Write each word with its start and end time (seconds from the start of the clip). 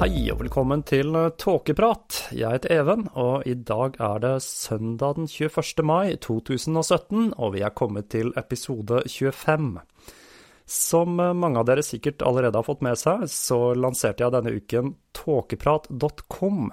Hei 0.00 0.30
og 0.32 0.38
velkommen 0.40 0.80
til 0.88 1.12
Tåkeprat. 1.36 2.30
Jeg 2.32 2.54
heter 2.54 2.72
Even, 2.72 3.02
og 3.20 3.42
i 3.44 3.52
dag 3.52 3.98
er 4.00 4.22
det 4.22 4.38
søndag 4.40 5.18
den 5.18 5.26
21. 5.28 5.84
mai 5.84 6.14
2017, 6.16 7.34
og 7.36 7.52
vi 7.52 7.60
er 7.60 7.74
kommet 7.76 8.08
til 8.08 8.32
episode 8.40 9.02
25. 9.04 9.74
Som 10.64 11.20
mange 11.20 11.60
av 11.60 11.68
dere 11.68 11.84
sikkert 11.84 12.24
allerede 12.24 12.56
har 12.56 12.64
fått 12.64 12.80
med 12.80 12.96
seg, 12.96 13.26
så 13.28 13.74
lanserte 13.76 14.24
jeg 14.24 14.32
denne 14.38 14.56
uken 14.56 14.94
tåkeprat.com. 15.20 16.72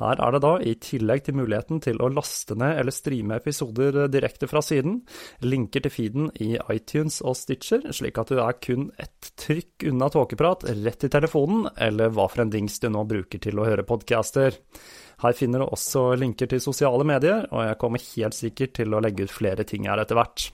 Her 0.00 0.20
er 0.24 0.32
det 0.32 0.40
da, 0.40 0.54
i 0.64 0.72
tillegg 0.80 1.26
til 1.26 1.36
muligheten 1.36 1.82
til 1.84 2.00
å 2.00 2.08
laste 2.08 2.56
ned 2.58 2.78
eller 2.80 2.94
streame 2.94 3.36
episoder 3.36 4.06
direkte 4.12 4.48
fra 4.48 4.62
siden, 4.64 5.02
linker 5.44 5.84
til 5.84 5.92
feeden 5.92 6.30
i 6.40 6.54
iTunes 6.72 7.20
og 7.20 7.36
Stitcher, 7.36 7.84
slik 7.92 8.20
at 8.20 8.32
du 8.32 8.40
er 8.40 8.56
kun 8.64 8.88
ett 9.00 9.32
trykk 9.40 9.84
unna 9.90 10.08
tåkeprat 10.12 10.64
rett 10.70 11.04
i 11.04 11.12
telefonen, 11.12 11.68
eller 11.76 12.14
hva 12.16 12.30
for 12.32 12.46
en 12.46 12.52
dings 12.52 12.80
du 12.80 12.88
nå 12.88 13.04
bruker 13.10 13.42
til 13.44 13.60
å 13.60 13.68
høre 13.68 13.84
podcaster. 13.88 14.56
Her 15.20 15.36
finner 15.36 15.60
du 15.60 15.68
også 15.68 16.14
linker 16.16 16.48
til 16.48 16.64
sosiale 16.64 17.04
medier, 17.04 17.44
og 17.52 17.66
jeg 17.68 17.80
kommer 17.82 18.06
helt 18.14 18.38
sikkert 18.38 18.78
til 18.80 18.96
å 18.96 19.04
legge 19.04 19.28
ut 19.28 19.36
flere 19.36 19.68
ting 19.68 19.84
her 19.90 20.00
etter 20.00 20.16
hvert. 20.16 20.48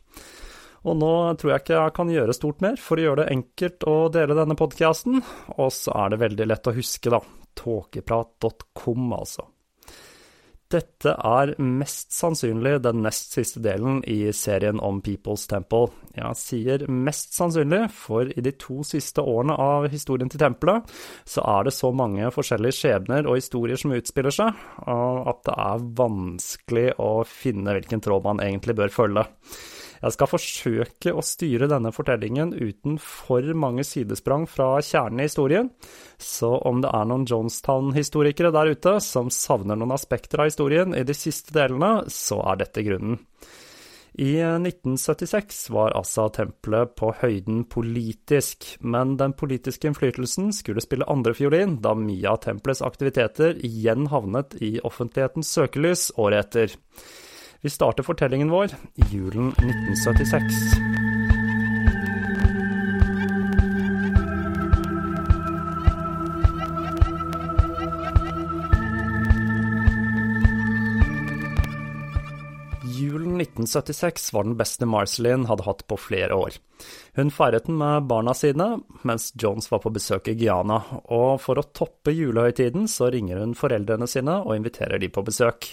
Og 0.87 0.95
nå 0.99 1.15
tror 1.39 1.53
jeg 1.53 1.63
ikke 1.63 1.79
jeg 1.79 1.95
kan 1.97 2.11
gjøre 2.15 2.35
stort 2.35 2.63
mer 2.63 2.79
for 2.83 2.99
å 2.99 3.09
gjøre 3.09 3.25
det 3.25 3.33
enkelt 3.35 3.87
å 3.91 3.97
dele 4.15 4.39
denne 4.39 4.59
podkasten, 4.59 5.19
og 5.55 5.75
så 5.75 5.95
er 6.03 6.15
det 6.15 6.23
veldig 6.23 6.51
lett 6.51 6.71
å 6.71 6.75
huske, 6.75 7.15
da. 7.15 7.23
Tåkeprat.com, 7.57 9.13
altså. 9.17 9.51
Dette 10.67 11.13
er 11.15 11.53
mest 11.63 12.11
sannsynlig 12.11 12.73
den 12.83 13.05
nest 13.05 13.37
siste 13.37 13.61
delen 13.63 14.01
i 14.11 14.33
serien 14.35 14.81
om 14.83 14.99
People's 15.05 15.45
Temple. 15.47 15.93
Jeg 16.17 16.39
sier 16.41 16.85
mest 16.91 17.37
sannsynlig, 17.37 17.85
for 17.95 18.27
i 18.27 18.43
de 18.43 18.51
to 18.59 18.81
siste 18.87 19.23
årene 19.23 19.55
av 19.63 19.87
historien 19.93 20.33
til 20.33 20.43
tempelet, 20.43 20.91
så 21.23 21.45
er 21.55 21.69
det 21.69 21.77
så 21.77 21.93
mange 21.95 22.33
forskjellige 22.35 22.81
skjebner 22.81 23.31
og 23.31 23.39
historier 23.39 23.79
som 23.79 23.95
utspiller 23.95 24.35
seg, 24.35 24.59
at 24.91 25.43
det 25.47 25.57
er 25.69 25.89
vanskelig 26.03 26.89
å 26.99 27.13
finne 27.31 27.79
hvilken 27.79 28.03
tråd 28.03 28.27
man 28.27 28.43
egentlig 28.43 28.75
bør 28.83 28.95
følge. 28.99 29.29
Jeg 30.03 30.15
skal 30.15 30.31
forsøke 30.31 31.15
å 31.15 31.25
styre 31.25 31.69
denne 31.71 31.93
fortellingen 31.95 32.53
uten 32.55 32.99
for 33.03 33.47
mange 33.57 33.85
sidesprang 33.87 34.47
fra 34.51 34.77
kjernen 34.85 35.23
i 35.23 35.29
historien, 35.29 35.71
så 36.21 36.55
om 36.69 36.83
det 36.85 36.93
er 36.93 37.09
noen 37.09 37.27
Jonestown-historikere 37.29 38.53
der 38.55 38.73
ute 38.77 38.97
som 39.05 39.33
savner 39.33 39.79
noen 39.79 39.97
aspekter 39.97 40.43
av 40.43 40.51
historien 40.51 40.97
i 40.97 41.05
de 41.07 41.17
siste 41.17 41.57
delene, 41.57 42.07
så 42.13 42.43
er 42.53 42.65
dette 42.65 42.85
grunnen. 42.87 43.21
I 44.17 44.39
1976 44.41 45.59
var 45.77 45.93
altså 45.93 46.31
tempelet 46.33 46.95
på 46.97 47.11
høyden 47.19 47.67
politisk, 47.69 48.65
men 48.81 49.19
den 49.21 49.35
politiske 49.37 49.91
innflytelsen 49.91 50.55
skulle 50.57 50.81
spille 50.81 51.09
andrefiolin 51.13 51.75
da 51.85 51.93
mye 52.01 52.31
av 52.31 52.41
tempelets 52.47 52.81
aktiviteter 52.87 53.61
igjen 53.67 54.09
havnet 54.09 54.57
i 54.65 54.79
offentlighetens 54.89 55.53
søkelys 55.53 56.09
året 56.17 56.47
etter. 56.47 56.79
Vi 57.61 57.71
starter 57.71 58.03
fortellingen 58.03 58.51
vår 58.51 58.67
i 58.95 59.03
julen 59.11 59.49
1976. 59.49 60.45
Julen 72.97 73.41
1976 73.41 74.33
var 74.33 74.45
den 74.45 74.57
beste 74.57 74.87
Marceline 74.87 75.47
hadde 75.47 75.65
hatt 75.65 75.87
på 75.89 75.97
flere 75.97 76.35
år. 76.35 76.57
Hun 77.17 77.31
feiret 77.33 77.67
den 77.67 77.79
med 77.81 78.05
barna 78.09 78.35
sine, 78.35 78.79
mens 79.03 79.33
Jones 79.35 79.71
var 79.71 79.81
på 79.85 79.93
besøk 79.93 80.29
i 80.29 80.35
Guyana, 80.37 80.83
og 81.05 81.41
for 81.41 81.61
å 81.61 81.65
toppe 81.73 82.13
julehøytiden 82.13 82.89
så 82.89 83.11
ringer 83.13 83.41
hun 83.41 83.57
foreldrene 83.57 84.09
sine 84.09 84.43
og 84.45 84.57
inviterer 84.57 85.01
de 85.01 85.09
på 85.13 85.25
besøk. 85.25 85.73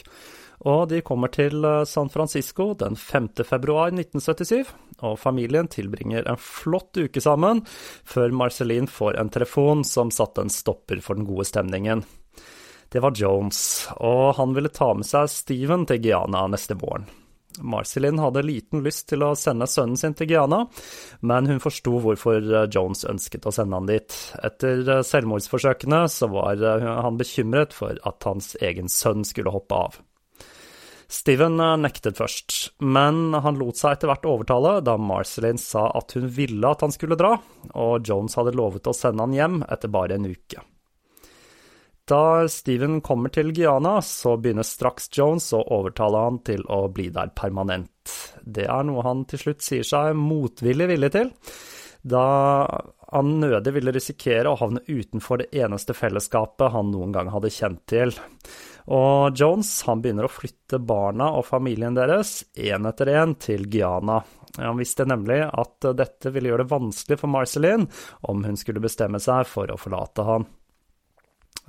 Og 0.63 0.87
de 0.91 1.01
kommer 1.03 1.27
til 1.33 1.65
San 1.89 2.09
Francisco 2.09 2.69
den 2.79 2.95
5. 2.95 3.29
februar 3.43 3.91
1977, 3.91 4.69
og 5.03 5.17
familien 5.19 5.67
tilbringer 5.67 6.23
en 6.29 6.39
flott 6.39 6.95
uke 7.03 7.21
sammen, 7.23 7.65
før 8.07 8.31
Marceline 8.31 8.87
får 8.87 9.19
en 9.19 9.31
telefon 9.33 9.83
som 9.87 10.11
satte 10.13 10.45
en 10.45 10.53
stopper 10.53 11.03
for 11.03 11.19
den 11.19 11.27
gode 11.27 11.49
stemningen. 11.49 12.05
Det 12.93 13.01
var 13.03 13.15
Jones, 13.17 13.89
og 13.97 14.35
han 14.37 14.53
ville 14.55 14.71
ta 14.71 14.93
med 14.93 15.07
seg 15.09 15.27
Steven 15.33 15.83
til 15.89 15.99
Guyana 16.03 16.45
neste 16.47 16.77
våren. 16.79 17.09
Marceline 17.61 18.21
hadde 18.21 18.41
liten 18.45 18.81
lyst 18.85 19.07
til 19.11 19.21
å 19.25 19.33
sende 19.37 19.67
sønnen 19.69 19.97
sin 19.99 20.15
til 20.17 20.29
Guyana, 20.31 20.63
men 21.21 21.49
hun 21.49 21.61
forsto 21.61 21.99
hvorfor 22.01 22.39
Jones 22.73 23.03
ønsket 23.09 23.45
å 23.45 23.53
sende 23.53 23.77
han 23.77 23.89
dit. 23.89 24.15
Etter 24.45 25.03
selvmordsforsøkene 25.05 26.05
så 26.09 26.31
var 26.33 26.63
han 27.03 27.19
bekymret 27.19 27.75
for 27.75 27.99
at 28.09 28.29
hans 28.29 28.55
egen 28.61 28.89
sønn 28.89 29.25
skulle 29.27 29.53
hoppe 29.53 29.83
av. 29.89 30.01
Steven 31.11 31.57
nektet 31.81 32.17
først, 32.17 32.73
men 32.81 33.33
han 33.33 33.57
lot 33.59 33.79
seg 33.79 33.97
etter 33.97 34.09
hvert 34.11 34.27
overtale 34.29 34.77
da 34.85 34.97
Marceline 34.97 35.61
sa 35.61 35.87
at 35.97 36.15
hun 36.17 36.29
ville 36.31 36.69
at 36.69 36.85
han 36.85 36.93
skulle 36.95 37.17
dra, 37.19 37.35
og 37.73 38.07
Jones 38.07 38.37
hadde 38.39 38.55
lovet 38.57 38.87
å 38.89 38.95
sende 38.97 39.25
han 39.25 39.35
hjem 39.35 39.59
etter 39.67 39.91
bare 39.93 40.17
en 40.17 40.29
uke. 40.31 40.63
Da 42.09 42.49
Steven 42.51 42.99
kommer 43.01 43.31
til 43.31 43.53
Guyana, 43.55 44.01
så 44.03 44.35
begynner 44.35 44.67
straks 44.67 45.07
Jones 45.15 45.45
å 45.55 45.61
overtale 45.71 46.25
han 46.25 46.41
til 46.43 46.65
å 46.67 46.89
bli 46.91 47.07
der 47.15 47.31
permanent. 47.35 48.17
Det 48.43 48.65
er 48.67 48.83
noe 48.83 49.05
han 49.05 49.23
til 49.29 49.39
slutt 49.39 49.63
sier 49.63 49.87
seg 49.87 50.17
motvillig 50.19 50.89
villig 50.91 51.13
til, 51.15 51.31
da 52.03 52.25
han 53.13 53.37
nødig 53.39 53.71
ville 53.77 53.93
risikere 53.95 54.51
å 54.51 54.59
havne 54.59 54.83
utenfor 54.89 55.43
det 55.43 55.63
eneste 55.63 55.95
fellesskapet 55.95 56.73
han 56.73 56.91
noen 56.91 57.13
gang 57.15 57.31
hadde 57.31 57.53
kjent 57.53 57.85
til. 57.87 58.11
Og 58.91 59.37
Jones 59.39 59.69
han 59.87 60.01
begynner 60.03 60.27
å 60.27 60.31
flytte 60.31 60.79
barna 60.83 61.29
og 61.37 61.45
familien 61.47 61.95
deres 61.95 62.41
én 62.59 62.87
etter 62.89 63.13
én 63.13 63.35
til 63.39 63.67
Guyana. 63.71 64.19
Han 64.57 64.79
visste 64.79 65.05
nemlig 65.07 65.39
at 65.47 65.87
dette 65.97 66.33
ville 66.33 66.51
gjøre 66.51 66.65
det 66.65 66.73
vanskelig 66.73 67.19
for 67.21 67.31
Marceline 67.31 67.87
om 68.29 68.43
hun 68.43 68.59
skulle 68.59 68.83
bestemme 68.83 69.21
seg 69.23 69.47
for 69.49 69.71
å 69.71 69.79
forlate 69.79 70.27
han. 70.27 70.47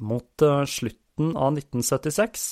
Mot 0.02 0.42
slutten 0.66 1.36
av 1.38 1.54
1976 1.54 2.48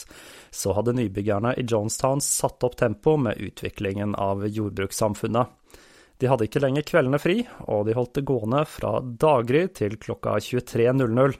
så 0.54 0.76
hadde 0.78 0.94
nybyggerne 0.94 1.56
i 1.58 1.66
Jonestown 1.66 2.22
satt 2.22 2.62
opp 2.62 2.78
tempo 2.78 3.16
med 3.18 3.42
utviklingen 3.42 4.14
av 4.14 4.46
jordbrukssamfunnet. 4.46 5.58
De 6.22 6.28
hadde 6.30 6.46
ikke 6.46 6.62
lenger 6.62 6.86
kveldene 6.86 7.18
fri, 7.18 7.40
og 7.66 7.88
de 7.88 7.96
holdt 7.98 8.14
det 8.20 8.22
gående 8.28 8.62
fra 8.70 9.00
daggry 9.02 9.64
til 9.74 9.96
klokka 9.98 10.36
23.00. 10.38 11.34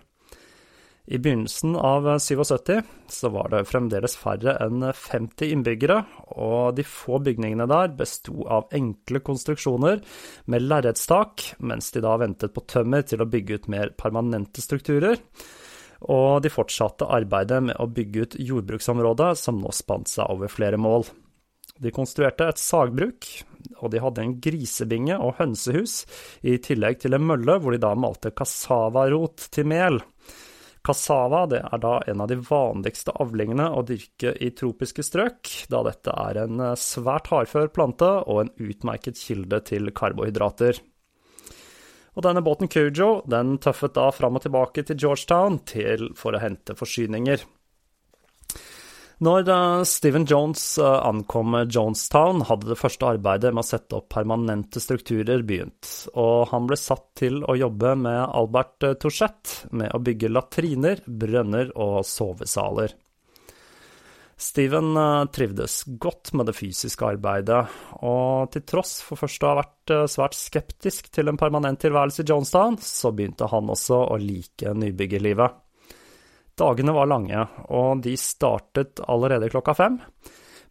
I 1.06 1.18
begynnelsen 1.18 1.74
av 1.76 2.18
77 2.18 2.82
så 3.08 3.28
var 3.34 3.48
det 3.50 3.64
fremdeles 3.66 4.14
færre 4.16 4.54
enn 4.62 4.84
50 4.94 5.50
innbyggere, 5.50 5.96
og 6.38 6.76
de 6.78 6.84
få 6.86 7.18
bygningene 7.26 7.66
der 7.66 7.90
besto 7.98 8.46
av 8.46 8.70
enkle 8.70 9.18
konstruksjoner 9.26 9.98
med 10.46 10.62
lerretstak, 10.62 11.48
mens 11.58 11.90
de 11.90 12.04
da 12.04 12.14
ventet 12.22 12.54
på 12.54 12.62
tømmer 12.70 13.02
til 13.02 13.24
å 13.24 13.26
bygge 13.26 13.58
ut 13.58 13.68
mer 13.74 13.90
permanente 13.98 14.62
strukturer. 14.62 15.18
og 16.02 16.42
de 16.42 16.50
fortsatte 16.50 17.06
arbeidet 17.06 17.60
med 17.62 17.76
å 17.78 17.86
bygge 17.86 18.22
ut 18.24 18.32
jordbruksområdet, 18.34 19.36
som 19.38 19.60
nå 19.62 19.70
spant 19.70 20.10
seg 20.10 20.26
over 20.34 20.50
flere 20.50 20.74
mål. 20.74 21.06
De 21.78 21.92
konstruerte 21.94 22.48
et 22.50 22.58
sagbruk, 22.58 23.26
og 23.78 23.92
de 23.92 24.00
hadde 24.02 24.22
en 24.24 24.34
grisebinge 24.42 25.14
og 25.14 25.36
hønsehus, 25.38 26.02
i 26.42 26.58
tillegg 26.58 26.98
til 27.02 27.14
en 27.14 27.26
mølle 27.26 27.54
hvor 27.62 27.70
de 27.74 27.78
da 27.82 27.94
malte 27.94 28.34
kassavarot 28.34 29.46
til 29.54 29.70
mel. 29.70 30.02
Cassava 30.82 31.44
er 31.54 31.78
da 31.78 31.92
en 32.10 32.22
av 32.24 32.30
de 32.30 32.40
vanligste 32.42 33.14
avlingene 33.22 33.68
å 33.70 33.84
dyrke 33.86 34.32
i 34.42 34.50
tropiske 34.50 35.04
strøk, 35.06 35.50
da 35.70 35.84
dette 35.86 36.10
er 36.10 36.40
en 36.42 36.64
svært 36.78 37.30
hardfør 37.30 37.70
plante 37.70 38.08
og 38.26 38.40
en 38.42 38.50
utmerket 38.58 39.20
kilde 39.20 39.62
til 39.68 39.92
karbohydrater. 39.94 40.82
Og 42.12 42.26
denne 42.26 42.42
båten 42.44 42.68
Cujo 42.68 43.22
den 43.30 43.56
tøffet 43.62 43.94
da 43.96 44.10
fram 44.12 44.36
og 44.36 44.44
tilbake 44.44 44.84
til 44.84 44.98
Georgetown 45.00 45.62
til, 45.70 46.10
for 46.18 46.34
å 46.34 46.42
hente 46.42 46.76
forsyninger. 46.76 47.46
Når 49.22 49.46
uh, 49.46 49.84
Stephen 49.86 50.24
Jones 50.26 50.62
uh, 50.82 50.98
ankom 51.06 51.54
Jonestown, 51.70 52.40
hadde 52.48 52.72
det 52.72 52.78
første 52.80 53.06
arbeidet 53.06 53.52
med 53.54 53.62
å 53.62 53.68
sette 53.68 54.00
opp 54.00 54.08
permanente 54.10 54.82
strukturer 54.82 55.44
begynt, 55.46 56.08
og 56.18 56.48
han 56.50 56.66
ble 56.66 56.78
satt 56.80 57.04
til 57.20 57.38
å 57.46 57.54
jobbe 57.54 57.94
med 58.02 58.18
Albert 58.18 58.88
uh, 58.88 58.96
Touchette 58.98 59.70
med 59.78 59.94
å 59.94 60.02
bygge 60.02 60.32
latriner, 60.32 61.04
brønner 61.06 61.70
og 61.78 62.00
sovesaler. 62.08 62.96
Steven 64.42 64.96
trivdes 65.30 65.84
godt 66.02 66.32
med 66.34 66.48
det 66.50 66.56
fysiske 66.58 67.06
arbeidet, 67.14 67.60
og 68.02 68.50
til 68.50 68.64
tross 68.66 68.96
for 69.06 69.20
først 69.20 69.44
å 69.44 69.52
ha 69.52 69.60
vært 69.60 69.92
svært 70.10 70.34
skeptisk 70.34 71.12
til 71.14 71.30
en 71.30 71.38
permanent 71.38 71.78
tilværelse 71.78 72.24
i 72.24 72.32
Jonestown, 72.32 72.80
så 72.82 73.14
begynte 73.14 73.46
han 73.52 73.70
også 73.70 74.00
å 74.02 74.18
like 74.18 74.74
nybyggerlivet. 74.74 75.62
Dagene 76.58 76.92
var 76.92 77.08
lange, 77.08 77.46
og 77.72 78.02
de 78.04 78.12
startet 78.20 79.00
allerede 79.08 79.48
klokka 79.52 79.74
fem. 79.76 79.98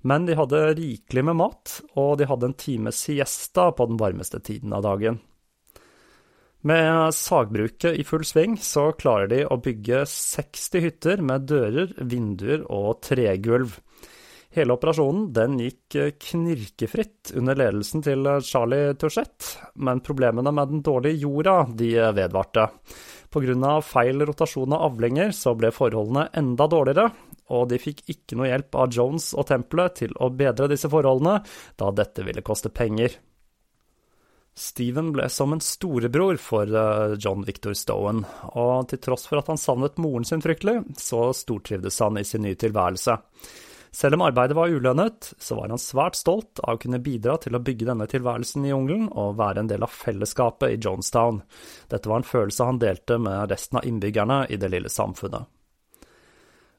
Men 0.06 0.26
de 0.26 0.38
hadde 0.38 0.62
rikelig 0.78 1.24
med 1.26 1.38
mat, 1.42 1.76
og 1.98 2.16
de 2.20 2.30
hadde 2.30 2.50
en 2.50 2.58
times 2.58 3.02
siesta 3.06 3.70
på 3.76 3.90
den 3.90 4.00
varmeste 4.02 4.42
tiden 4.42 4.74
av 4.74 4.86
dagen. 4.86 5.20
Med 6.62 7.14
sagbruket 7.18 7.98
i 7.98 8.04
full 8.06 8.26
sving 8.26 8.54
så 8.62 8.92
klarer 8.94 9.30
de 9.32 9.40
å 9.50 9.58
bygge 9.62 10.04
60 10.06 10.84
hytter 10.86 11.24
med 11.26 11.48
dører, 11.50 11.96
vinduer 11.98 12.68
og 12.70 13.02
tregulv. 13.06 13.80
Hele 14.52 14.76
operasjonen 14.76 15.30
den 15.32 15.56
gikk 15.62 15.96
knirkefritt 16.26 17.32
under 17.40 17.56
ledelsen 17.56 18.04
til 18.04 18.28
Charlie 18.44 18.98
Touchette, 19.00 19.70
men 19.80 20.04
problemene 20.04 20.52
med 20.52 20.74
den 20.74 20.84
dårlige 20.84 21.22
jorda 21.24 21.54
de 21.72 21.94
vedvarte. 22.18 22.68
Pga. 23.32 23.78
feil 23.80 24.26
rotasjon 24.28 24.74
av 24.76 24.90
avlinger 24.90 25.32
så 25.32 25.54
ble 25.56 25.72
forholdene 25.72 26.28
enda 26.36 26.68
dårligere, 26.68 27.08
og 27.48 27.70
de 27.72 27.80
fikk 27.80 28.04
ikke 28.12 28.36
noe 28.36 28.50
hjelp 28.52 28.76
av 28.76 28.92
Jones 28.92 29.32
og 29.32 29.48
tempelet 29.48 30.02
til 30.04 30.16
å 30.20 30.28
bedre 30.36 30.68
disse 30.72 30.92
forholdene, 30.92 31.40
da 31.80 31.92
dette 31.96 32.28
ville 32.28 32.44
koste 32.44 32.74
penger. 32.76 33.16
Steven 34.52 35.14
ble 35.16 35.30
som 35.32 35.56
en 35.56 35.64
storebror 35.64 36.36
for 36.44 36.68
eh, 36.68 37.16
John 37.24 37.46
Victor 37.48 37.72
Stowen, 37.72 38.26
og 38.52 38.90
til 38.92 39.00
tross 39.00 39.30
for 39.30 39.40
at 39.40 39.48
han 39.48 39.60
savnet 39.60 40.00
moren 40.02 40.28
sin 40.28 40.44
fryktelig, 40.44 40.82
så 41.00 41.30
stortrivdes 41.32 42.04
han 42.04 42.20
i 42.20 42.28
sin 42.28 42.44
nye 42.44 42.60
tilværelse. 42.60 43.16
Selv 43.92 44.16
om 44.16 44.22
arbeidet 44.24 44.56
var 44.56 44.72
ulønnet, 44.72 45.34
så 45.38 45.56
var 45.58 45.68
han 45.70 45.82
svært 45.82 46.16
stolt 46.16 46.62
av 46.64 46.78
å 46.78 46.80
kunne 46.80 47.02
bidra 47.04 47.36
til 47.44 47.58
å 47.58 47.60
bygge 47.60 47.90
denne 47.90 48.08
tilværelsen 48.08 48.64
i 48.64 48.72
jungelen 48.72 49.10
og 49.12 49.36
være 49.42 49.66
en 49.66 49.72
del 49.72 49.84
av 49.84 49.92
fellesskapet 49.92 50.72
i 50.72 50.78
Jonestown. 50.80 51.42
Dette 51.92 52.08
var 52.08 52.22
en 52.22 52.28
følelse 52.28 52.70
han 52.70 52.80
delte 52.80 53.20
med 53.20 53.52
resten 53.52 53.82
av 53.82 53.88
innbyggerne 53.90 54.46
i 54.48 54.60
det 54.62 54.72
lille 54.72 54.92
samfunnet. 54.92 55.50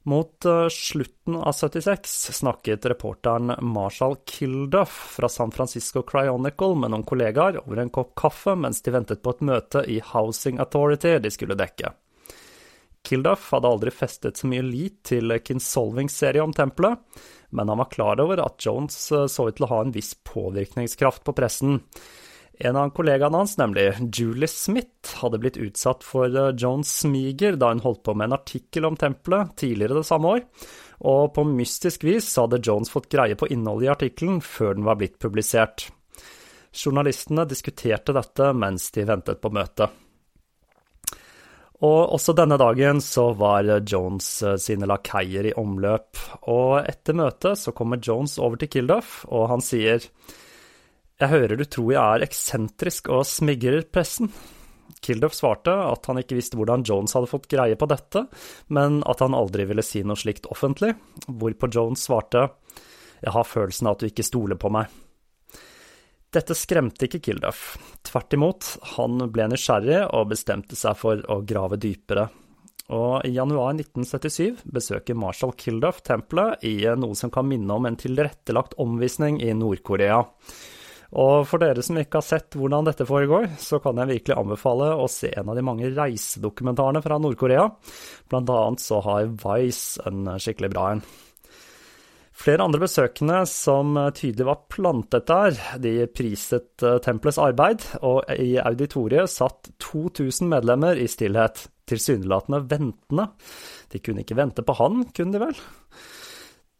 Mot 0.09 0.45
eh, 0.45 0.67
slutten 0.73 1.37
av 1.37 1.53
76 1.53 2.33
snakket 2.41 2.87
reporteren 2.91 3.55
Marshall 3.61 4.17
Kilduff 4.27 4.97
fra 5.19 5.29
San 5.29 5.53
Francisco 5.55 6.03
Cryonical 6.03 6.75
med 6.75 6.91
noen 6.91 7.07
kollegaer 7.07 7.61
over 7.63 7.85
en 7.85 7.93
kopp 7.93 8.17
kaffe 8.19 8.57
mens 8.59 8.83
de 8.83 8.97
ventet 8.97 9.23
på 9.23 9.37
et 9.37 9.45
møte 9.47 9.85
i 9.87 10.01
Housing 10.15 10.59
Authority 10.65 11.19
de 11.23 11.31
skulle 11.31 11.59
dekke. 11.61 11.93
Kilduff 13.09 13.51
hadde 13.53 13.69
aldri 13.69 13.93
festet 13.95 14.39
så 14.39 14.49
mye 14.51 14.63
lit 14.65 15.01
til 15.09 15.35
Kinsolvings 15.45 16.15
serie 16.23 16.43
om 16.45 16.55
tempelet, 16.55 17.01
men 17.51 17.69
han 17.69 17.81
var 17.83 17.91
klar 17.93 18.21
over 18.23 18.41
at 18.45 18.63
Jones 18.63 18.97
eh, 19.13 19.29
så 19.29 19.49
ut 19.49 19.59
til 19.59 19.67
å 19.67 19.73
ha 19.73 19.81
en 19.85 19.95
viss 19.95 20.15
påvirkningskraft 20.29 21.25
på 21.27 21.35
pressen. 21.37 21.81
En 22.63 22.77
av 22.79 22.93
kollegaene 22.95 23.41
hans, 23.41 23.57
nemlig 23.59 23.89
Julie 24.15 24.49
Smith, 24.49 25.17
hadde 25.19 25.41
blitt 25.43 25.59
utsatt 25.61 26.07
for 26.07 26.31
eh, 26.31 26.53
Jones 26.55 26.93
smiger 27.03 27.59
da 27.59 27.73
hun 27.73 27.83
holdt 27.85 28.05
på 28.07 28.15
med 28.15 28.31
en 28.31 28.39
artikkel 28.39 28.87
om 28.87 28.99
tempelet 29.01 29.57
tidligere 29.61 29.99
det 30.01 30.09
samme 30.09 30.37
år, 30.37 30.45
og 31.03 31.33
på 31.35 31.47
mystisk 31.49 32.07
vis 32.07 32.31
hadde 32.39 32.63
Jones 32.63 32.93
fått 32.93 33.11
greie 33.13 33.35
på 33.39 33.51
innholdet 33.51 33.89
i 33.89 33.93
artikkelen 33.97 34.39
før 34.47 34.79
den 34.79 34.87
var 34.87 35.01
blitt 35.01 35.19
publisert. 35.23 35.89
Journalistene 36.73 37.45
diskuterte 37.45 38.15
dette 38.17 38.53
mens 38.57 38.89
de 38.95 39.05
ventet 39.11 39.43
på 39.43 39.51
møtet. 39.53 40.02
Og 41.83 42.15
også 42.15 42.35
denne 42.39 42.59
dagen 42.61 43.01
så 43.03 43.33
var 43.35 43.67
Jones 43.91 44.29
eh, 44.47 44.59
sine 44.63 44.87
lakeier 44.87 45.51
i 45.51 45.57
omløp, 45.59 46.21
og 46.53 46.79
etter 46.87 47.19
møtet 47.19 47.59
så 47.59 47.75
kommer 47.75 48.03
Jones 48.03 48.39
over 48.39 48.61
til 48.61 48.71
Kilduff, 48.71 49.23
og 49.27 49.49
han 49.51 49.65
sier 49.65 50.07
Jeg 51.19 51.31
hører 51.31 51.59
du 51.59 51.65
tror 51.67 51.91
jeg 51.93 52.03
er 52.03 52.27
eksentrisk 52.29 53.11
og 53.11 53.27
smigrer 53.27 53.83
pressen. 53.91 54.31
Kilduff 55.03 55.35
svarte 55.35 55.75
at 55.75 56.07
han 56.07 56.21
ikke 56.23 56.39
visste 56.39 56.59
hvordan 56.59 56.85
Jones 56.87 57.17
hadde 57.17 57.31
fått 57.31 57.51
greie 57.51 57.75
på 57.79 57.89
dette, 57.91 58.29
men 58.71 59.03
at 59.11 59.23
han 59.25 59.35
aldri 59.35 59.67
ville 59.67 59.83
si 59.83 60.05
noe 60.07 60.19
slikt 60.19 60.47
offentlig, 60.55 60.95
hvorpå 61.27 61.71
Jones 61.75 62.07
svarte 62.07 62.47
Jeg 63.23 63.35
har 63.35 63.47
følelsen 63.47 63.91
av 63.91 63.97
at 63.97 64.05
du 64.05 64.11
ikke 64.13 64.27
stoler 64.27 64.59
på 64.59 64.71
meg. 64.71 65.02
Dette 66.33 66.55
skremte 66.57 67.05
ikke 67.05 67.21
Kilduff. 67.27 67.75
Tvert 68.09 68.33
imot, 68.33 68.69
han 68.95 69.21
ble 69.33 69.51
nysgjerrig 69.53 70.07
og 70.17 70.31
bestemte 70.31 70.79
seg 70.79 70.97
for 70.97 71.21
å 71.29 71.43
grave 71.45 71.77
dypere. 71.77 72.31
Og 72.93 73.25
i 73.29 73.35
januar 73.37 73.75
1977 73.77 74.63
besøker 74.73 75.17
Marshall 75.17 75.53
Kilduff 75.61 76.01
tempelet 76.05 76.65
i 76.69 76.75
noe 76.97 77.17
som 77.19 77.33
kan 77.33 77.47
minne 77.49 77.77
om 77.77 77.89
en 77.89 77.99
tilrettelagt 78.01 78.79
omvisning 78.81 79.43
i 79.45 79.53
Nord-Korea. 79.57 80.23
Og 81.13 81.45
for 81.45 81.61
dere 81.61 81.85
som 81.85 81.99
ikke 82.01 82.23
har 82.23 82.25
sett 82.25 82.57
hvordan 82.57 82.89
dette 82.89 83.05
foregår, 83.09 83.51
så 83.61 83.83
kan 83.85 84.01
jeg 84.01 84.15
virkelig 84.15 84.39
anbefale 84.39 84.89
å 84.97 85.11
se 85.13 85.29
en 85.37 85.53
av 85.53 85.59
de 85.59 85.65
mange 85.69 85.91
reisedokumentarene 85.93 87.05
fra 87.05 87.21
Nord-Korea. 87.21 87.67
Blant 88.33 88.53
annet 88.57 88.81
så 88.81 89.03
har 89.05 89.29
Vice 89.45 90.01
en 90.09 90.33
skikkelig 90.41 90.73
bra 90.73 90.87
en. 90.95 91.05
Flere 92.43 92.65
andre 92.65 92.81
besøkende 92.83 93.45
som 93.47 93.95
tydelig 94.19 94.47
var 94.49 94.65
plantet 94.73 95.29
der, 95.31 95.59
de 95.79 96.09
priset 96.11 96.83
eh, 96.83 96.97
tempelets 97.05 97.39
arbeid, 97.39 97.85
og 98.03 98.27
i 98.35 98.57
auditoriet 98.59 99.31
satt 99.31 99.71
2000 99.85 100.51
medlemmer 100.51 100.99
i 100.99 101.07
stillhet, 101.11 101.69
tilsynelatende 101.87 102.65
ventende. 102.67 103.29
De 103.95 104.01
kunne 104.03 104.25
ikke 104.25 104.39
vente 104.41 104.65
på 104.67 104.75
han, 104.81 105.05
kunne 105.15 105.37
de 105.37 105.45
vel? 105.45 105.63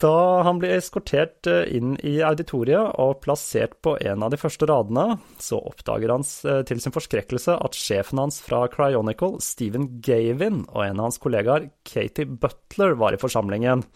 Da 0.03 0.43
han 0.43 0.59
ble 0.59 0.73
eskortert 0.81 1.47
eh, 1.47 1.77
inn 1.79 1.95
i 2.03 2.17
auditoriet 2.27 2.99
og 2.99 3.21
plassert 3.23 3.79
på 3.87 3.95
en 4.03 4.27
av 4.27 4.35
de 4.35 4.43
første 4.43 4.67
radene, 4.67 5.21
så 5.39 5.63
oppdager 5.63 6.11
han 6.11 6.27
eh, 6.27 6.65
til 6.67 6.83
sin 6.83 6.95
forskrekkelse 6.99 7.55
at 7.55 7.79
sjefen 7.79 8.19
hans 8.25 8.43
fra 8.43 8.65
Cryonical, 8.73 9.39
Stephen 9.39 9.93
Gavin, 10.03 10.65
og 10.73 10.89
en 10.89 10.99
av 10.99 11.13
hans 11.13 11.23
kollegaer, 11.23 11.71
Katie 11.87 12.27
Butler, 12.27 12.99
var 12.99 13.15
i 13.15 13.23
forsamlingen. 13.23 13.87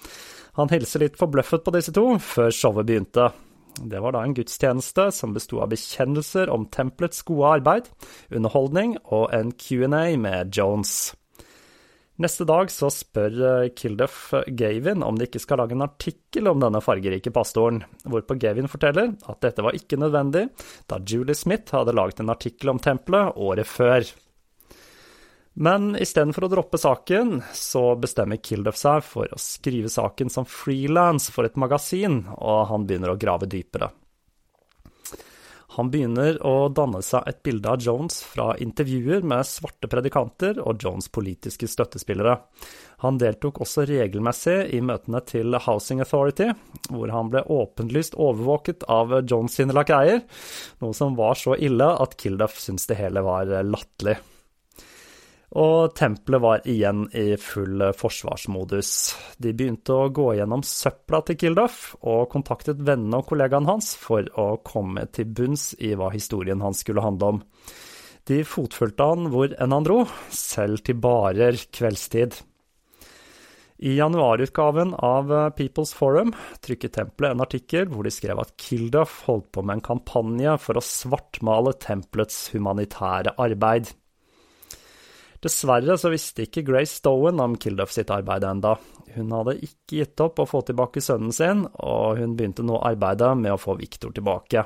Han 0.57 0.71
hilser 0.73 1.05
litt 1.05 1.19
forbløffet 1.21 1.67
på 1.67 1.75
disse 1.75 1.93
to, 1.93 2.07
før 2.23 2.55
showet 2.55 2.89
begynte. 2.89 3.29
Det 3.77 4.01
var 4.01 4.15
da 4.17 4.23
en 4.25 4.33
gudstjeneste 4.37 5.11
som 5.13 5.35
besto 5.37 5.61
av 5.61 5.69
bekjennelser 5.75 6.49
om 6.53 6.65
tempelets 6.73 7.21
gode 7.29 7.59
arbeid, 7.59 7.91
underholdning 8.33 8.97
og 9.05 9.29
en 9.37 9.53
Q&A 9.53 10.17
med 10.17 10.57
Jones. 10.57 11.13
Neste 12.17 12.47
dag 12.49 12.71
så 12.73 12.89
spør 12.89 13.35
eh, 13.45 13.71
Kilduff 13.77 14.31
Gavin 14.57 15.03
om 15.05 15.19
de 15.19 15.27
ikke 15.29 15.43
skal 15.43 15.61
lage 15.61 15.77
en 15.77 15.85
artikkel 15.85 16.49
om 16.49 16.63
denne 16.63 16.81
fargerike 16.81 17.29
pastoren, 17.29 17.83
hvorpå 18.09 18.39
Gavin 18.41 18.71
forteller 18.73 19.13
at 19.29 19.43
dette 19.45 19.65
var 19.65 19.77
ikke 19.77 19.99
nødvendig, 20.01 20.47
da 20.89 21.03
Julie 21.05 21.37
Smith 21.37 21.77
hadde 21.77 21.93
laget 21.93 22.25
en 22.25 22.33
artikkel 22.33 22.73
om 22.73 22.81
tempelet 22.81 23.37
året 23.37 23.69
før. 23.69 24.09
Men 25.57 25.95
istedenfor 25.97 26.45
å 26.45 26.51
droppe 26.53 26.79
saken, 26.79 27.39
så 27.57 27.95
bestemmer 27.97 28.37
Kilduff 28.45 28.77
seg 28.77 29.01
for 29.09 29.31
å 29.33 29.39
skrive 29.41 29.89
saken 29.89 30.29
som 30.29 30.45
frilans 30.45 31.31
for 31.33 31.49
et 31.49 31.57
magasin, 31.57 32.27
og 32.37 32.67
han 32.69 32.85
begynner 32.85 33.15
å 33.15 33.21
grave 33.21 33.49
dypere. 33.49 33.89
Han 35.77 35.89
begynner 35.93 36.37
å 36.45 36.69
danne 36.73 37.01
seg 37.05 37.25
et 37.29 37.41
bilde 37.45 37.73
av 37.73 37.81
Jones 37.85 38.23
fra 38.25 38.51
intervjuer 38.61 39.25
med 39.25 39.49
svarte 39.49 39.89
predikanter 39.93 40.61
og 40.61 40.81
Jones' 40.81 41.11
politiske 41.13 41.69
støttespillere. 41.69 42.37
Han 43.05 43.19
deltok 43.21 43.61
også 43.65 43.85
regelmessig 43.89 44.59
i 44.77 44.81
møtene 44.85 45.21
til 45.29 45.57
Housing 45.67 46.05
Authority, 46.05 46.53
hvor 46.89 47.13
han 47.13 47.33
ble 47.33 47.45
åpenlyst 47.49 48.17
overvåket 48.17 48.89
av 48.93 49.19
Jones 49.25 49.57
sine 49.57 49.77
lakeier, 49.77 50.25
noe 50.85 50.97
som 50.97 51.17
var 51.17 51.37
så 51.41 51.57
ille 51.57 51.93
at 51.97 52.17
Kilduff 52.21 52.57
syntes 52.61 52.89
det 52.93 53.01
hele 53.01 53.25
var 53.25 53.53
latterlig. 53.65 54.17
Og 55.55 55.95
tempelet 55.95 56.43
var 56.43 56.65
igjen 56.67 57.05
i 57.15 57.37
full 57.39 57.85
forsvarsmodus. 57.95 58.91
De 59.39 59.53
begynte 59.55 59.95
å 59.95 60.09
gå 60.11 60.33
gjennom 60.35 60.65
søpla 60.67 61.21
til 61.23 61.39
Kildoff, 61.39 61.93
og 62.03 62.27
kontaktet 62.33 62.83
vennene 62.83 63.21
og 63.23 63.29
kollegaene 63.31 63.71
hans 63.71 63.93
for 64.01 64.27
å 64.35 64.57
komme 64.67 65.07
til 65.15 65.31
bunns 65.31 65.71
i 65.79 65.95
hva 65.95 66.11
historien 66.11 66.65
hans 66.65 66.83
skulle 66.83 67.05
handle 67.05 67.37
om. 67.37 67.41
De 68.27 68.43
fotfulgte 68.43 69.07
han 69.07 69.31
hvor 69.31 69.55
enn 69.55 69.75
han 69.75 69.87
dro, 69.87 70.03
selv 70.35 70.83
til 70.83 70.99
barer 70.99 71.61
kveldstid. 71.71 72.41
I 73.87 73.93
januarutgaven 73.99 74.95
av 75.05 75.31
People's 75.55 75.93
Forum 75.95 76.33
trykket 76.65 76.95
tempelet 76.97 77.37
en 77.37 77.45
artikkel 77.45 77.91
hvor 77.93 78.09
de 78.09 78.13
skrev 78.15 78.41
at 78.41 78.55
Kildoff 78.59 79.21
holdt 79.29 79.51
på 79.53 79.63
med 79.63 79.79
en 79.79 79.85
kampanje 79.93 80.57
for 80.65 80.81
å 80.81 80.83
svartmale 80.83 81.77
tempelets 81.85 82.49
humanitære 82.57 83.37
arbeid. 83.37 83.93
Dessverre 85.47 85.95
så 86.01 86.11
visste 86.11 86.43
ikke 86.43 86.65
Grace 86.67 86.97
Stowen 86.99 87.39
om 87.39 87.55
Kilduff 87.63 87.93
sitt 87.95 88.11
arbeid 88.11 88.43
enda. 88.49 88.73
Hun 89.15 89.31
hadde 89.31 89.61
ikke 89.63 90.01
gitt 90.01 90.23
opp 90.25 90.41
å 90.43 90.49
få 90.49 90.65
tilbake 90.67 91.03
sønnen 91.05 91.35
sin, 91.35 91.63
og 91.79 92.19
hun 92.19 92.35
begynte 92.35 92.65
nå 92.67 92.81
arbeidet 92.83 93.31
med 93.39 93.55
å 93.55 93.61
få 93.61 93.77
Victor 93.79 94.11
tilbake. 94.17 94.65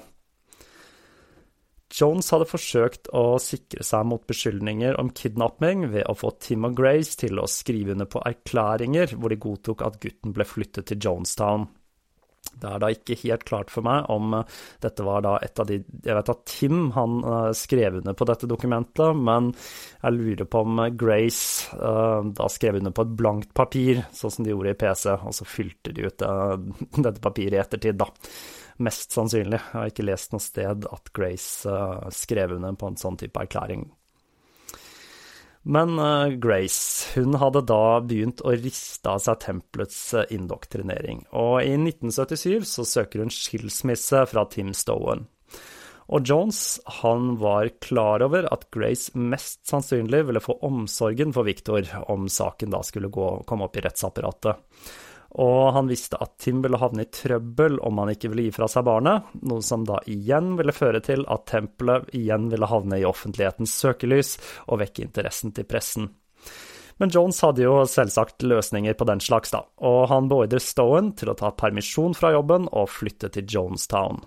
Jones 1.90 2.30
hadde 2.32 2.46
forsøkt 2.46 3.10
å 3.18 3.34
sikre 3.42 3.84
seg 3.84 4.06
mot 4.06 4.22
beskyldninger 4.30 4.96
om 5.02 5.10
kidnapping 5.10 5.88
ved 5.90 6.06
å 6.08 6.14
få 6.16 6.30
Tim 6.40 6.68
og 6.68 6.78
Grace 6.78 7.18
til 7.18 7.42
å 7.42 7.48
skrive 7.50 7.96
under 7.96 8.08
på 8.08 8.22
erklæringer 8.30 9.16
hvor 9.18 9.34
de 9.34 9.40
godtok 9.42 9.82
at 9.84 9.98
gutten 10.00 10.32
ble 10.36 10.46
flyttet 10.46 10.88
til 10.88 11.02
Jonestown. 11.02 11.66
Det 12.60 12.68
er 12.68 12.82
da 12.82 12.90
ikke 12.92 13.18
helt 13.22 13.44
klart 13.48 13.70
for 13.72 13.86
meg 13.86 14.08
om 14.12 14.34
eh, 14.36 14.56
dette 14.82 15.04
var 15.06 15.24
da 15.24 15.36
et 15.44 15.60
av 15.60 15.68
de 15.68 15.78
Jeg 15.80 16.16
vet 16.16 16.32
at 16.32 16.42
Tim 16.50 16.90
han 16.96 17.18
uh, 17.24 17.50
skrev 17.56 18.00
under 18.00 18.16
på 18.16 18.26
dette 18.28 18.48
dokumentet, 18.50 19.16
men 19.16 19.50
jeg 20.00 20.16
lurer 20.16 20.48
på 20.50 20.62
om 20.64 20.82
Grace 20.98 21.76
uh, 21.76 22.24
da 22.36 22.48
skrev 22.52 22.80
under 22.80 22.94
på 22.94 23.04
et 23.06 23.14
blankt 23.20 23.52
papir, 23.56 24.02
sånn 24.16 24.34
som 24.34 24.46
de 24.46 24.54
gjorde 24.54 24.74
i 24.74 24.80
PC, 24.80 25.06
og 25.14 25.36
så 25.36 25.46
fylte 25.48 25.94
de 25.96 26.08
ut 26.08 26.24
dette 27.06 27.22
papiret 27.22 27.58
i 27.58 27.62
ettertid, 27.62 28.00
da. 28.00 28.08
Mest 28.80 29.12
sannsynlig. 29.12 29.60
Jeg 29.60 29.76
har 29.76 29.92
ikke 29.92 30.08
lest 30.08 30.32
noe 30.32 30.42
sted 30.42 30.86
at 30.88 31.10
Grace 31.16 31.80
skrev 32.16 32.56
under 32.56 32.78
på 32.80 32.88
en 32.88 33.00
sånn 33.00 33.18
type 33.20 33.42
erklæring. 33.42 33.84
Men 35.62 35.98
uh, 35.98 36.32
Grace 36.40 37.10
hun 37.14 37.36
hadde 37.40 37.60
da 37.68 38.00
begynt 38.00 38.40
å 38.40 38.54
riste 38.56 39.12
av 39.12 39.20
seg 39.20 39.42
tempelets 39.42 39.98
uh, 40.16 40.24
indoktrinering, 40.32 41.26
og 41.36 41.60
i 41.60 41.74
1977 41.76 42.64
så 42.68 42.86
søker 42.88 43.24
hun 43.24 43.34
skilsmisse 43.34 44.24
fra 44.30 44.46
Tim 44.48 44.72
Stowen. 44.76 45.26
Og 46.10 46.26
Jones 46.26 46.80
han 47.02 47.36
var 47.38 47.68
klar 47.84 48.24
over 48.24 48.48
at 48.50 48.66
Grace 48.74 49.12
mest 49.14 49.60
sannsynlig 49.68 50.24
ville 50.26 50.42
få 50.42 50.56
omsorgen 50.66 51.36
for 51.36 51.46
Victor 51.46 51.86
om 52.10 52.26
saken 52.26 52.72
da 52.72 52.80
skulle 52.82 53.12
gå, 53.12 53.28
komme 53.46 53.68
opp 53.68 53.78
i 53.78 53.84
rettsapparatet 53.84 54.64
og 55.38 55.72
han 55.76 55.90
visste 55.90 56.18
at 56.18 56.34
Tim 56.42 56.62
ville 56.64 56.78
havne 56.80 57.04
i 57.06 57.10
trøbbel 57.14 57.78
om 57.86 58.00
han 58.02 58.10
ikke 58.12 58.32
ville 58.32 58.48
gi 58.48 58.54
fra 58.56 58.66
seg 58.70 58.86
barnet, 58.88 59.28
noe 59.46 59.62
som 59.62 59.84
da 59.86 60.00
igjen 60.10 60.56
ville 60.58 60.74
føre 60.74 61.02
til 61.06 61.22
at 61.30 61.46
tempelet 61.50 62.10
igjen 62.18 62.48
ville 62.50 62.70
havne 62.70 62.98
i 62.98 63.06
offentlighetens 63.06 63.76
søkelys 63.82 64.34
og 64.66 64.82
vekke 64.82 65.06
interessen 65.06 65.54
til 65.54 65.68
pressen. 65.70 66.10
Men 67.00 67.12
Jones 67.14 67.38
hadde 67.40 67.64
jo 67.64 67.78
selvsagt 67.88 68.44
løsninger 68.44 68.96
på 68.98 69.06
den 69.08 69.22
slags, 69.24 69.54
da, 69.54 69.62
og 69.80 70.10
han 70.10 70.28
beordrer 70.28 70.60
Stowen 70.60 71.14
til 71.16 71.30
å 71.32 71.38
ta 71.38 71.54
permisjon 71.56 72.12
fra 72.18 72.34
jobben 72.34 72.66
og 72.76 72.90
flytte 72.92 73.30
til 73.32 73.46
Jonestown. 73.48 74.20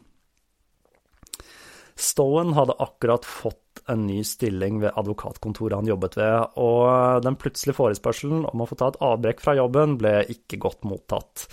Stowen 1.95 2.53
hadde 2.57 2.75
akkurat 2.81 3.25
fått 3.25 3.59
en 3.89 4.05
ny 4.07 4.23
stilling 4.23 4.79
ved 4.81 4.95
advokatkontoret 4.95 5.75
han 5.75 5.89
jobbet 5.89 6.17
ved, 6.17 6.57
og 6.61 7.23
den 7.25 7.37
plutselige 7.39 7.77
forespørselen 7.77 8.45
om 8.49 8.63
å 8.63 8.67
få 8.69 8.77
ta 8.79 8.91
et 8.91 9.01
avbrekk 9.03 9.43
fra 9.43 9.55
jobben 9.57 9.97
ble 10.01 10.13
ikke 10.31 10.61
godt 10.63 10.87
mottatt, 10.87 11.47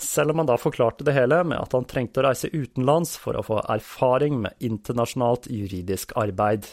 selv 0.00 0.34
om 0.34 0.42
han 0.42 0.50
da 0.50 0.58
forklarte 0.60 1.06
det 1.06 1.14
hele 1.16 1.42
med 1.46 1.60
at 1.60 1.76
han 1.76 1.86
trengte 1.88 2.22
å 2.22 2.26
reise 2.28 2.50
utenlands 2.52 3.14
for 3.20 3.38
å 3.38 3.44
få 3.46 3.60
erfaring 3.76 4.42
med 4.44 4.66
internasjonalt 4.66 5.48
juridisk 5.52 6.16
arbeid. 6.18 6.66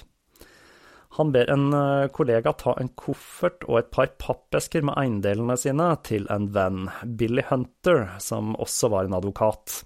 Han 1.20 1.30
ber 1.30 1.50
en 1.54 1.68
eh, 1.78 2.10
kollega 2.10 2.56
ta 2.58 2.74
en 2.82 2.90
koffert 2.98 3.62
og 3.68 3.78
et 3.84 3.92
par 3.94 4.10
pappesker 4.18 4.82
med 4.82 4.98
eiendelene 4.98 5.58
sine 5.62 5.92
til 6.08 6.26
en 6.34 6.50
venn, 6.56 6.88
Billy 7.06 7.46
Hunter, 7.52 8.08
som 8.24 8.56
også 8.58 8.90
var 8.90 9.06
en 9.06 9.20
advokat. 9.20 9.84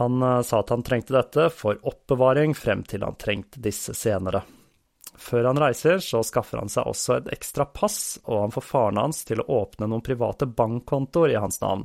Han 0.00 0.22
eh, 0.22 0.40
sa 0.46 0.62
at 0.62 0.72
han 0.72 0.84
trengte 0.86 1.16
dette 1.16 1.48
for 1.54 1.80
oppbevaring 1.88 2.56
frem 2.56 2.84
til 2.88 3.04
han 3.06 3.18
trengte 3.20 3.62
disse 3.62 3.94
senere. 3.96 4.42
Før 5.22 5.50
han 5.50 5.60
reiser, 5.60 6.00
så 6.00 6.22
skaffer 6.24 6.62
han 6.62 6.72
seg 6.72 6.88
også 6.88 7.18
et 7.18 7.32
ekstra 7.34 7.66
pass, 7.68 8.18
og 8.24 8.46
han 8.46 8.54
får 8.54 8.64
faren 8.64 9.00
hans 9.02 9.20
til 9.28 9.42
å 9.42 9.48
åpne 9.60 9.90
noen 9.90 10.04
private 10.04 10.48
bankkontoer 10.48 11.34
i 11.34 11.42
hans 11.42 11.60
navn. 11.62 11.84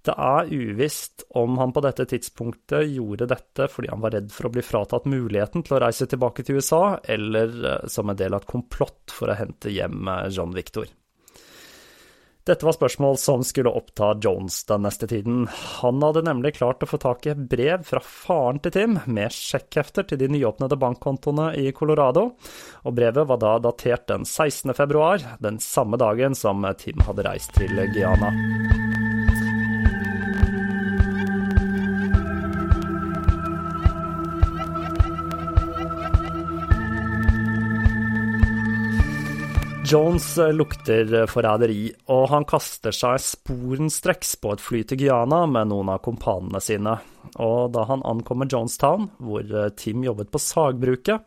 Det 0.00 0.14
er 0.16 0.48
uvisst 0.48 1.26
om 1.36 1.58
han 1.60 1.74
på 1.76 1.82
dette 1.84 2.06
tidspunktet 2.08 2.88
gjorde 2.88 3.28
dette 3.28 3.66
fordi 3.68 3.90
han 3.92 4.00
var 4.00 4.14
redd 4.16 4.30
for 4.32 4.48
å 4.48 4.52
bli 4.54 4.64
fratatt 4.64 5.04
muligheten 5.12 5.66
til 5.66 5.76
å 5.76 5.82
reise 5.84 6.08
tilbake 6.08 6.46
til 6.46 6.56
USA, 6.56 6.96
eller 7.04 7.52
eh, 7.52 7.84
som 7.92 8.08
en 8.08 8.16
del 8.16 8.32
av 8.32 8.40
et 8.40 8.48
komplott 8.48 9.12
for 9.12 9.28
å 9.28 9.36
hente 9.36 9.72
hjem 9.74 10.08
eh, 10.08 10.30
John 10.32 10.56
Victor. 10.56 10.88
Dette 12.48 12.64
var 12.64 12.72
spørsmål 12.72 13.18
som 13.20 13.42
skulle 13.44 13.72
oppta 13.76 14.14
Jones 14.24 14.62
den 14.64 14.86
neste 14.86 15.06
tiden. 15.10 15.42
Han 15.82 16.00
hadde 16.02 16.24
nemlig 16.24 16.54
klart 16.56 16.80
å 16.82 16.88
få 16.88 16.96
tak 17.02 17.26
i 17.26 17.34
et 17.34 17.42
brev 17.52 17.84
fra 17.84 18.00
faren 18.00 18.62
til 18.64 18.74
Tim 18.74 18.96
med 19.04 19.34
sjekkhefter 19.36 20.08
til 20.08 20.22
de 20.22 20.30
nyåpnede 20.32 20.80
bankkontoene 20.80 21.52
i 21.60 21.68
Colorado, 21.76 22.30
og 22.84 22.96
brevet 22.96 23.28
var 23.28 23.42
da 23.44 23.54
datert 23.68 24.08
den 24.08 24.24
16. 24.24 24.72
februar, 24.78 25.20
den 25.44 25.60
samme 25.60 26.00
dagen 26.00 26.34
som 26.38 26.64
Tim 26.80 27.04
hadde 27.04 27.28
reist 27.28 27.52
til 27.60 27.76
Guyana. 27.92 28.32
Jones 39.90 40.38
eh, 40.38 40.52
lukter 40.52 41.14
eh, 41.14 41.26
forræderi, 41.26 41.88
og 42.14 42.28
han 42.30 42.44
kaster 42.46 42.94
seg 42.94 43.16
sporenstreks 43.24 44.36
på 44.38 44.52
et 44.54 44.62
fly 44.62 44.82
til 44.86 45.00
Guyana 45.00 45.40
med 45.50 45.72
noen 45.72 45.88
av 45.90 46.02
kompanene 46.04 46.60
sine. 46.62 46.92
Og 47.42 47.72
da 47.74 47.82
han 47.88 48.04
ankommer 48.06 48.46
Jonestown, 48.46 49.08
hvor 49.18 49.42
eh, 49.42 49.72
Tim 49.74 50.04
jobbet 50.06 50.30
på 50.30 50.38
sagbruket, 50.38 51.24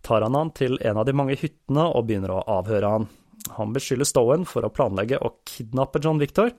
tar 0.00 0.24
han 0.24 0.38
han 0.38 0.54
til 0.56 0.78
en 0.80 1.02
av 1.02 1.04
de 1.04 1.12
mange 1.20 1.36
hyttene 1.36 1.84
og 1.90 2.06
begynner 2.08 2.32
å 2.32 2.44
avhøre 2.54 2.92
han. 2.94 3.04
Han 3.58 3.74
beskylder 3.76 4.08
Stowen 4.08 4.46
for 4.48 4.64
å 4.64 4.72
planlegge 4.72 5.18
å 5.20 5.34
kidnappe 5.44 6.00
John 6.00 6.22
Victor. 6.22 6.54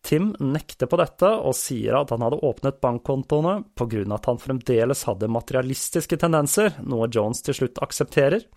Tim 0.00 0.30
nekter 0.40 0.88
på 0.88 0.96
dette 0.96 1.28
og 1.44 1.58
sier 1.58 1.98
at 1.98 2.14
han 2.14 2.24
hadde 2.24 2.40
åpnet 2.46 2.80
bankkontoene 2.80 3.58
pga. 3.76 4.06
at 4.16 4.30
han 4.32 4.40
fremdeles 4.40 5.04
hadde 5.04 5.28
materialistiske 5.28 6.16
tendenser, 6.16 6.72
noe 6.88 7.10
Jones 7.12 7.44
til 7.44 7.58
slutt 7.58 7.82
aksepterer. 7.84 8.48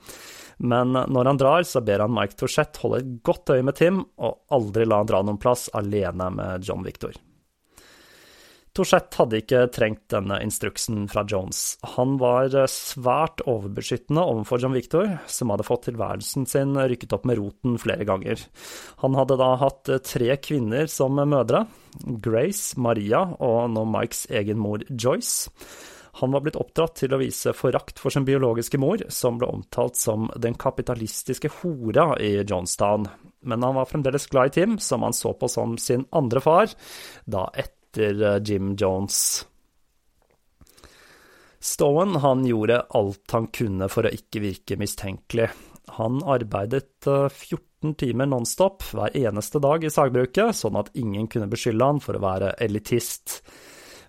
Men 0.58 0.94
når 0.94 1.32
han 1.32 1.42
drar, 1.42 1.68
så 1.68 1.82
ber 1.86 2.06
han 2.06 2.14
Mike 2.14 2.38
Torsett 2.40 2.82
holde 2.84 3.02
et 3.02 3.12
godt 3.26 3.54
øye 3.56 3.66
med 3.66 3.78
Tim, 3.80 4.02
og 4.22 4.42
aldri 4.54 4.88
la 4.88 5.02
han 5.02 5.10
dra 5.10 5.24
noen 5.26 5.42
plass 5.42 5.70
alene 5.74 6.30
med 6.34 6.68
John 6.68 6.86
Victor. 6.86 7.16
Torsett 8.74 9.14
hadde 9.20 9.38
ikke 9.38 9.68
trengt 9.70 10.08
denne 10.10 10.40
instruksen 10.42 11.04
fra 11.12 11.22
Jones. 11.30 11.76
Han 11.94 12.16
var 12.18 12.56
svært 12.72 13.44
overbeskyttende 13.46 14.24
overfor 14.26 14.64
John 14.64 14.74
Victor, 14.74 15.12
som 15.30 15.54
hadde 15.54 15.68
fått 15.68 15.86
tilværelsen 15.92 16.48
sin 16.50 16.74
rykket 16.74 17.14
opp 17.14 17.28
med 17.30 17.38
roten 17.38 17.78
flere 17.82 18.08
ganger. 18.10 18.42
Han 19.06 19.14
hadde 19.20 19.38
da 19.38 19.52
hatt 19.62 19.94
tre 20.10 20.34
kvinner 20.42 20.90
som 20.90 21.22
mødre, 21.22 21.68
Grace, 22.26 22.74
Maria 22.82 23.22
og 23.38 23.70
nå 23.76 23.86
Mikes 23.94 24.26
egen 24.42 24.58
mor 24.66 24.82
Joyce. 24.90 25.54
Han 26.22 26.32
var 26.32 26.44
blitt 26.46 26.60
oppdratt 26.62 27.00
til 27.02 27.14
å 27.16 27.18
vise 27.18 27.56
forakt 27.58 27.98
for 28.02 28.14
sin 28.14 28.26
biologiske 28.28 28.78
mor, 28.78 29.02
som 29.10 29.40
ble 29.42 29.48
omtalt 29.50 29.98
som 29.98 30.28
den 30.38 30.54
kapitalistiske 30.62 31.50
hora 31.62 32.12
i 32.22 32.36
Johnstown, 32.44 33.08
men 33.42 33.66
han 33.66 33.76
var 33.76 33.90
fremdeles 33.90 34.28
glad 34.30 34.52
i 34.52 34.54
Tim, 34.60 34.78
som 34.80 35.02
han 35.02 35.16
så 35.18 35.34
på 35.34 35.50
som 35.50 35.74
sin 35.82 36.06
andre 36.14 36.44
far, 36.44 36.70
da 37.26 37.48
etter 37.58 38.22
eh, 38.22 38.38
Jim 38.46 38.76
Jones. 38.78 39.18
Stowen 41.64 42.16
han 42.22 42.46
gjorde 42.46 42.82
alt 42.94 43.32
han 43.32 43.50
kunne 43.56 43.90
for 43.90 44.06
å 44.06 44.14
ikke 44.14 44.44
virke 44.44 44.78
mistenkelig. 44.78 45.50
Han 45.98 46.22
arbeidet 46.24 47.08
14 47.08 47.58
eh, 47.90 47.94
timer 48.00 48.30
nonstop 48.30 48.86
hver 48.94 49.18
eneste 49.18 49.60
dag 49.64 49.84
i 49.84 49.92
sagbruket, 49.92 50.56
sånn 50.62 50.78
at 50.80 50.94
ingen 50.94 51.26
kunne 51.32 51.50
beskylde 51.52 51.90
han 51.90 52.04
for 52.04 52.20
å 52.20 52.24
være 52.24 52.54
elitist. 52.64 53.42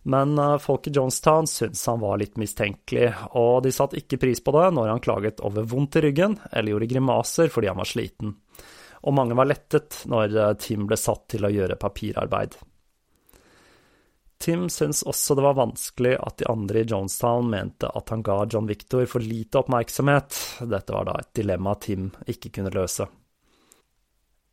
Men 0.07 0.39
eh, 0.39 0.59
folk 0.59 0.87
i 0.87 0.91
Jonestown 0.91 1.47
syntes 1.47 1.87
han 1.87 2.01
var 2.01 2.19
litt 2.21 2.37
mistenkelig, 2.37 3.09
og 3.41 3.63
de 3.65 3.73
satte 3.73 3.97
ikke 3.97 4.21
pris 4.21 4.43
på 4.45 4.53
det 4.57 4.67
når 4.77 4.91
han 4.93 5.03
klaget 5.05 5.41
over 5.45 5.65
vondt 5.69 5.97
i 5.97 6.05
ryggen 6.05 6.37
eller 6.51 6.75
gjorde 6.75 6.91
grimaser 6.93 7.53
fordi 7.53 7.71
han 7.73 7.81
var 7.81 7.89
sliten. 7.89 8.37
Og 9.05 9.17
mange 9.17 9.37
var 9.37 9.49
lettet 9.49 10.03
når 10.11 10.37
eh, 10.37 10.53
Tim 10.61 10.85
ble 10.91 11.01
satt 11.01 11.27
til 11.33 11.49
å 11.49 11.53
gjøre 11.53 11.81
papirarbeid. 11.81 12.57
Tim 14.45 14.69
syntes 14.69 15.01
også 15.09 15.39
det 15.39 15.45
var 15.47 15.57
vanskelig 15.57 16.19
at 16.21 16.37
de 16.43 16.49
andre 16.53 16.83
i 16.83 16.89
Jonestown 16.91 17.49
mente 17.49 17.89
at 17.89 18.11
han 18.13 18.25
ga 18.27 18.43
John 18.51 18.69
Victor 18.69 19.07
for 19.09 19.25
lite 19.25 19.63
oppmerksomhet. 19.63 20.37
Dette 20.69 20.93
var 20.93 21.09
da 21.09 21.17
et 21.23 21.31
dilemma 21.39 21.79
Tim 21.81 22.11
ikke 22.29 22.53
kunne 22.59 22.75
løse. 22.75 23.09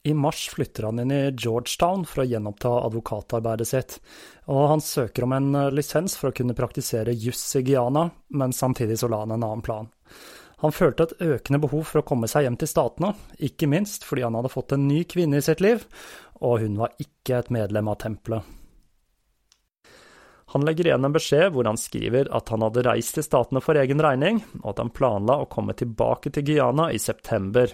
I 0.03 0.13
mars 0.13 0.49
flytter 0.49 0.83
han 0.83 0.99
inn 0.99 1.11
i 1.13 1.31
Georgetown 1.37 2.07
for 2.09 2.23
å 2.23 2.25
gjenoppta 2.25 2.69
advokatarbeidet 2.87 3.67
sitt, 3.69 3.97
og 4.49 4.71
han 4.71 4.81
søker 4.81 5.27
om 5.27 5.35
en 5.37 5.57
lisens 5.75 6.15
for 6.17 6.31
å 6.31 6.35
kunne 6.39 6.57
praktisere 6.57 7.13
juss 7.13 7.43
i 7.59 7.61
Guyana, 7.67 8.07
men 8.33 8.55
samtidig 8.55 8.97
så 8.97 9.11
la 9.11 9.19
han 9.21 9.35
en 9.35 9.45
annen 9.45 9.61
plan. 9.65 9.91
Han 10.61 10.73
følte 10.73 11.05
et 11.05 11.21
økende 11.21 11.61
behov 11.61 11.85
for 11.89 12.01
å 12.01 12.05
komme 12.05 12.29
seg 12.29 12.47
hjem 12.47 12.57
til 12.61 12.69
statene, 12.69 13.13
ikke 13.37 13.69
minst 13.69 14.05
fordi 14.05 14.25
han 14.25 14.37
hadde 14.37 14.53
fått 14.53 14.73
en 14.73 14.87
ny 14.89 15.03
kvinne 15.09 15.37
i 15.37 15.45
sitt 15.45 15.61
liv, 15.61 15.85
og 16.41 16.65
hun 16.65 16.81
var 16.81 16.97
ikke 17.01 17.37
et 17.37 17.53
medlem 17.53 17.89
av 17.89 18.01
tempelet. 18.01 18.57
Han 20.51 20.65
legger 20.67 20.89
igjen 20.89 21.05
en 21.07 21.13
beskjed 21.15 21.53
hvor 21.53 21.69
han 21.69 21.79
skriver 21.79 22.27
at 22.35 22.49
han 22.51 22.65
hadde 22.65 22.83
reist 22.89 23.15
til 23.15 23.23
statene 23.23 23.61
for 23.63 23.77
egen 23.79 24.01
regning, 24.03 24.41
og 24.63 24.73
at 24.73 24.81
han 24.83 24.91
planla 24.93 25.37
å 25.39 25.47
komme 25.49 25.77
tilbake 25.77 26.33
til 26.33 26.49
Guyana 26.49 26.89
i 26.91 26.99
september. 26.99 27.71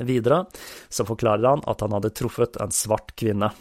Videre 0.00 0.46
så 0.88 1.04
forklarer 1.04 1.50
han 1.50 1.66
at 1.68 1.84
han 1.84 1.92
hadde 1.92 2.14
truffet 2.16 2.56
en 2.62 2.72
svart 2.72 3.12
kvinne. 3.18 3.52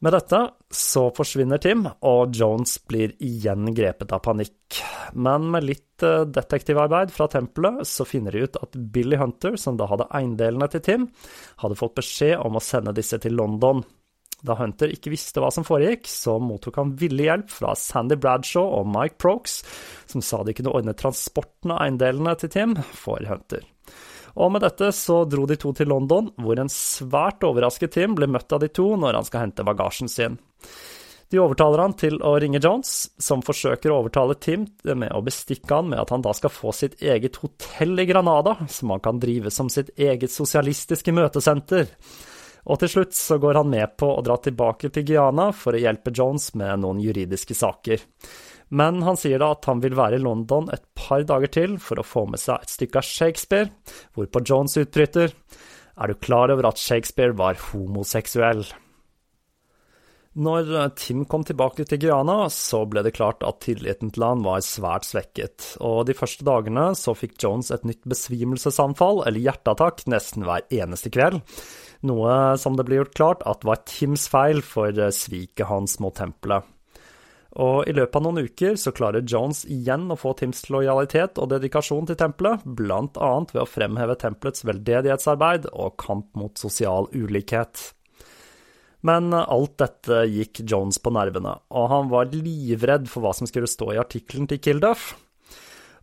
Med 0.00 0.14
dette 0.16 0.38
så 0.72 1.10
forsvinner 1.12 1.60
Tim, 1.60 1.82
og 2.08 2.32
Jones 2.32 2.78
blir 2.88 3.12
igjen 3.20 3.68
grepet 3.76 4.14
av 4.16 4.22
panikk. 4.24 4.78
Men 5.12 5.50
med 5.52 5.66
litt 5.68 6.04
eh, 6.06 6.24
detektivarbeid 6.24 7.12
fra 7.12 7.26
tempelet 7.28 7.84
så 7.88 8.06
finner 8.08 8.32
de 8.32 8.46
ut 8.46 8.56
at 8.62 8.78
Billy 8.94 9.18
Hunter, 9.20 9.58
som 9.60 9.76
da 9.76 9.90
hadde 9.90 10.08
eiendelene 10.16 10.70
til 10.72 10.84
Tim, 10.86 11.08
hadde 11.60 11.76
fått 11.76 11.98
beskjed 12.00 12.38
om 12.40 12.56
å 12.56 12.64
sende 12.64 12.96
disse 12.96 13.20
til 13.20 13.36
London. 13.36 13.84
Da 14.40 14.56
Hunter 14.56 14.88
ikke 14.88 15.12
visste 15.12 15.42
hva 15.44 15.50
som 15.52 15.66
foregikk, 15.68 16.08
så 16.08 16.38
mottok 16.40 16.80
han 16.80 16.94
villig 16.96 17.26
hjelp 17.28 17.52
fra 17.52 17.74
Sandy 17.76 18.16
Bradshaw 18.16 18.72
og 18.78 18.88
Mike 18.88 19.20
Prokes, 19.20 19.60
som 20.08 20.24
sa 20.24 20.40
de 20.48 20.56
kunne 20.56 20.72
ordne 20.72 20.96
transporten 20.96 21.76
av 21.76 21.84
eiendelene 21.84 22.32
til 22.40 22.54
Tim 22.56 22.78
for 22.96 23.20
Hunter. 23.28 23.68
Og 24.40 24.48
med 24.54 24.64
dette 24.64 24.88
så 24.96 25.22
dro 25.28 25.44
de 25.48 25.58
to 25.60 25.74
til 25.76 25.90
London, 25.92 26.30
hvor 26.40 26.60
en 26.60 26.70
svært 26.72 27.44
overrasket 27.44 27.92
Tim 27.98 28.16
blir 28.16 28.30
møtt 28.30 28.52
av 28.56 28.62
de 28.62 28.70
to 28.72 28.94
når 28.96 29.18
han 29.18 29.28
skal 29.28 29.44
hente 29.44 29.66
bagasjen 29.66 30.08
sin. 30.08 30.38
De 31.30 31.38
overtaler 31.38 31.78
han 31.78 31.92
til 31.94 32.16
å 32.26 32.32
ringe 32.42 32.58
Jones, 32.58 33.12
som 33.22 33.44
forsøker 33.46 33.92
å 33.92 34.00
overtale 34.00 34.34
Tim 34.42 34.64
med 34.82 35.12
å 35.14 35.20
bestikke 35.22 35.76
han 35.76 35.92
med 35.92 36.00
at 36.02 36.10
han 36.10 36.24
da 36.24 36.32
skal 36.34 36.50
få 36.50 36.72
sitt 36.74 36.96
eget 36.98 37.38
hotell 37.44 38.02
i 38.02 38.06
Granada, 38.08 38.56
som 38.66 38.90
han 38.90 39.04
kan 39.04 39.20
drive 39.22 39.52
som 39.54 39.70
sitt 39.70 39.92
eget 39.94 40.34
sosialistiske 40.34 41.14
møtesenter. 41.14 41.92
Og 42.66 42.80
til 42.82 42.90
slutt 42.92 43.14
så 43.16 43.38
går 43.40 43.60
han 43.60 43.70
med 43.70 43.94
på 44.00 44.08
å 44.10 44.24
dra 44.26 44.40
tilbake 44.42 44.90
til 44.90 45.06
Guyana 45.06 45.50
for 45.56 45.76
å 45.76 45.80
hjelpe 45.80 46.12
Jones 46.16 46.50
med 46.58 46.82
noen 46.82 46.98
juridiske 47.04 47.54
saker. 47.56 48.02
Men 48.70 49.00
han 49.02 49.18
sier 49.18 49.42
da 49.42 49.50
at 49.56 49.66
han 49.66 49.80
vil 49.82 49.96
være 49.98 50.20
i 50.20 50.22
London 50.22 50.68
et 50.70 50.84
par 50.98 51.24
dager 51.26 51.50
til 51.50 51.78
for 51.82 51.98
å 51.98 52.06
få 52.06 52.26
med 52.30 52.42
seg 52.42 52.62
et 52.62 52.74
stykke 52.76 53.00
av 53.02 53.08
Shakespeare, 53.08 53.72
hvorpå 54.14 54.44
Jones 54.46 54.78
utbryter 54.78 55.34
Er 56.00 56.08
du 56.08 56.14
klar 56.14 56.52
over 56.54 56.70
at 56.70 56.78
Shakespeare 56.78 57.34
var 57.36 57.58
homoseksuell? 57.70 58.62
Når 60.38 60.68
Tim 60.94 61.24
kom 61.26 61.42
tilbake 61.42 61.82
til 61.90 61.98
Guyana, 62.04 62.44
så 62.54 62.84
ble 62.86 63.02
det 63.02 63.16
klart 63.16 63.42
at 63.42 63.58
tilliten 63.66 64.12
til 64.14 64.22
han 64.22 64.44
var 64.46 64.62
svært 64.62 65.08
svekket, 65.08 65.72
og 65.82 66.04
de 66.06 66.14
første 66.14 66.46
dagene 66.46 66.92
så 66.94 67.16
fikk 67.18 67.34
Jones 67.42 67.72
et 67.74 67.82
nytt 67.84 68.06
besvimelsesanfall, 68.08 69.24
eller 69.26 69.42
hjerteattakk, 69.42 70.06
nesten 70.06 70.46
hver 70.46 70.62
eneste 70.70 71.10
kveld, 71.10 71.42
noe 72.06 72.36
som 72.62 72.78
det 72.78 72.86
ble 72.86 73.02
gjort 73.02 73.16
klart 73.18 73.42
at 73.50 73.66
var 73.66 73.82
Tims 73.90 74.30
feil 74.30 74.62
for 74.62 74.94
sviket 75.10 75.66
hans 75.66 75.98
mot 75.98 76.14
tempelet. 76.14 76.62
Og 77.58 77.88
i 77.90 77.94
løpet 77.96 78.14
av 78.14 78.22
noen 78.22 78.44
uker 78.46 78.76
så 78.78 78.92
klarer 78.94 79.26
Jones 79.26 79.64
igjen 79.66 80.06
å 80.12 80.18
få 80.18 80.36
Tims 80.38 80.62
lojalitet 80.70 81.38
og 81.42 81.50
dedikasjon 81.50 82.06
til 82.06 82.18
tempelet, 82.18 82.62
blant 82.62 83.18
annet 83.18 83.54
ved 83.56 83.64
å 83.64 83.70
fremheve 83.70 84.14
tempelets 84.20 84.62
veldedighetsarbeid 84.68 85.66
og 85.72 85.96
kamp 85.98 86.30
mot 86.38 86.54
sosial 86.60 87.10
ulikhet. 87.10 87.90
Men 89.02 89.32
alt 89.34 89.80
dette 89.80 90.22
gikk 90.30 90.62
Jones 90.62 91.00
på 91.02 91.10
nervene, 91.16 91.56
og 91.72 91.90
han 91.90 92.12
var 92.12 92.30
livredd 92.30 93.08
for 93.10 93.24
hva 93.24 93.34
som 93.34 93.48
skulle 93.50 93.70
stå 93.70 93.96
i 93.96 94.00
artikkelen 94.02 94.46
til 94.46 94.60
Kilduff. 94.62 95.14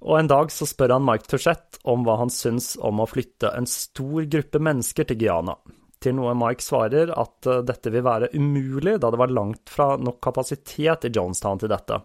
Og 0.03 0.19
en 0.19 0.29
dag 0.29 0.51
så 0.53 0.67
spør 0.67 0.97
han 0.97 1.05
Mike 1.05 1.29
Touchette 1.31 1.79
om 1.87 2.03
hva 2.05 2.19
han 2.19 2.33
syns 2.33 2.75
om 2.83 2.99
å 2.99 3.07
flytte 3.09 3.53
en 3.55 3.69
stor 3.69 4.27
gruppe 4.27 4.61
mennesker 4.61 5.07
til 5.07 5.23
Guyana 5.23 5.55
til 6.03 6.17
noe 6.17 6.35
Mike 6.37 6.63
svarer 6.63 7.11
at 7.13 7.49
eh, 7.49 7.63
dette 7.67 7.93
vil 7.93 8.05
være 8.05 8.31
umulig, 8.35 8.97
da 9.01 9.11
det 9.13 9.21
var 9.21 9.33
langt 9.33 9.71
fra 9.71 9.95
nok 9.97 10.19
kapasitet 10.23 11.07
i 11.07 11.13
Jonestown 11.13 11.63
til 11.63 11.71
dette. 11.73 12.01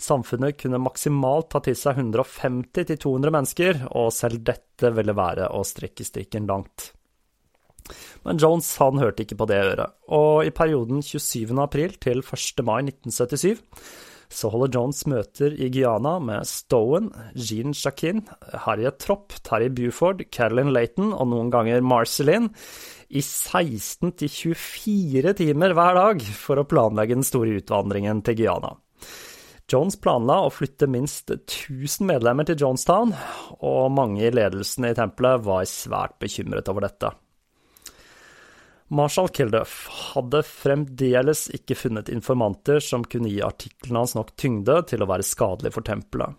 Samfunnet 0.00 0.58
kunne 0.58 0.82
maksimalt 0.82 1.52
ta 1.52 1.62
til 1.64 1.76
seg 1.78 2.00
150-200 2.02 3.34
mennesker, 3.34 3.84
og 3.94 4.12
selv 4.14 4.42
dette 4.46 4.90
ville 4.94 5.14
være 5.16 5.50
å 5.54 5.62
strekke 5.66 6.06
strikken 6.06 6.48
langt. 6.50 6.90
Men 8.24 8.40
Jones 8.40 8.70
han 8.80 8.98
hørte 8.98 9.26
ikke 9.26 9.38
på 9.38 9.46
det 9.50 9.60
øret, 9.60 9.94
og 10.16 10.46
i 10.48 10.54
perioden 10.56 11.04
27. 11.04 11.52
april 11.60 11.98
til 12.00 12.24
1. 12.24 12.64
mai 12.64 12.80
1977 12.86 13.60
så 14.34 14.50
holder 14.50 14.72
Jones 14.74 15.04
møter 15.10 15.54
i 15.54 15.68
Guyana 15.72 16.16
med 16.22 16.48
Stowen, 16.48 17.10
Jean 17.36 17.74
Jacquin, 17.76 18.24
Harriet 18.64 18.98
Tropp, 19.02 19.36
Terry 19.46 19.68
Buford, 19.70 20.24
Carolyn 20.34 20.72
Laton 20.74 21.12
og 21.12 21.28
noen 21.30 21.52
ganger 21.54 21.84
Marceline 21.84 22.50
i 23.08 23.22
16 23.22 24.12
24 24.28 25.34
timer 25.38 25.74
hver 25.76 25.98
dag 25.98 26.24
for 26.38 26.60
å 26.60 26.66
planlegge 26.68 27.16
den 27.16 27.26
store 27.26 27.58
utvandringen 27.60 28.22
til 28.26 28.38
Guyana. 28.40 28.74
Jones 29.70 29.96
planla 29.96 30.42
å 30.44 30.52
flytte 30.52 30.86
minst 30.90 31.30
1000 31.32 32.04
medlemmer 32.08 32.44
til 32.44 32.58
Jonestown, 32.60 33.14
og 33.64 33.92
mange 33.96 34.26
i 34.26 34.32
ledelsen 34.32 34.90
i 34.90 34.94
tempelet 34.96 35.44
var 35.46 35.64
svært 35.68 36.18
bekymret 36.20 36.68
over 36.68 36.84
dette. 36.84 37.14
Marshall 38.94 39.30
Kilduff 39.32 39.86
hadde 40.12 40.42
fremdeles 40.44 41.46
ikke 41.56 41.76
funnet 41.78 42.12
informanter 42.12 42.82
som 42.84 43.06
kunne 43.08 43.32
gi 43.32 43.40
artiklene 43.42 44.02
hans 44.02 44.12
nok 44.18 44.34
tyngde 44.38 44.82
til 44.90 45.02
å 45.02 45.08
være 45.08 45.24
skadelig 45.24 45.72
for 45.74 45.86
tempelet. 45.86 46.36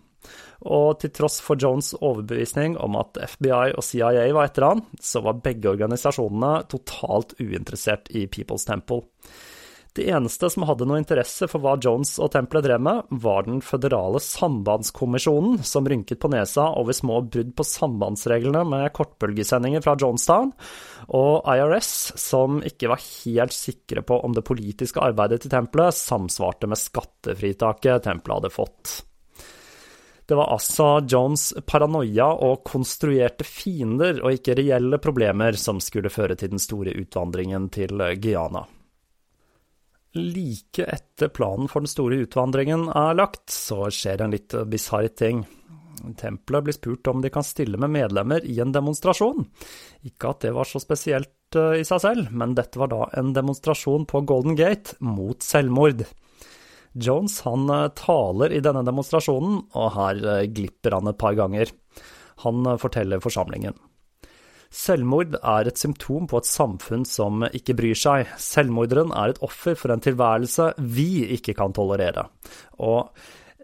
Og 0.66 1.00
til 1.02 1.12
tross 1.14 1.40
for 1.44 1.60
Jones' 1.60 1.94
overbevisning 2.00 2.78
om 2.82 2.96
at 3.00 3.18
FBI 3.36 3.74
og 3.76 3.84
CIA 3.84 4.28
var 4.34 4.48
etter 4.48 4.70
han, 4.70 4.86
så 5.00 5.22
var 5.24 5.42
begge 5.44 5.74
organisasjonene 5.74 6.64
totalt 6.72 7.36
uinteressert 7.42 8.10
i 8.16 8.24
People's 8.30 8.66
Temple. 8.68 9.04
Det 9.96 10.04
eneste 10.12 10.50
som 10.52 10.66
hadde 10.68 10.84
noe 10.84 10.98
interesse 11.00 11.46
for 11.48 11.62
hva 11.64 11.78
Jones 11.80 12.18
og 12.20 12.28
tempelet 12.34 12.66
drev 12.66 12.82
med, 12.84 13.06
var 13.24 13.46
den 13.46 13.62
føderale 13.64 14.20
sambandskommisjonen, 14.20 15.62
som 15.64 15.88
rynket 15.88 16.20
på 16.20 16.28
nesa 16.34 16.66
over 16.76 16.96
små 16.96 17.22
brudd 17.24 17.54
på 17.56 17.64
sambandsreglene 17.64 18.60
med 18.68 18.92
kortbølgesendinger 18.96 19.84
fra 19.86 19.96
Jonestown, 19.96 20.52
og 21.16 21.48
IRS, 21.48 21.90
som 22.20 22.60
ikke 22.60 22.92
var 22.92 23.00
helt 23.00 23.56
sikre 23.56 24.04
på 24.04 24.20
om 24.20 24.36
det 24.36 24.44
politiske 24.44 25.00
arbeidet 25.00 25.46
til 25.46 25.56
tempelet 25.56 25.96
samsvarte 25.96 26.68
med 26.68 26.82
skattefritaket 26.82 28.04
tempelet 28.04 28.42
hadde 28.42 28.52
fått. 28.52 28.98
Det 30.26 30.34
var 30.34 30.50
altså 30.50 30.86
Jones' 31.06 31.52
paranoia 31.66 32.26
og 32.42 32.64
konstruerte 32.66 33.46
fiender, 33.46 34.18
og 34.24 34.34
ikke 34.34 34.56
reelle 34.58 34.98
problemer, 34.98 35.54
som 35.60 35.78
skulle 35.82 36.10
føre 36.10 36.34
til 36.38 36.50
den 36.56 36.62
store 36.62 36.96
utvandringen 36.98 37.68
til 37.70 38.02
Guyana. 38.18 38.64
Like 40.16 40.86
etter 40.88 41.28
planen 41.28 41.68
for 41.68 41.84
den 41.84 41.92
store 41.92 42.18
utvandringen 42.24 42.88
er 42.88 43.14
lagt, 43.18 43.50
så 43.52 43.86
skjer 43.92 44.24
en 44.24 44.34
litt 44.34 44.56
bisarr 44.70 45.12
ting. 45.14 45.44
Tempelet 46.16 46.64
blir 46.64 46.76
spurt 46.76 47.06
om 47.06 47.22
de 47.22 47.30
kan 47.32 47.44
stille 47.46 47.78
med 47.80 47.92
medlemmer 47.94 48.44
i 48.44 48.58
en 48.60 48.72
demonstrasjon. 48.74 49.46
Ikke 50.06 50.32
at 50.32 50.44
det 50.44 50.52
var 50.56 50.68
så 50.68 50.80
spesielt 50.82 51.56
eh, 51.56 51.80
i 51.80 51.86
seg 51.88 52.02
selv, 52.02 52.30
men 52.32 52.54
dette 52.56 52.80
var 52.80 52.92
da 52.92 53.06
en 53.18 53.32
demonstrasjon 53.36 54.06
på 54.08 54.22
Golden 54.28 54.56
Gate 54.58 54.98
mot 55.00 55.42
selvmord. 55.42 56.04
Jones 56.96 57.40
han 57.46 57.68
eh, 57.72 57.88
taler 57.98 58.54
i 58.56 58.62
denne 58.64 58.84
demonstrasjonen, 58.86 59.60
og 59.76 59.92
her 59.96 60.22
eh, 60.22 60.46
glipper 60.52 60.98
han 60.98 61.12
et 61.12 61.20
par 61.20 61.36
ganger. 61.38 61.72
Han 62.44 62.66
forteller 62.80 63.22
forsamlingen. 63.24 63.76
Selvmord 64.76 65.38
er 65.38 65.70
et 65.70 65.78
symptom 65.80 66.26
på 66.28 66.40
et 66.42 66.48
samfunn 66.48 67.06
som 67.08 67.46
ikke 67.46 67.76
bryr 67.78 67.96
seg. 67.96 68.32
Selvmorderen 68.42 69.14
er 69.16 69.32
et 69.32 69.40
offer 69.46 69.78
for 69.78 69.94
en 69.94 70.02
tilværelse 70.04 70.72
vi 70.82 71.24
ikke 71.38 71.54
kan 71.56 71.72
tolerere. 71.76 72.26
Og 72.84 73.08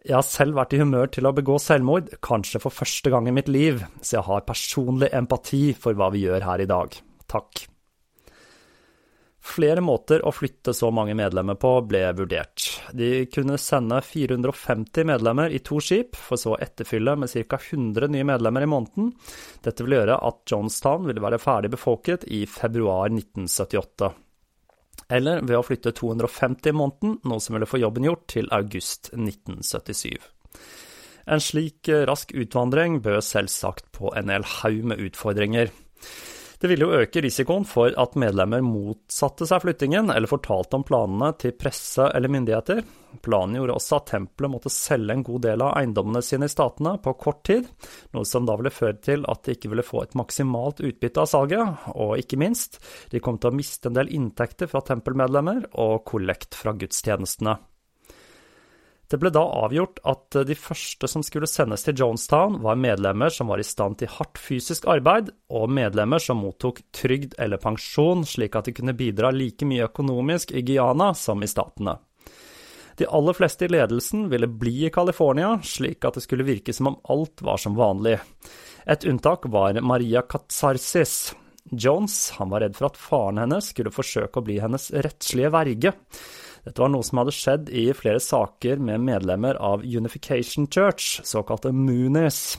jeg 0.03 0.17
har 0.17 0.27
selv 0.27 0.57
vært 0.59 0.75
i 0.75 0.81
humør 0.81 1.11
til 1.15 1.29
å 1.29 1.35
begå 1.37 1.59
selvmord, 1.63 2.09
kanskje 2.25 2.63
for 2.63 2.75
første 2.75 3.13
gang 3.13 3.29
i 3.29 3.35
mitt 3.35 3.51
liv, 3.53 3.85
så 4.01 4.19
jeg 4.19 4.27
har 4.31 4.49
personlig 4.49 5.13
empati 5.15 5.69
for 5.79 5.99
hva 5.99 6.11
vi 6.15 6.25
gjør 6.25 6.49
her 6.49 6.65
i 6.65 6.71
dag. 6.71 6.97
Takk. 7.31 7.67
Flere 9.43 9.83
måter 9.83 10.23
å 10.23 10.31
flytte 10.31 10.71
så 10.75 10.93
mange 10.95 11.17
medlemmer 11.19 11.57
på 11.59 11.73
ble 11.91 12.05
vurdert. 12.15 12.63
De 12.95 13.27
kunne 13.27 13.57
sende 13.59 13.99
450 14.07 15.09
medlemmer 15.09 15.51
i 15.51 15.59
to 15.67 15.81
skip, 15.83 16.15
for 16.15 16.39
så 16.39 16.53
å 16.55 16.61
etterfylle 16.63 17.17
med 17.19 17.33
ca. 17.51 17.59
100 17.59 18.07
nye 18.15 18.27
medlemmer 18.29 18.63
i 18.63 18.71
måneden. 18.71 19.11
Dette 19.65 19.83
ville 19.83 19.99
gjøre 19.99 20.21
at 20.29 20.45
Johnstown 20.47 21.09
ville 21.11 21.25
være 21.25 21.43
ferdig 21.43 21.73
befolket 21.75 22.29
i 22.31 22.45
februar 22.47 23.11
1978. 23.11 24.13
eller 25.13 25.43
ved 25.43 25.59
å 25.59 25.65
flytte 25.67 25.91
250 25.93 26.71
i 26.71 26.73
måneden, 26.73 27.19
noe 27.29 27.43
som 27.43 27.57
ville 27.57 27.69
få 27.69 27.83
jobben 27.83 28.07
gjort 28.07 28.23
til 28.33 28.47
august 28.55 29.11
1977. 29.13 30.17
En 31.27 31.43
slik 31.43 31.91
rask 32.09 32.33
utvandring 32.33 33.01
bød 33.03 33.21
selvsagt 33.27 33.91
på 33.93 34.15
en 34.17 34.33
hel 34.33 34.47
haug 34.63 34.87
med 34.89 35.03
utfordringer. 35.05 35.69
Det 36.63 36.69
ville 36.71 36.87
jo 36.87 36.95
øke 36.95 37.19
risikoen 37.25 37.65
for 37.67 37.91
at 37.99 38.13
medlemmer 38.15 38.61
motsatte 38.63 39.49
seg 39.51 39.65
flyttingen 39.65 40.13
eller 40.15 40.31
fortalte 40.31 40.79
om 40.79 40.85
planene 40.87 41.33
til 41.43 41.57
presse 41.59 42.05
eller 42.15 42.31
myndigheter. 42.31 42.85
Planen 43.27 43.57
gjorde 43.59 43.75
også 43.81 43.97
at 43.99 44.07
tempelet 44.13 44.53
måtte 44.53 44.71
selge 44.71 45.17
en 45.17 45.25
god 45.27 45.43
del 45.49 45.65
av 45.67 45.73
eiendommene 45.81 46.23
sine 46.23 46.47
i 46.47 46.53
statene 46.53 46.93
på 47.03 47.17
kort 47.19 47.43
tid, 47.51 47.67
noe 48.15 48.23
som 48.31 48.47
da 48.47 48.55
ville 48.61 48.71
føre 48.71 48.95
til 49.03 49.27
at 49.27 49.43
de 49.43 49.57
ikke 49.57 49.73
ville 49.73 49.87
få 49.89 50.05
et 50.05 50.15
maksimalt 50.23 50.85
utbytte 50.87 51.25
av 51.25 51.33
salget, 51.33 51.91
og 51.97 52.15
ikke 52.23 52.39
minst, 52.39 52.79
de 53.11 53.19
kom 53.19 53.43
til 53.43 53.51
å 53.51 53.59
miste 53.59 53.91
en 53.91 53.99
del 53.99 54.15
inntekter 54.15 54.71
fra 54.71 54.87
tempelmedlemmer 54.87 55.67
og 55.83 56.05
kollekt 56.15 56.55
fra 56.63 56.79
gudstjenestene. 56.79 57.59
Det 59.13 59.19
ble 59.21 59.29
da 59.29 59.43
avgjort 59.45 59.99
at 60.09 60.37
de 60.49 60.55
første 60.57 61.05
som 61.11 61.21
skulle 61.21 61.45
sendes 61.51 61.83
til 61.85 61.99
Jonestown, 62.01 62.55
var 62.65 62.79
medlemmer 62.81 63.29
som 63.29 63.51
var 63.53 63.61
i 63.61 63.67
stand 63.67 63.99
til 64.01 64.09
hardt 64.09 64.41
fysisk 64.41 64.87
arbeid, 64.89 65.29
og 65.53 65.69
medlemmer 65.69 66.23
som 66.23 66.41
mottok 66.41 66.81
trygd 66.97 67.35
eller 67.37 67.61
pensjon, 67.61 68.25
slik 68.25 68.57
at 68.57 68.71
de 68.71 68.73
kunne 68.79 68.95
bidra 68.97 69.29
like 69.37 69.69
mye 69.69 69.85
økonomisk 69.85 70.55
i 70.57 70.63
Guyana 70.65 71.11
som 71.13 71.45
i 71.45 71.51
statene. 71.51 71.99
De 72.97 73.05
aller 73.05 73.37
fleste 73.37 73.69
i 73.69 73.75
ledelsen 73.75 74.31
ville 74.33 74.49
bli 74.49 74.87
i 74.87 74.93
California, 74.95 75.59
slik 75.61 76.09
at 76.09 76.17
det 76.17 76.25
skulle 76.25 76.49
virke 76.49 76.73
som 76.73 76.95
om 76.95 76.97
alt 77.13 77.45
var 77.45 77.61
som 77.61 77.77
vanlig. 77.77 78.17
Et 78.89 79.05
unntak 79.13 79.45
var 79.53 79.77
Maria 79.85 80.25
Katsarsis. 80.25 81.35
Jones 81.69 82.31
han 82.39 82.49
var 82.49 82.65
redd 82.65 82.81
for 82.81 82.89
at 82.89 82.97
faren 82.97 83.45
hennes 83.45 83.69
skulle 83.75 83.93
forsøke 83.93 84.41
å 84.41 84.49
bli 84.49 84.57
hennes 84.65 84.89
rettslige 85.05 85.53
verge. 85.53 85.93
Dette 86.63 86.79
var 86.79 86.93
noe 86.93 87.03
som 87.03 87.19
hadde 87.19 87.35
skjedd 87.35 87.71
i 87.75 87.89
flere 87.97 88.21
saker 88.23 88.83
med 88.83 89.03
medlemmer 89.03 89.59
av 89.59 89.83
Unification 89.83 90.69
Church, 90.71 91.19
såkalte 91.27 91.73
Moonies. 91.75 92.59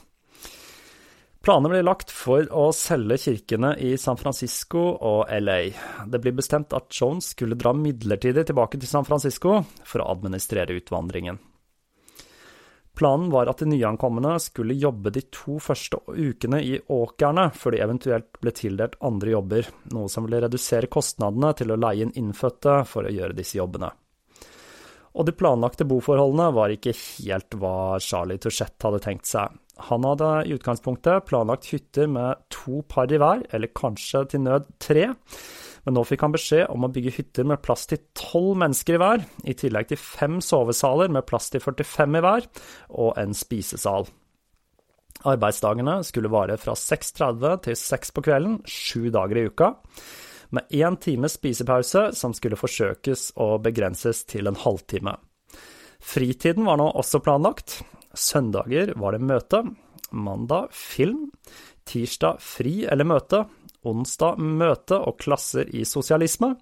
Planene 1.44 1.72
ble 1.74 1.82
lagt 1.84 2.12
for 2.12 2.48
å 2.56 2.70
selge 2.76 3.18
kirkene 3.26 3.74
i 3.84 3.94
San 4.00 4.20
Francisco 4.20 4.84
og 4.96 5.32
LA. 5.32 5.58
Det 6.08 6.22
ble 6.24 6.32
bestemt 6.36 6.76
at 6.76 6.88
Jones 6.96 7.34
skulle 7.34 7.60
dra 7.60 7.74
midlertidig 7.76 8.46
tilbake 8.48 8.80
til 8.80 8.92
San 8.92 9.08
Francisco 9.08 9.58
for 9.84 10.04
å 10.04 10.12
administrere 10.16 10.76
utvandringen. 10.80 11.40
Planen 12.94 13.32
var 13.34 13.50
at 13.50 13.64
de 13.64 13.72
nyankomne 13.72 14.36
skulle 14.42 14.76
jobbe 14.78 15.10
de 15.16 15.24
to 15.34 15.58
første 15.62 15.98
ukene 16.14 16.60
i 16.62 16.76
åkrene, 16.94 17.48
før 17.58 17.74
de 17.74 17.82
eventuelt 17.82 18.38
ble 18.42 18.54
tildelt 18.54 19.00
andre 19.02 19.34
jobber, 19.34 19.70
noe 19.96 20.12
som 20.14 20.28
ville 20.28 20.44
redusere 20.44 20.92
kostnadene 20.94 21.56
til 21.58 21.74
å 21.74 21.80
leie 21.82 22.06
inn 22.06 22.14
innfødte 22.22 22.84
for 22.90 23.10
å 23.10 23.14
gjøre 23.14 23.38
disse 23.38 23.58
jobbene. 23.58 23.90
Og 25.14 25.26
de 25.26 25.34
planlagte 25.38 25.86
boforholdene 25.90 26.54
var 26.54 26.74
ikke 26.74 26.94
helt 26.98 27.58
hva 27.62 28.00
Charlie 28.02 28.42
Touchette 28.42 28.86
hadde 28.86 29.02
tenkt 29.02 29.30
seg. 29.30 29.58
Han 29.90 30.06
hadde 30.06 30.30
i 30.46 30.54
utgangspunktet 30.54 31.26
planlagt 31.30 31.70
hytter 31.74 32.10
med 32.10 32.46
to 32.54 32.82
par 32.90 33.10
i 33.10 33.18
hver, 33.22 33.42
eller 33.54 33.74
kanskje 33.74 34.26
til 34.34 34.46
nød 34.46 34.70
tre 34.82 35.10
men 35.84 35.98
nå 35.98 36.04
fikk 36.08 36.24
han 36.24 36.34
beskjed 36.34 36.70
om 36.72 36.86
å 36.88 36.92
bygge 36.94 37.16
hytter 37.18 37.48
med 37.48 37.62
plass 37.64 37.86
til 37.90 38.02
tolv 38.18 38.56
mennesker 38.62 38.98
i 38.98 39.02
hver, 39.02 39.24
i 39.44 39.56
tillegg 39.60 39.90
til 39.92 40.00
fem 40.00 40.40
sovesaler 40.44 41.12
med 41.12 41.28
plass 41.28 41.50
til 41.54 41.64
45 41.64 42.20
i 42.20 42.24
hver, 42.24 42.48
og 43.04 43.18
en 43.20 43.36
spisesal. 43.36 44.08
Arbeidsdagene 45.30 46.00
skulle 46.08 46.32
vare 46.32 46.58
fra 46.60 46.76
6.30 46.76 47.64
til 47.68 47.78
6 47.80 48.16
på 48.16 48.24
kvelden, 48.26 48.58
sju 48.68 49.10
dager 49.14 49.40
i 49.40 49.46
uka, 49.52 49.74
med 50.54 50.70
én 50.76 50.98
times 51.02 51.38
spisepause 51.40 52.10
som 52.18 52.34
skulle 52.36 52.60
forsøkes 52.60 53.32
å 53.42 53.56
begrenses 53.64 54.24
til 54.30 54.50
en 54.50 54.60
halvtime. 54.60 55.16
Fritiden 56.04 56.68
var 56.68 56.78
nå 56.78 56.90
også 57.00 57.24
planlagt. 57.24 57.80
Søndager 58.14 58.92
var 59.00 59.16
det 59.16 59.24
møte, 59.26 59.64
mandag 60.12 60.70
film, 60.76 61.32
tirsdag 61.90 62.42
fri 62.44 62.84
eller 62.86 63.08
møte, 63.08 63.46
onsdag 63.88 64.40
møte 64.40 64.98
og 64.98 65.20
klasser 65.22 65.70
i 65.76 65.84
sosialisme, 65.88 66.54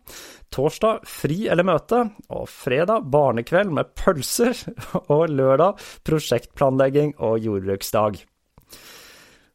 torsdag 0.54 1.06
fri 1.08 1.46
eller 1.52 1.68
møte, 1.68 2.04
og 2.30 2.50
fredag 2.52 3.08
barnekveld 3.14 3.72
med 3.78 3.94
pølser, 3.98 4.58
og 5.14 5.30
lørdag 5.32 5.80
prosjektplanlegging 6.08 7.16
og 7.20 7.40
jordbruksdag. 7.46 8.22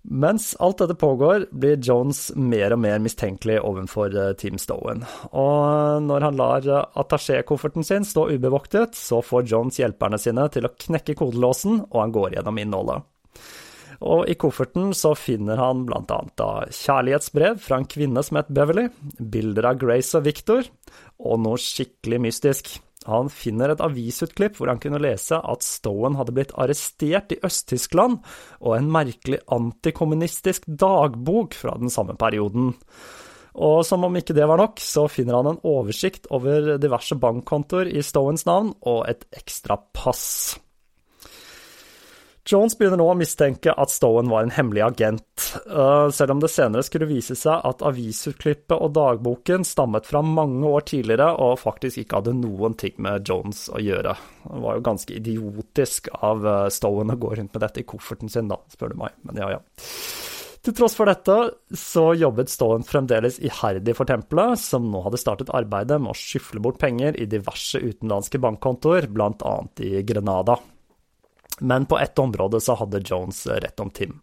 Mens 0.06 0.52
alt 0.62 0.78
dette 0.78 0.94
pågår, 0.94 1.48
blir 1.50 1.80
Jones 1.82 2.28
mer 2.38 2.76
og 2.76 2.78
mer 2.78 3.00
mistenkelig 3.02 3.56
overfor 3.58 4.14
eh, 4.14 4.34
Team 4.38 4.58
Stowen. 4.62 5.02
Og 5.34 6.04
når 6.06 6.28
han 6.28 6.38
lar 6.38 6.68
attaché-kofferten 6.94 7.86
sin 7.86 8.06
stå 8.06 8.28
ubevoktet, 8.30 8.94
så 8.94 9.18
får 9.18 9.48
Jones 9.50 9.80
hjelperne 9.82 10.20
sine 10.22 10.46
til 10.54 10.68
å 10.68 10.74
knekke 10.86 11.18
kodelåsen, 11.18 11.82
og 11.90 11.98
han 12.04 12.14
går 12.14 12.36
gjennom 12.38 12.62
innholdet. 12.62 13.02
Og 14.04 14.26
i 14.28 14.36
kofferten 14.36 14.90
så 14.96 15.14
finner 15.16 15.60
han 15.60 15.86
blant 15.88 16.10
annet 16.12 16.34
da 16.40 16.50
kjærlighetsbrev 16.68 17.60
fra 17.62 17.80
en 17.80 17.88
kvinne 17.88 18.24
som 18.26 18.40
het 18.40 18.50
Beverly, 18.52 18.88
bilder 19.16 19.70
av 19.72 19.78
Grace 19.80 20.18
og 20.18 20.26
Victor, 20.26 20.66
og 21.22 21.40
noe 21.44 21.60
skikkelig 21.60 22.20
mystisk. 22.28 22.74
Han 23.06 23.30
finner 23.30 23.70
et 23.70 23.82
avisutklipp 23.84 24.58
hvor 24.58 24.72
han 24.72 24.80
kunne 24.82 25.00
lese 25.02 25.38
at 25.38 25.64
Stowen 25.64 26.18
hadde 26.18 26.34
blitt 26.36 26.54
arrestert 26.58 27.32
i 27.36 27.38
Øst-Tyskland, 27.46 28.18
og 28.60 28.74
en 28.76 28.90
merkelig 28.92 29.40
antikommunistisk 29.54 30.66
dagbok 30.66 31.54
fra 31.54 31.76
den 31.78 31.92
samme 31.92 32.18
perioden. 32.18 32.74
Og 33.56 33.80
som 33.88 34.04
om 34.04 34.18
ikke 34.18 34.36
det 34.36 34.44
var 34.50 34.60
nok, 34.60 34.82
så 34.82 35.06
finner 35.08 35.38
han 35.38 35.54
en 35.54 35.62
oversikt 35.64 36.28
over 36.34 36.74
diverse 36.82 37.16
bankkontoer 37.16 37.88
i 37.88 38.04
Stowens 38.04 38.44
navn, 38.48 38.74
og 38.84 39.06
et 39.08 39.24
ekstra 39.38 39.78
pass. 39.96 40.58
Jones 42.46 42.76
begynner 42.78 43.00
nå 43.00 43.08
å 43.10 43.16
mistenke 43.18 43.72
at 43.74 43.90
Stowen 43.90 44.28
var 44.30 44.44
en 44.44 44.52
hemmelig 44.54 44.84
agent, 44.86 45.46
uh, 45.66 46.06
selv 46.14 46.36
om 46.36 46.42
det 46.42 46.50
senere 46.52 46.84
skulle 46.86 47.08
vise 47.10 47.34
seg 47.34 47.64
at 47.66 47.82
avisutklippet 47.82 48.76
og 48.76 48.92
dagboken 48.94 49.66
stammet 49.66 50.06
fra 50.06 50.22
mange 50.22 50.62
år 50.70 50.86
tidligere 50.86 51.32
og 51.42 51.58
faktisk 51.58 52.04
ikke 52.04 52.20
hadde 52.20 52.36
noen 52.38 52.76
ting 52.78 52.94
med 53.02 53.26
Jones 53.26 53.64
å 53.74 53.82
gjøre. 53.82 54.14
Det 54.44 54.60
var 54.62 54.78
jo 54.78 54.84
ganske 54.86 55.16
idiotisk 55.16 56.12
av 56.14 56.46
uh, 56.46 56.60
Stowen 56.70 57.10
å 57.10 57.18
gå 57.18 57.32
rundt 57.34 57.50
med 57.50 57.66
dette 57.66 57.82
i 57.82 57.88
kofferten 57.88 58.30
sin, 58.30 58.52
da, 58.52 58.60
spør 58.70 58.94
du 58.94 59.00
meg, 59.02 59.18
men 59.26 59.42
ja 59.42 59.50
ja. 59.56 59.60
Til 60.66 60.74
tross 60.74 60.96
for 60.98 61.06
dette 61.10 61.34
så 61.78 62.08
jobbet 62.18 62.50
Stowen 62.50 62.86
fremdeles 62.86 63.40
iherdig 63.42 63.94
for 63.98 64.06
tempelet, 64.06 64.58
som 64.62 64.86
nå 64.90 65.02
hadde 65.02 65.18
startet 65.22 65.50
arbeidet 65.54 65.98
med 66.02 66.14
å 66.14 66.18
skyfle 66.18 66.62
bort 66.62 66.78
penger 66.82 67.18
i 67.18 67.26
diverse 67.30 67.82
utenlandske 67.82 68.38
bankkontoer, 68.42 69.10
bl.a. 69.10 69.58
i 69.82 70.06
Grenada. 70.06 70.58
Men 71.60 71.86
på 71.86 71.98
ett 71.98 72.18
område 72.18 72.60
så 72.60 72.74
hadde 72.74 73.00
Jones 73.04 73.46
rett 73.46 73.80
om 73.80 73.90
Tim. 73.90 74.20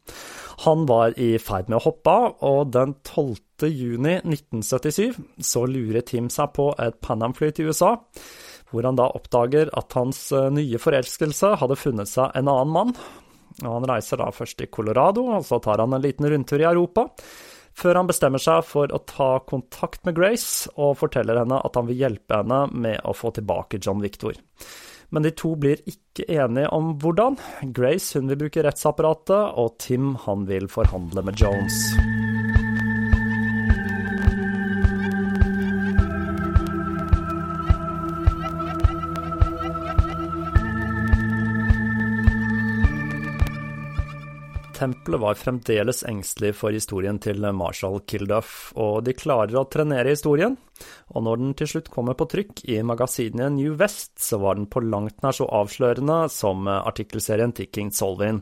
Han 0.65 0.85
var 0.85 1.19
i 1.19 1.39
ferd 1.39 1.69
med 1.69 1.79
å 1.79 1.85
hoppe 1.87 2.09
av, 2.13 2.35
og 2.45 2.73
den 2.75 2.93
12. 3.01 3.69
juni 3.69 4.19
1977 4.21 5.17
så 5.41 5.65
lurer 5.65 6.05
Tim 6.05 6.29
seg 6.29 6.53
på 6.53 6.69
et 6.81 6.99
Panam-fly 7.01 7.49
til 7.55 7.71
USA, 7.71 7.95
hvor 8.69 8.85
han 8.85 8.97
da 8.99 9.09
oppdager 9.17 9.71
at 9.77 9.97
hans 9.97 10.27
eh, 10.33 10.51
nye 10.53 10.81
forelskelse 10.81 11.55
hadde 11.61 11.77
funnet 11.79 12.09
seg 12.09 12.33
en 12.37 12.51
annen 12.51 12.73
mann. 12.73 12.93
Og 13.63 13.69
han 13.69 13.89
reiser 13.89 14.21
da 14.21 14.29
først 14.33 14.59
til 14.61 14.69
Colorado, 14.73 15.25
og 15.33 15.45
så 15.45 15.59
tar 15.61 15.81
han 15.81 15.93
en 15.93 16.01
liten 16.01 16.29
rundtur 16.29 16.61
i 16.61 16.69
Europa, 16.69 17.07
før 17.73 18.01
han 18.01 18.09
bestemmer 18.09 18.41
seg 18.41 18.61
for 18.65 18.93
å 18.93 19.01
ta 19.09 19.31
kontakt 19.49 20.05
med 20.05 20.17
Grace 20.17 20.69
og 20.77 20.99
forteller 20.99 21.41
henne 21.41 21.57
at 21.57 21.77
han 21.77 21.89
vil 21.89 22.01
hjelpe 22.05 22.41
henne 22.43 22.65
med 22.69 22.99
å 23.09 23.15
få 23.17 23.33
tilbake 23.33 23.81
John 23.81 24.01
Victor 24.05 24.37
men 25.13 25.26
de 25.26 25.32
to 25.38 25.54
blir 25.62 25.82
ikke 25.89 26.26
enige 26.26 26.71
om 26.73 26.95
hvordan. 27.02 27.38
Grace 27.76 28.17
hun 28.17 28.34
vil 28.34 28.41
bruke 28.45 28.65
rettsapparatet, 28.65 29.54
og 29.62 29.78
Tim 29.84 30.15
han 30.26 30.47
vil 30.49 30.69
forhandle 30.71 31.26
med 31.26 31.38
Jones. 31.38 32.22
Tempelet 44.83 45.21
var 45.21 45.37
fremdeles 45.39 46.01
engstelig 46.03 46.57
for 46.59 46.75
historien 46.75 47.15
til 47.23 47.39
Marshall 47.55 48.01
Kilduff, 48.09 48.73
og 48.75 49.05
de 49.07 49.13
klarer 49.15 49.55
å 49.55 49.67
trenere 49.71 50.11
historien. 50.11 50.57
Og 51.15 51.23
når 51.23 51.39
den 51.39 51.53
til 51.55 51.69
slutt 51.71 51.91
kommer 51.93 52.17
på 52.19 52.27
trykk 52.27 52.65
i 52.67 52.81
magasinet 52.83 53.53
New 53.55 53.77
West, 53.79 54.17
så 54.19 54.41
var 54.43 54.57
den 54.57 54.67
på 54.67 54.81
langt 54.83 55.21
nær 55.23 55.37
så 55.37 55.47
avslørende 55.47 56.25
som 56.33 56.67
artikkelserien 56.67 57.53
til 57.55 57.69
King 57.71 57.93
Solvin. 57.95 58.41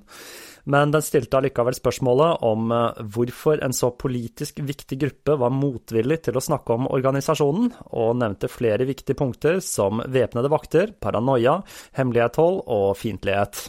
Men 0.65 0.93
den 0.93 1.06
stilte 1.06 1.38
allikevel 1.38 1.77
spørsmålet 1.77 2.41
om 2.45 2.73
eh, 2.73 3.04
hvorfor 3.13 3.62
en 3.62 3.73
så 3.73 3.91
politisk 3.97 4.63
viktig 4.65 4.97
gruppe 5.04 5.36
var 5.43 5.54
motvillig 5.54 6.23
til 6.25 6.38
å 6.38 6.43
snakke 6.45 6.77
om 6.77 6.89
organisasjonen, 6.89 7.69
og 7.97 8.17
nevnte 8.21 8.49
flere 8.49 8.89
viktige 8.89 9.19
punkter 9.19 9.62
som 9.65 10.01
væpnede 10.10 10.49
vakter, 10.54 10.95
paranoia, 11.01 11.60
hemmelighetshold 11.97 12.63
og 12.65 12.97
fiendtlighet. 12.97 13.67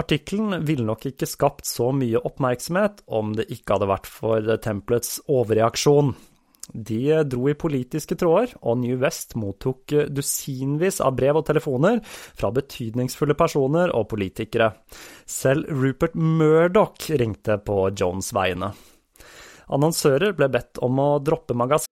Artikkelen 0.00 0.62
ville 0.64 0.86
nok 0.88 1.04
ikke 1.10 1.28
skapt 1.28 1.68
så 1.68 1.90
mye 1.92 2.20
oppmerksomhet 2.24 3.02
om 3.12 3.34
det 3.36 3.50
ikke 3.52 3.76
hadde 3.76 3.90
vært 3.90 4.08
for 4.08 4.54
tempelets 4.64 5.18
overreaksjon. 5.28 6.14
De 6.72 7.18
dro 7.28 7.48
i 7.50 7.56
politiske 7.58 8.16
tråder, 8.16 8.54
og 8.62 8.78
New 8.80 8.96
West 9.02 9.34
mottok 9.36 9.92
dusinvis 10.14 11.02
av 11.04 11.16
brev 11.18 11.42
og 11.42 11.46
telefoner 11.50 12.00
fra 12.06 12.52
betydningsfulle 12.54 13.36
personer 13.36 13.92
og 13.92 14.08
politikere. 14.14 14.70
Selv 15.28 15.68
Rupert 15.68 16.16
Murdoch 16.16 17.10
ringte 17.20 17.58
på 17.60 17.90
Jones' 17.90 18.32
vegne. 18.32 18.72
Annonsører 19.72 20.32
ble 20.38 20.48
bedt 20.52 20.80
om 20.84 21.00
å 21.02 21.10
droppe 21.24 21.56
magasin 21.58 21.91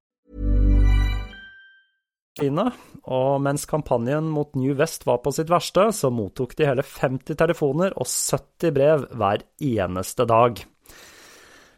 today. 2.39 2.71
og 3.03 3.41
mens 3.41 3.65
kampanjen 3.65 4.29
mot 4.31 4.55
New 4.55 4.75
West 4.77 5.05
var 5.05 5.21
på 5.23 5.31
sitt 5.35 5.49
verste, 5.49 5.89
så 5.91 6.11
mottok 6.13 6.55
de 6.55 6.67
hele 6.69 6.83
50 6.85 7.35
telefoner 7.35 7.95
og 7.97 8.07
70 8.07 8.71
brev 8.75 9.05
hver 9.17 9.43
eneste 9.59 10.25
dag. 10.29 10.61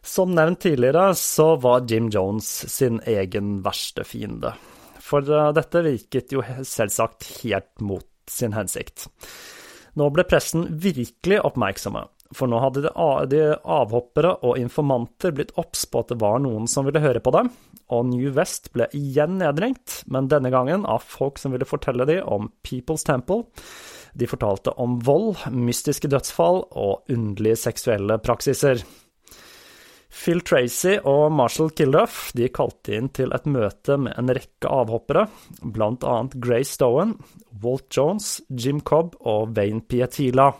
Som 0.04 0.34
nevnt 0.36 0.60
tidligere 0.60 1.14
så 1.16 1.54
var 1.56 1.86
Jim 1.88 2.10
Jones 2.12 2.46
sin 2.70 3.00
egen 3.08 3.62
verste 3.64 4.04
fiende. 4.04 4.52
For 5.00 5.24
eh, 5.24 5.52
dette 5.56 5.84
virket 5.84 6.32
jo 6.32 6.44
selvsagt 6.44 7.24
helt 7.42 7.80
mot 7.80 8.06
sin 8.30 8.52
hensikt. 8.52 9.08
Nå 9.94 10.08
ble 10.12 10.24
pressen 10.28 10.66
virkelig 10.82 11.40
oppmerksomme, 11.46 12.02
for 12.34 12.50
nå 12.50 12.60
hadde 12.62 12.84
de 13.30 13.42
avhoppere 13.62 14.34
og 14.46 14.58
informanter 14.60 15.34
blitt 15.36 15.54
obs 15.60 15.84
på 15.90 16.02
at 16.02 16.12
det 16.12 16.20
var 16.22 16.42
noen 16.42 16.68
som 16.70 16.86
ville 16.86 17.02
høre 17.02 17.22
på 17.24 17.32
dem, 17.34 17.50
og 17.92 18.08
New 18.10 18.32
West 18.36 18.70
ble 18.74 18.88
igjen 18.96 19.38
nedringt, 19.40 20.02
men 20.10 20.30
denne 20.32 20.52
gangen 20.54 20.86
av 20.88 21.04
folk 21.04 21.40
som 21.40 21.54
ville 21.54 21.68
fortelle 21.68 22.06
dem 22.08 22.24
om 22.26 22.50
People's 22.66 23.06
Temple. 23.06 23.44
De 24.14 24.28
fortalte 24.30 24.74
om 24.80 24.98
vold, 25.04 25.46
mystiske 25.50 26.10
dødsfall 26.10 26.62
og 26.70 27.10
underlige 27.10 27.58
seksuelle 27.66 28.18
praksiser. 28.22 28.84
Phil 30.14 30.44
Tracy 30.46 30.94
og 31.10 31.32
Marshall 31.34 31.72
Kilduff 31.74 32.28
de 32.38 32.46
kalte 32.54 32.94
inn 32.94 33.08
til 33.12 33.34
et 33.34 33.48
møte 33.50 33.96
med 33.98 34.14
en 34.20 34.30
rekke 34.30 34.70
avhoppere, 34.70 35.26
blant 35.74 36.06
annet 36.06 36.36
Grace 36.38 36.76
Stowen, 36.76 37.16
Walt 37.64 37.88
Jones, 37.90 38.38
Jim 38.48 38.78
Cobb 38.86 39.18
og 39.20 39.56
Wayne 39.58 39.82
Pietila. 39.82 40.52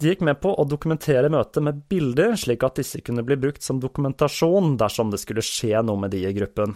De 0.00 0.10
gikk 0.10 0.24
med 0.26 0.40
på 0.42 0.50
å 0.50 0.66
dokumentere 0.66 1.30
møtet 1.30 1.62
med 1.62 1.84
bilder, 1.90 2.34
slik 2.38 2.64
at 2.66 2.80
disse 2.80 3.00
kunne 3.06 3.22
bli 3.26 3.36
brukt 3.38 3.62
som 3.62 3.78
dokumentasjon 3.82 4.74
dersom 4.80 5.12
det 5.12 5.22
skulle 5.22 5.44
skje 5.44 5.84
noe 5.86 6.00
med 6.02 6.14
de 6.14 6.24
i 6.26 6.34
gruppen. 6.34 6.74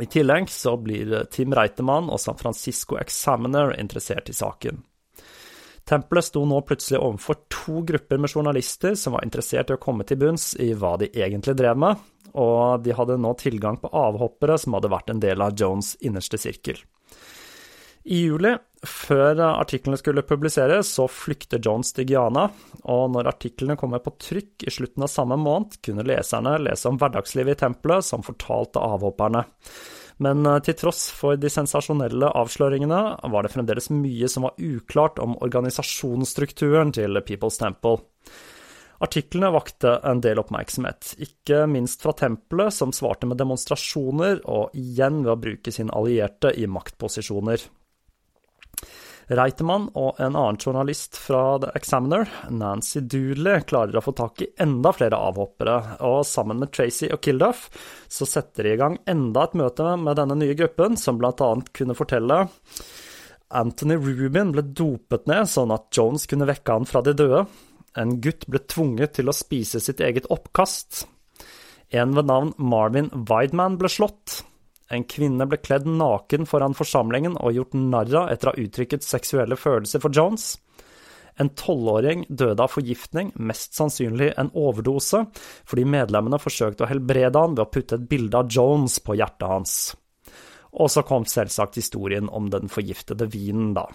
I 0.00 0.06
tillegg 0.08 0.48
så 0.48 0.76
blir 0.80 1.26
Tim 1.32 1.52
Reitemann 1.56 2.08
og 2.12 2.20
San 2.20 2.38
Francisco 2.40 2.96
Examiner 3.00 3.74
interessert 3.80 4.30
i 4.32 4.36
saken. 4.36 4.80
Tempelet 5.88 6.24
sto 6.24 6.44
nå 6.46 6.60
plutselig 6.64 7.00
overfor 7.02 7.40
to 7.50 7.82
grupper 7.86 8.20
med 8.22 8.30
journalister 8.30 8.94
som 8.96 9.16
var 9.16 9.26
interessert 9.26 9.72
i 9.72 9.76
å 9.76 9.82
komme 9.82 10.06
til 10.06 10.20
bunns 10.20 10.52
i 10.62 10.70
hva 10.78 10.94
de 11.00 11.10
egentlig 11.10 11.56
drev 11.58 11.80
med, 11.80 11.98
og 12.38 12.84
de 12.84 12.94
hadde 12.96 13.18
nå 13.20 13.32
tilgang 13.40 13.80
på 13.82 13.90
avhoppere 13.90 14.56
som 14.60 14.78
hadde 14.78 14.92
vært 14.92 15.10
en 15.12 15.22
del 15.22 15.42
av 15.42 15.56
Jones' 15.58 15.96
innerste 16.00 16.38
sirkel. 16.40 16.78
I 18.04 18.22
juli, 18.24 18.54
før 18.82 19.38
artiklene 19.46 19.98
skulle 20.00 20.24
publiseres, 20.26 20.90
så 20.96 21.06
flykter 21.10 21.60
Jones 21.62 21.92
til 21.94 22.08
Guyana, 22.10 22.48
og 22.90 23.12
når 23.14 23.30
artiklene 23.30 23.76
kommer 23.78 24.02
på 24.02 24.14
trykk 24.18 24.66
i 24.66 24.74
slutten 24.74 25.06
av 25.06 25.10
samme 25.12 25.38
måned, 25.38 25.78
kunne 25.86 26.06
leserne 26.06 26.56
lese 26.64 26.90
om 26.90 26.98
hverdagslivet 26.98 27.56
i 27.56 27.62
tempelet 27.62 28.06
som 28.06 28.24
fortalte 28.26 28.82
avhopperne. 28.82 29.44
Men 30.22 30.46
eh, 30.46 30.60
til 30.66 30.76
tross 30.78 31.06
for 31.14 31.38
de 31.40 31.50
sensasjonelle 31.50 32.30
avsløringene 32.38 33.02
var 33.32 33.44
det 33.44 33.52
fremdeles 33.54 33.90
mye 33.94 34.30
som 34.30 34.48
var 34.48 34.58
uklart 34.58 35.20
om 35.22 35.36
organisasjonsstrukturen 35.42 36.92
til 36.94 37.22
People's 37.26 37.58
Temple. 37.62 38.02
Artiklene 39.02 39.50
vakte 39.50 39.96
en 40.06 40.20
del 40.22 40.38
oppmerksomhet, 40.38 41.16
ikke 41.22 41.64
minst 41.70 42.04
fra 42.04 42.14
tempelet, 42.14 42.70
som 42.74 42.94
svarte 42.94 43.26
med 43.26 43.40
demonstrasjoner 43.40 44.44
og 44.46 44.76
igjen 44.78 45.24
ved 45.24 45.32
å 45.32 45.40
bruke 45.42 45.74
sine 45.74 45.94
allierte 45.98 46.52
i 46.54 46.68
maktposisjoner. 46.70 47.64
Reitemann 49.36 49.88
og 49.98 50.18
en 50.20 50.34
annen 50.36 50.58
journalist 50.60 51.16
fra 51.20 51.58
The 51.62 51.70
Examiner, 51.78 52.28
Nancy 52.50 53.00
Dooley, 53.00 53.62
klarer 53.68 53.98
å 53.98 54.04
få 54.04 54.14
tak 54.18 54.42
i 54.44 54.50
enda 54.62 54.92
flere 54.96 55.18
avhoppere, 55.18 55.76
og 56.04 56.22
sammen 56.28 56.60
med 56.62 56.72
Tracy 56.74 57.08
og 57.12 57.22
Kilduff 57.24 57.68
så 58.12 58.28
setter 58.28 58.68
de 58.68 58.74
i 58.74 58.80
gang 58.80 58.98
enda 59.08 59.46
et 59.46 59.56
møte 59.58 59.94
med 60.00 60.20
denne 60.20 60.36
nye 60.40 60.56
gruppen, 60.58 60.98
som 61.00 61.20
annet 61.22 61.72
kunne 61.76 61.96
fortelle 61.98 62.44
Anthony 63.52 63.96
Rubin 64.00 64.52
ble 64.54 64.64
dopet 64.64 65.26
ned 65.28 65.48
sånn 65.50 65.72
at 65.74 65.90
Jones 65.92 66.24
kunne 66.30 66.48
vekke 66.48 66.78
han 66.78 66.88
fra 66.88 67.02
de 67.04 67.14
døde. 67.16 67.44
En 67.98 68.16
gutt 68.24 68.46
ble 68.48 68.62
tvunget 68.64 69.18
til 69.18 69.28
å 69.28 69.36
spise 69.36 69.80
sitt 69.84 70.00
eget 70.00 70.28
oppkast. 70.32 71.04
En 71.92 72.16
ved 72.16 72.30
navn 72.30 72.54
Marvin 72.56 73.10
Wideman 73.12 73.76
ble 73.80 73.90
slått. 73.92 74.40
En 74.92 75.06
kvinne 75.08 75.46
ble 75.48 75.56
kledd 75.62 75.86
naken 75.88 76.44
foran 76.48 76.76
forsamlingen 76.76 77.38
og 77.40 77.56
gjort 77.56 77.78
narr 77.78 78.12
av 78.24 78.32
etter 78.32 78.50
å 78.50 78.52
ha 78.52 78.64
uttrykket 78.66 79.06
seksuelle 79.06 79.56
følelser 79.56 80.02
for 80.04 80.12
Jones. 80.12 80.54
En 81.40 81.48
tolvåring 81.56 82.26
døde 82.28 82.60
av 82.60 82.74
forgiftning, 82.74 83.30
mest 83.40 83.72
sannsynlig 83.78 84.34
en 84.36 84.52
overdose, 84.52 85.24
fordi 85.64 85.86
medlemmene 85.88 86.40
forsøkte 86.42 86.84
å 86.84 86.90
helbrede 86.90 87.40
han 87.40 87.56
ved 87.56 87.64
å 87.64 87.70
putte 87.72 87.96
et 87.96 88.08
bilde 88.10 88.42
av 88.42 88.52
Jones 88.52 88.98
på 89.00 89.16
hjertet 89.16 89.48
hans. 89.48 89.76
Og 90.76 90.92
så 90.92 91.04
kom 91.08 91.24
selvsagt 91.28 91.80
historien 91.80 92.28
om 92.28 92.50
den 92.52 92.68
forgiftede 92.72 93.28
vinen, 93.32 93.72
da. 93.76 93.88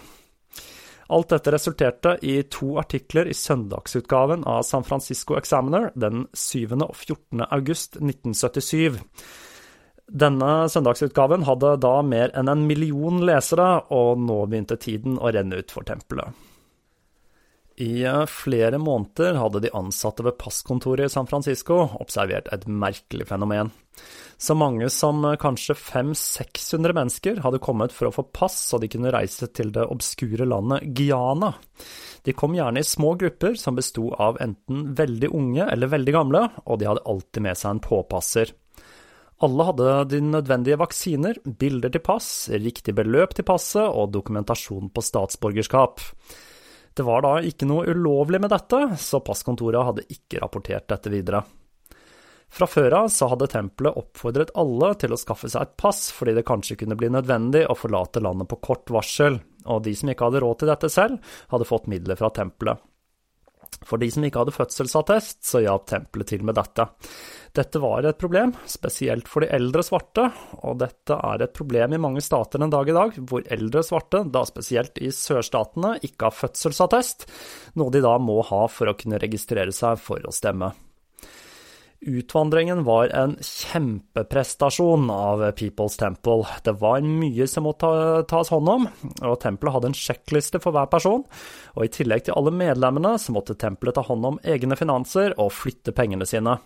Alt 1.14 1.32
dette 1.32 1.54
resulterte 1.54 2.18
i 2.26 2.42
to 2.52 2.74
artikler 2.82 3.30
i 3.32 3.36
søndagsutgaven 3.38 4.44
av 4.50 4.66
San 4.68 4.84
Francisco 4.84 5.38
Examiner 5.40 5.92
den 5.96 6.26
7. 6.34 6.74
og 6.82 6.96
14. 6.98 7.46
august 7.48 7.96
1977. 8.02 8.98
Denne 10.08 10.70
søndagsutgaven 10.72 11.44
hadde 11.44 11.74
da 11.84 11.98
mer 12.06 12.32
enn 12.38 12.48
en 12.48 12.68
million 12.68 13.20
lesere, 13.28 13.84
og 13.92 14.22
nå 14.24 14.44
begynte 14.48 14.80
tiden 14.80 15.18
å 15.20 15.34
renne 15.36 15.60
ut 15.60 15.74
for 15.74 15.88
tempelet. 15.88 16.32
I 17.78 18.04
eh, 18.10 18.24
flere 18.26 18.80
måneder 18.82 19.38
hadde 19.38 19.60
de 19.62 19.74
ansatte 19.78 20.24
ved 20.26 20.40
passkontoret 20.42 21.06
i 21.06 21.14
San 21.14 21.28
Francisco 21.30 21.84
observert 22.02 22.50
et 22.50 22.66
merkelig 22.66 23.28
fenomen. 23.30 23.70
Så 24.42 24.56
mange 24.58 24.90
som 24.94 25.22
eh, 25.28 25.38
kanskje 25.38 25.76
500-600 25.78 26.98
mennesker 26.98 27.44
hadde 27.46 27.62
kommet 27.62 27.94
for 27.94 28.10
å 28.10 28.16
få 28.16 28.26
pass 28.34 28.58
så 28.72 28.80
de 28.82 28.90
kunne 28.90 29.14
reise 29.14 29.52
til 29.54 29.70
det 29.76 29.86
obskure 29.94 30.48
landet 30.50 30.90
Guyana. 30.98 31.52
De 32.26 32.34
kom 32.34 32.58
gjerne 32.58 32.82
i 32.82 32.88
små 32.88 33.14
grupper 33.20 33.60
som 33.62 33.78
besto 33.78 34.10
av 34.16 34.42
enten 34.42 34.96
veldig 34.98 35.30
unge 35.38 35.70
eller 35.70 35.94
veldig 35.94 36.16
gamle, 36.16 36.48
og 36.66 36.82
de 36.82 36.90
hadde 36.90 37.06
alltid 37.06 37.46
med 37.46 37.62
seg 37.62 37.76
en 37.76 37.84
påpasser. 37.84 38.58
Alle 39.46 39.68
hadde 39.68 39.90
de 40.10 40.20
nødvendige 40.26 40.80
vaksiner, 40.82 41.38
bilder 41.46 41.92
til 41.94 42.02
pass, 42.02 42.48
riktig 42.50 42.96
beløp 42.98 43.36
til 43.38 43.46
passet 43.46 43.86
og 43.86 44.10
dokumentasjon 44.16 44.90
på 44.90 45.04
statsborgerskap. 45.06 46.02
Det 46.98 47.06
var 47.06 47.22
da 47.22 47.36
ikke 47.46 47.68
noe 47.70 47.86
ulovlig 47.86 48.42
med 48.42 48.50
dette, 48.50 48.80
så 48.98 49.22
passkontoret 49.22 49.86
hadde 49.86 50.08
ikke 50.10 50.42
rapportert 50.42 50.90
dette 50.90 51.14
videre. 51.14 51.44
Fra 52.50 52.66
før 52.66 52.96
av 53.04 53.12
så 53.14 53.28
hadde 53.30 53.50
tempelet 53.52 54.00
oppfordret 54.00 54.56
alle 54.58 54.94
til 54.98 55.14
å 55.14 55.20
skaffe 55.22 55.52
seg 55.52 55.68
et 55.68 55.78
pass, 55.78 56.08
fordi 56.16 56.34
det 56.40 56.48
kanskje 56.48 56.80
kunne 56.82 56.98
bli 56.98 57.12
nødvendig 57.14 57.68
å 57.70 57.78
forlate 57.78 58.24
landet 58.24 58.50
på 58.50 58.58
kort 58.72 58.90
varsel, 58.90 59.38
og 59.68 59.84
de 59.86 59.94
som 60.00 60.10
ikke 60.10 60.32
hadde 60.32 60.42
råd 60.42 60.64
til 60.64 60.72
dette 60.72 60.90
selv, 60.90 61.22
hadde 61.54 61.70
fått 61.70 61.92
midler 61.92 62.18
fra 62.18 62.34
tempelet. 62.34 62.82
For 63.86 64.02
de 64.02 64.10
som 64.12 64.26
ikke 64.26 64.42
hadde 64.42 64.56
fødselsattest, 64.56 65.44
så 65.46 65.62
hjalp 65.64 65.86
tempelet 65.90 66.32
til 66.32 66.46
med 66.48 66.58
dette. 66.58 66.88
Dette 67.58 67.82
var 67.82 68.06
et 68.06 68.20
problem, 68.22 68.54
spesielt 68.70 69.30
for 69.30 69.44
de 69.44 69.52
eldre 69.54 69.84
svarte, 69.86 70.28
og 70.62 70.80
dette 70.82 71.18
er 71.18 71.46
et 71.46 71.54
problem 71.56 71.96
i 71.96 72.02
mange 72.02 72.22
stater 72.26 72.62
en 72.62 72.74
dag 72.74 72.90
i 72.90 72.98
dag, 72.98 73.22
hvor 73.30 73.46
eldre 73.54 73.86
svarte, 73.86 74.24
da 74.34 74.44
spesielt 74.50 75.00
i 75.02 75.12
sørstatene, 75.14 75.98
ikke 76.06 76.30
har 76.30 76.38
fødselsattest, 76.38 77.30
noe 77.80 77.94
de 77.94 78.04
da 78.06 78.18
må 78.22 78.42
ha 78.50 78.66
for 78.72 78.90
å 78.90 78.98
kunne 78.98 79.22
registrere 79.22 79.74
seg 79.74 79.98
for 80.02 80.22
å 80.26 80.36
stemme. 80.36 80.74
Utvandringen 82.02 82.84
var 82.84 83.10
en 83.10 83.36
kjempeprestasjon 83.42 85.10
av 85.10 85.42
People's 85.58 85.98
Temple. 85.98 86.46
Det 86.64 86.76
var 86.78 87.02
mye 87.02 87.48
som 87.50 87.66
måtte 87.66 87.90
tas 88.30 88.52
hånd 88.54 88.70
om, 88.70 88.86
og 89.26 89.40
tempelet 89.42 89.74
hadde 89.74 89.90
en 89.92 89.98
sjekkliste 89.98 90.62
for 90.62 90.78
hver 90.78 90.92
person. 90.92 91.26
Og 91.74 91.88
i 91.88 91.92
tillegg 91.94 92.28
til 92.28 92.38
alle 92.38 92.54
medlemmene 92.54 93.16
så 93.22 93.34
måtte 93.34 93.58
tempelet 93.58 93.98
ta 93.98 94.06
hånd 94.06 94.30
om 94.30 94.40
egne 94.46 94.78
finanser 94.78 95.34
og 95.42 95.56
flytte 95.58 95.96
pengene 95.98 96.30
sine. 96.30 96.60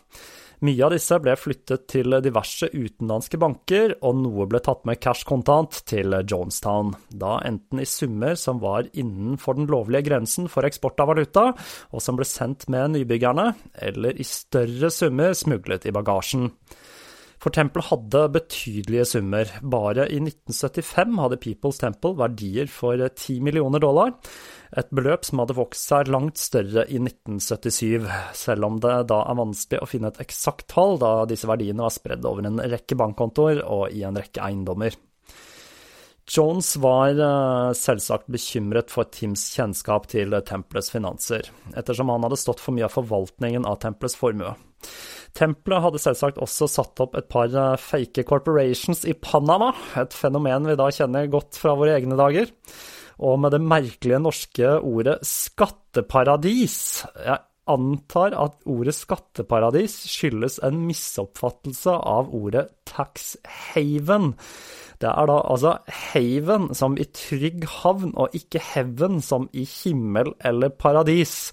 Mye 0.62 0.84
av 0.86 0.92
disse 0.94 1.18
ble 1.18 1.34
flyttet 1.34 1.88
til 1.90 2.14
diverse 2.22 2.68
utenlandske 2.70 3.40
banker, 3.42 3.96
og 4.06 4.20
noe 4.20 4.46
ble 4.46 4.60
tatt 4.62 4.84
med 4.86 5.00
cash 5.02 5.26
kontant 5.26 5.80
til 5.90 6.14
Jonestown, 6.22 6.92
da 7.10 7.40
enten 7.48 7.82
i 7.82 7.88
summer 7.90 8.38
som 8.38 8.60
var 8.62 8.86
innenfor 8.94 9.58
den 9.58 9.66
lovlige 9.72 10.06
grensen 10.12 10.46
for 10.54 10.68
eksport 10.70 11.02
av 11.02 11.10
valuta, 11.16 11.48
og 11.90 12.06
som 12.06 12.20
ble 12.20 12.30
sendt 12.30 12.68
med 12.70 12.94
nybyggerne, 12.94 13.48
eller 13.90 14.22
i 14.22 14.28
større 14.28 14.94
summer 14.94 15.34
smuglet 15.34 15.90
i 15.90 15.96
bagasjen. 15.98 16.52
For 17.42 17.50
tempelet 17.50 17.90
hadde 17.90 18.28
betydelige 18.36 19.06
summer. 19.16 19.50
Bare 19.66 20.06
i 20.14 20.20
1975 20.22 21.18
hadde 21.24 21.40
People's 21.42 21.80
Temple 21.82 22.14
verdier 22.20 22.70
for 22.70 23.02
10 23.02 23.42
millioner 23.42 23.82
dollar, 23.82 24.14
et 24.78 24.92
beløp 24.94 25.26
som 25.26 25.42
hadde 25.42 25.58
vokst 25.58 25.90
seg 25.90 26.12
langt 26.14 26.38
større 26.38 26.86
i 26.86 27.02
1977, 27.02 28.06
selv 28.38 28.70
om 28.70 28.78
det 28.84 28.94
da 29.10 29.24
er 29.26 29.42
vanskelig 29.42 29.82
å 29.82 29.90
finne 29.90 30.14
et 30.14 30.22
eksakt 30.22 30.70
tall, 30.72 31.00
da 31.02 31.26
disse 31.30 31.50
verdiene 31.50 31.88
var 31.88 31.96
spredd 31.98 32.30
over 32.30 32.46
en 32.46 32.62
rekke 32.62 33.00
bankkontoer 33.02 33.66
og 33.66 33.90
i 33.90 34.06
en 34.06 34.22
rekke 34.22 34.46
eiendommer. 34.46 34.96
Jones 36.32 36.76
var 36.80 37.18
eh, 37.18 37.74
selvsagt 37.76 38.30
bekymret 38.32 38.94
for 38.94 39.10
Tims 39.12 39.50
kjennskap 39.56 40.06
til 40.14 40.38
Tempelets 40.48 40.94
finanser, 40.94 41.50
ettersom 41.74 42.14
han 42.14 42.30
hadde 42.30 42.40
stått 42.40 42.62
for 42.62 42.78
mye 42.78 42.86
av 42.86 42.94
forvaltningen 42.94 43.66
av 43.68 43.82
Tempelets 43.82 44.16
formue. 44.16 44.54
Tempelet 45.38 45.84
hadde 45.86 46.02
selvsagt 46.04 46.42
også 46.44 46.68
satt 46.70 47.04
opp 47.04 47.16
et 47.20 47.30
par 47.32 47.52
eh, 47.52 47.78
fake 47.80 48.26
corporations 48.28 49.06
i 49.08 49.16
Panama, 49.16 49.72
et 50.00 50.16
fenomen 50.16 50.68
vi 50.68 50.80
da 50.80 50.90
kjenner 50.92 51.32
godt 51.32 51.60
fra 51.60 51.76
våre 51.80 51.96
egne 52.00 52.20
dager. 52.20 52.52
Og 53.22 53.38
med 53.40 53.54
det 53.54 53.62
merkelige 53.62 54.20
norske 54.22 54.76
ordet 54.80 55.20
skatteparadis. 55.28 57.06
Jeg 57.22 57.42
antar 57.70 58.34
at 58.36 58.58
ordet 58.70 58.96
skatteparadis 58.98 59.94
skyldes 60.10 60.58
en 60.66 60.82
misoppfattelse 60.88 61.94
av 61.94 62.32
ordet 62.36 62.68
tax 62.90 63.36
haven. 63.46 64.34
Det 65.02 65.10
er 65.10 65.30
da 65.30 65.38
altså 65.50 65.76
haven 66.12 66.70
som 66.78 66.98
i 66.98 67.08
trygg 67.10 67.66
havn, 67.82 68.14
og 68.14 68.36
ikke 68.38 68.62
heaven 68.74 69.22
som 69.26 69.48
i 69.54 69.66
himmel 69.66 70.34
eller 70.46 70.74
paradis. 70.74 71.52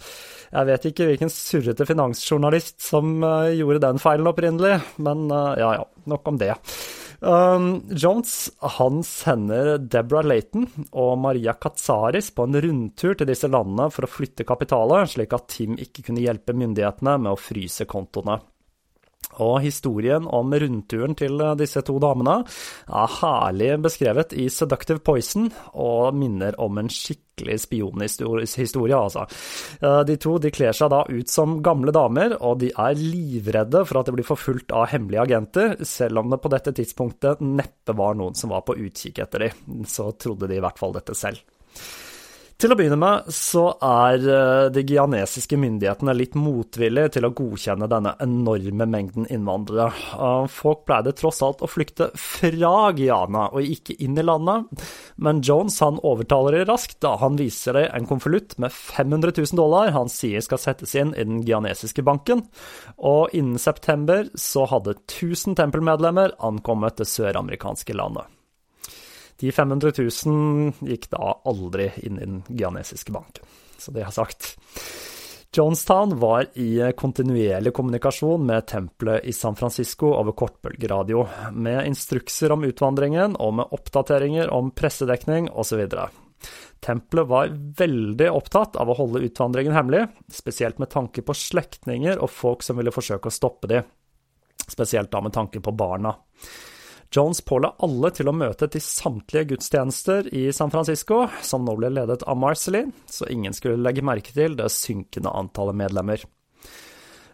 Jeg 0.49 0.69
vet 0.71 0.87
ikke 0.89 1.09
hvilken 1.11 1.33
surrete 1.33 1.87
finansjournalist 1.89 2.81
som 2.85 3.19
uh, 3.25 3.51
gjorde 3.53 3.83
den 3.85 4.01
feilen 4.03 4.31
opprinnelig, 4.31 4.79
men 5.05 5.27
uh, 5.33 5.53
ja 5.61 5.75
ja, 5.81 5.85
nok 6.09 6.33
om 6.33 6.41
det. 6.41 6.55
Um, 7.19 7.83
Jones 7.91 8.51
han 8.79 9.01
sender 9.03 9.73
Deborah 9.83 10.23
Laton 10.23 10.69
og 10.93 11.17
Maria 11.19 11.57
Katsaris 11.59 12.31
på 12.31 12.47
en 12.47 12.61
rundtur 12.63 13.19
til 13.19 13.27
disse 13.27 13.51
landene 13.51 13.89
for 13.91 14.07
å 14.07 14.13
flytte 14.13 14.47
kapitalet, 14.47 15.11
slik 15.17 15.35
at 15.35 15.49
Tim 15.51 15.75
ikke 15.83 16.07
kunne 16.07 16.23
hjelpe 16.23 16.55
myndighetene 16.55 17.17
med 17.19 17.35
å 17.35 17.41
fryse 17.41 17.89
kontoene. 17.91 18.39
Og 19.45 19.61
historien 19.63 20.27
om 20.27 20.53
rundturen 20.53 21.15
til 21.19 21.41
disse 21.61 21.83
to 21.87 21.99
damene 22.03 22.41
er 22.43 23.17
herlig 23.21 23.71
beskrevet 23.85 24.35
i 24.39 24.49
Seductive 24.53 25.03
Poison, 25.05 25.49
og 25.79 26.17
minner 26.19 26.57
om 26.61 26.81
en 26.81 26.91
skikkelig 26.91 27.59
spionhistorie, 27.63 28.99
altså. 28.99 29.27
Eh, 29.81 30.01
de 30.09 30.19
to 30.21 30.37
de 30.43 30.53
kler 30.55 30.75
seg 30.77 30.91
da 30.93 31.05
ut 31.07 31.31
som 31.31 31.59
gamle 31.65 31.95
damer, 31.95 32.35
og 32.41 32.59
de 32.63 32.73
er 32.75 32.99
livredde 32.99 33.85
for 33.87 34.01
at 34.01 34.11
de 34.11 34.17
blir 34.19 34.27
forfulgt 34.27 34.75
av 34.75 34.89
hemmelige 34.93 35.29
agenter, 35.29 35.79
selv 35.87 36.23
om 36.23 36.33
det 36.33 36.43
på 36.43 36.53
dette 36.53 36.75
tidspunktet 36.81 37.45
neppe 37.45 37.97
var 37.97 38.19
noen 38.19 38.37
som 38.39 38.55
var 38.55 38.67
på 38.67 38.79
utkikk 38.79 39.23
etter 39.25 39.49
dem. 39.49 39.87
Så 39.89 40.11
trodde 40.19 40.51
de 40.51 40.59
i 40.59 40.65
hvert 40.65 40.81
fall 40.81 40.97
dette 40.97 41.17
selv. 41.19 41.41
Til 42.59 42.73
å 42.75 42.75
begynne 42.75 42.97
med 42.99 43.29
så 43.31 43.69
er 43.87 44.25
eh, 44.35 44.69
de 44.75 44.83
gianesiske 44.83 45.55
myndighetene 45.63 46.11
litt 46.17 46.33
motvillige 46.35 47.13
til 47.15 47.29
å 47.29 47.31
godkjenne 47.39 47.87
denne 47.87 48.17
enorme 48.25 48.89
mengden 48.91 49.29
innvandrere. 49.31 49.93
Folk 50.51 50.81
pleide 50.89 51.13
tross 51.15 51.39
alt 51.47 51.63
å 51.63 51.69
flykte 51.71 52.09
fra 52.19 52.89
Giana 52.99 53.45
og 53.53 53.63
ikke 53.63 53.95
inn 54.03 54.19
i 54.19 54.25
landet, 54.27 54.83
men 55.23 55.39
Jones 55.47 55.77
han 55.85 56.01
overtaler 56.03 56.57
dem 56.59 56.67
raskt 56.73 56.99
da 57.07 57.13
han 57.21 57.39
viser 57.39 57.79
dem 57.79 57.95
en 57.95 58.09
konvolutt 58.11 58.57
med 58.59 58.75
500 58.75 59.37
000 59.37 59.61
dollar 59.61 59.95
han 59.95 60.11
sier 60.11 60.43
skal 60.43 60.59
settes 60.59 60.97
inn 60.99 61.13
i 61.15 61.29
den 61.29 61.45
gianesiske 61.47 62.03
banken, 62.03 62.43
og 62.99 63.39
innen 63.39 63.63
september 63.63 64.27
så 64.35 64.67
hadde 64.67 64.97
1000 65.05 65.55
tempelmedlemmer 65.63 66.35
ankommet 66.51 66.99
det 66.99 67.07
søramerikanske 67.07 67.95
landet. 67.95 68.27
De 69.39 69.53
500 69.55 69.93
000 70.27 70.89
gikk 70.91 71.11
da 71.13 71.37
aldri 71.47 71.93
inn 72.03 72.19
i 72.19 72.27
den 72.27 72.41
ghanesiske 72.49 73.15
banken, 73.15 73.47
så 73.79 73.95
det 73.95 74.03
er 74.03 74.15
sagt. 74.15 74.57
Jonestown 75.55 76.19
var 76.19 76.47
i 76.59 76.93
kontinuerlig 76.97 77.73
kommunikasjon 77.75 78.43
med 78.47 78.67
tempelet 78.67 79.25
i 79.25 79.33
San 79.33 79.57
Francisco 79.57 80.11
over 80.13 80.35
kortbølgeradio, 80.37 81.25
med 81.53 81.87
instrukser 81.89 82.53
om 82.53 82.67
utvandringen 82.69 83.37
og 83.41 83.55
med 83.61 83.73
oppdateringer 83.79 84.51
om 84.55 84.71
pressedekning 84.77 85.49
osv. 85.51 85.87
Tempelet 86.85 87.31
var 87.31 87.55
veldig 87.79 88.31
opptatt 88.31 88.77
av 88.77 88.91
å 88.91 88.99
holde 88.99 89.23
utvandringen 89.25 89.75
hemmelig, 89.75 90.05
spesielt 90.31 90.79
med 90.79 90.93
tanke 90.93 91.25
på 91.25 91.35
slektninger 91.35 92.21
og 92.21 92.31
folk 92.31 92.67
som 92.67 92.79
ville 92.79 92.95
forsøke 92.95 93.31
å 93.31 93.35
stoppe 93.35 93.71
dem, 93.73 93.87
spesielt 94.69 95.11
da 95.15 95.23
med 95.25 95.35
tanke 95.35 95.65
på 95.65 95.75
barna. 95.75 96.13
Jones 97.15 97.41
påla 97.41 97.73
alle 97.85 98.11
til 98.13 98.29
å 98.29 98.37
møte 98.37 98.69
til 98.69 98.85
samtlige 98.85 99.55
gudstjenester 99.55 100.29
i 100.37 100.49
San 100.53 100.73
Francisco, 100.73 101.23
som 101.43 101.65
nå 101.65 101.79
ble 101.79 101.89
ledet 101.95 102.27
av 102.29 102.37
Marcelly, 102.37 102.85
så 103.09 103.29
ingen 103.33 103.57
skulle 103.57 103.81
legge 103.81 104.05
merke 104.05 104.35
til 104.35 104.59
det 104.59 104.69
synkende 104.75 105.33
antallet 105.33 105.79
medlemmer. 105.81 106.27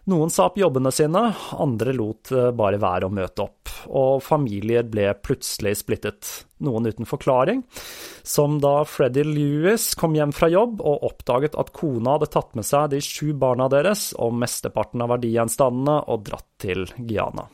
Noen 0.05 0.29
sa 0.29 0.45
opp 0.45 0.57
jobbene 0.61 0.91
sine, 0.93 1.21
andre 1.57 1.93
lot 1.97 2.29
eh, 2.29 2.51
bare 2.53 2.77
være 2.77 3.07
å 3.07 3.13
møte 3.13 3.41
opp, 3.41 3.71
og 3.89 4.21
familier 4.21 4.85
ble 4.85 5.07
plutselig 5.17 5.79
splittet, 5.79 6.29
noen 6.61 6.85
uten 6.85 7.09
forklaring, 7.09 7.63
som 8.21 8.59
da 8.61 8.77
Freddy 8.85 9.25
Lewis 9.25 9.89
kom 9.97 10.13
hjem 10.15 10.31
fra 10.35 10.51
jobb 10.53 10.77
og 10.85 11.09
oppdaget 11.09 11.57
at 11.57 11.73
kona 11.73 12.19
hadde 12.19 12.29
tatt 12.37 12.53
med 12.53 12.69
seg 12.69 12.93
de 12.93 13.01
sju 13.01 13.33
barna 13.33 13.65
deres 13.73 14.11
og 14.21 14.37
mesteparten 14.45 15.01
av 15.01 15.15
verdigjenstandene 15.17 15.99
og 16.05 16.25
dratt 16.29 16.51
til 16.61 16.85
Guyana. 17.01 17.49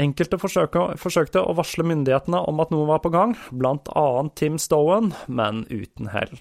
Enkelte 0.00 0.38
forsøkte 0.40 1.42
å 1.42 1.52
varsle 1.58 1.84
myndighetene 1.84 2.40
om 2.48 2.62
at 2.64 2.72
noe 2.72 2.88
var 2.88 3.02
på 3.04 3.12
gang, 3.12 3.34
annet 3.52 4.34
Tim 4.40 4.56
Stowen, 4.60 5.12
men 5.28 5.66
uten 5.68 6.08
hell. 6.14 6.32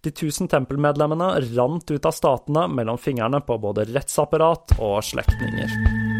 De 0.00 0.12
tusen 0.14 0.48
tempelmedlemmene 0.48 1.34
rant 1.52 1.90
ut 1.90 2.08
av 2.08 2.16
statene 2.16 2.64
mellom 2.72 3.00
fingrene 3.00 3.42
på 3.44 3.60
både 3.60 3.88
rettsapparat 3.90 4.78
og 4.78 5.02
slektninger. 5.04 6.17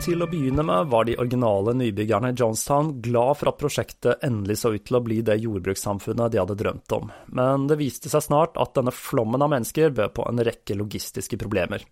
Til 0.00 0.24
å 0.24 0.26
begynne 0.30 0.62
med 0.64 0.88
var 0.88 1.04
de 1.04 1.12
originale 1.20 1.74
nybyggerne 1.76 2.30
i 2.32 2.36
Jonestown 2.38 2.94
glad 3.04 3.36
for 3.36 3.50
at 3.50 3.58
prosjektet 3.60 4.24
endelig 4.24 4.56
så 4.62 4.72
ut 4.72 4.86
til 4.88 4.96
å 4.96 5.02
bli 5.04 5.18
det 5.26 5.36
jordbrukssamfunnet 5.42 6.32
de 6.32 6.40
hadde 6.40 6.56
drømt 6.56 6.94
om, 6.96 7.12
men 7.36 7.66
det 7.68 7.76
viste 7.82 8.08
seg 8.08 8.24
snart 8.24 8.56
at 8.56 8.72
denne 8.78 8.94
flommen 8.96 9.44
av 9.44 9.52
mennesker 9.52 9.92
bød 9.92 10.14
på 10.16 10.24
en 10.24 10.40
rekke 10.48 10.78
logistiske 10.80 11.36
problemer. 11.42 11.84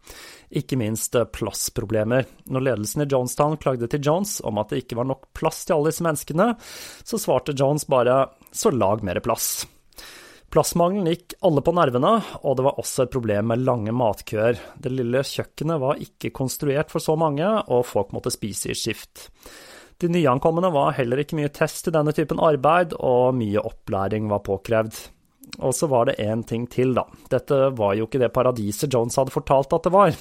Ikke 0.49 0.81
minst 0.81 1.21
plassproblemer. 1.37 2.25
Når 2.49 2.69
ledelsen 2.71 3.05
i 3.05 3.11
Jonestown 3.13 3.61
klagde 3.61 3.93
til 3.93 4.01
Jones 4.01 4.39
om 4.41 4.57
at 4.63 4.73
det 4.73 4.87
ikke 4.87 5.03
var 5.03 5.13
nok 5.13 5.29
plass 5.37 5.67
til 5.69 5.77
alle 5.77 5.93
disse 5.93 6.09
menneskene, 6.09 6.55
så 7.05 7.21
svarte 7.21 7.57
Jones 7.61 7.85
bare 7.93 8.23
så 8.57 8.73
lag 8.73 9.05
mer 9.05 9.21
plass. 9.21 9.67
Plassmangelen 10.49 11.11
gikk 11.11 11.35
alle 11.45 11.61
på 11.61 11.75
nervene, 11.77 12.15
og 12.41 12.55
det 12.57 12.65
var 12.65 12.79
også 12.81 13.05
et 13.05 13.13
problem 13.13 13.51
med 13.51 13.67
lange 13.67 13.93
matkøer. 13.93 14.57
Det 14.81 14.93
lille 14.95 15.21
kjøkkenet 15.21 15.83
var 15.83 16.01
ikke 16.01 16.33
konstruert 16.33 16.93
for 16.93 17.05
så 17.05 17.19
mange, 17.21 17.45
og 17.69 17.85
folk 17.85 18.15
måtte 18.17 18.33
spise 18.33 18.73
i 18.73 18.79
skift. 18.79 19.29
De 20.01 20.09
nyankomne 20.09 20.71
var 20.73 20.95
heller 20.97 21.21
ikke 21.21 21.37
mye 21.37 21.53
test 21.53 21.85
til 21.85 21.97
denne 21.97 22.15
typen 22.17 22.41
arbeid, 22.41 22.97
og 22.97 23.37
mye 23.37 23.61
opplæring 23.61 24.31
var 24.33 24.45
påkrevd. 24.47 24.97
Og 25.59 25.75
så 25.77 25.89
var 25.91 26.09
det 26.09 26.19
én 26.23 26.47
ting 26.49 26.65
til, 26.71 26.95
da. 26.97 27.05
Dette 27.29 27.61
var 27.77 27.97
jo 27.99 28.09
ikke 28.09 28.21
det 28.23 28.33
paradiset 28.33 28.93
Jones 28.95 29.17
hadde 29.21 29.35
fortalt 29.35 29.75
at 29.77 29.85
det 29.85 29.93
var. 29.93 30.17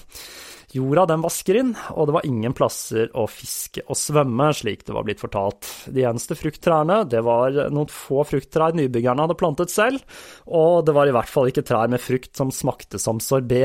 Jorda 0.76 1.06
den 1.08 1.22
vasker 1.24 1.56
inn, 1.62 1.70
og 1.96 2.10
det 2.10 2.14
var 2.18 2.26
ingen 2.28 2.52
plasser 2.56 3.08
å 3.16 3.24
fiske 3.32 3.86
og 3.88 3.96
svømme, 3.96 4.50
slik 4.52 4.82
det 4.84 4.96
var 4.98 5.06
blitt 5.08 5.22
fortalt. 5.24 5.70
De 5.96 6.04
eneste 6.04 6.36
frukttrærne, 6.36 7.06
det 7.08 7.22
var 7.24 7.56
noen 7.72 7.88
få 7.92 8.26
frukttrær 8.28 8.76
nybyggerne 8.76 9.24
hadde 9.24 9.38
plantet 9.40 9.72
selv, 9.72 10.04
og 10.44 10.84
det 10.88 10.96
var 10.98 11.08
i 11.08 11.14
hvert 11.16 11.32
fall 11.32 11.48
ikke 11.48 11.64
trær 11.70 11.88
med 11.94 12.04
frukt 12.04 12.36
som 12.36 12.52
smakte 12.52 13.00
som 13.00 13.22
sorbé. 13.24 13.64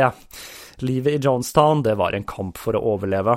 Livet 0.87 1.19
i 1.19 1.25
Jonestown, 1.27 1.83
det 1.83 1.97
var 1.99 2.15
en 2.15 2.29
kamp 2.29 2.63
for 2.63 2.79
å 2.79 2.85
overleve. 2.95 3.35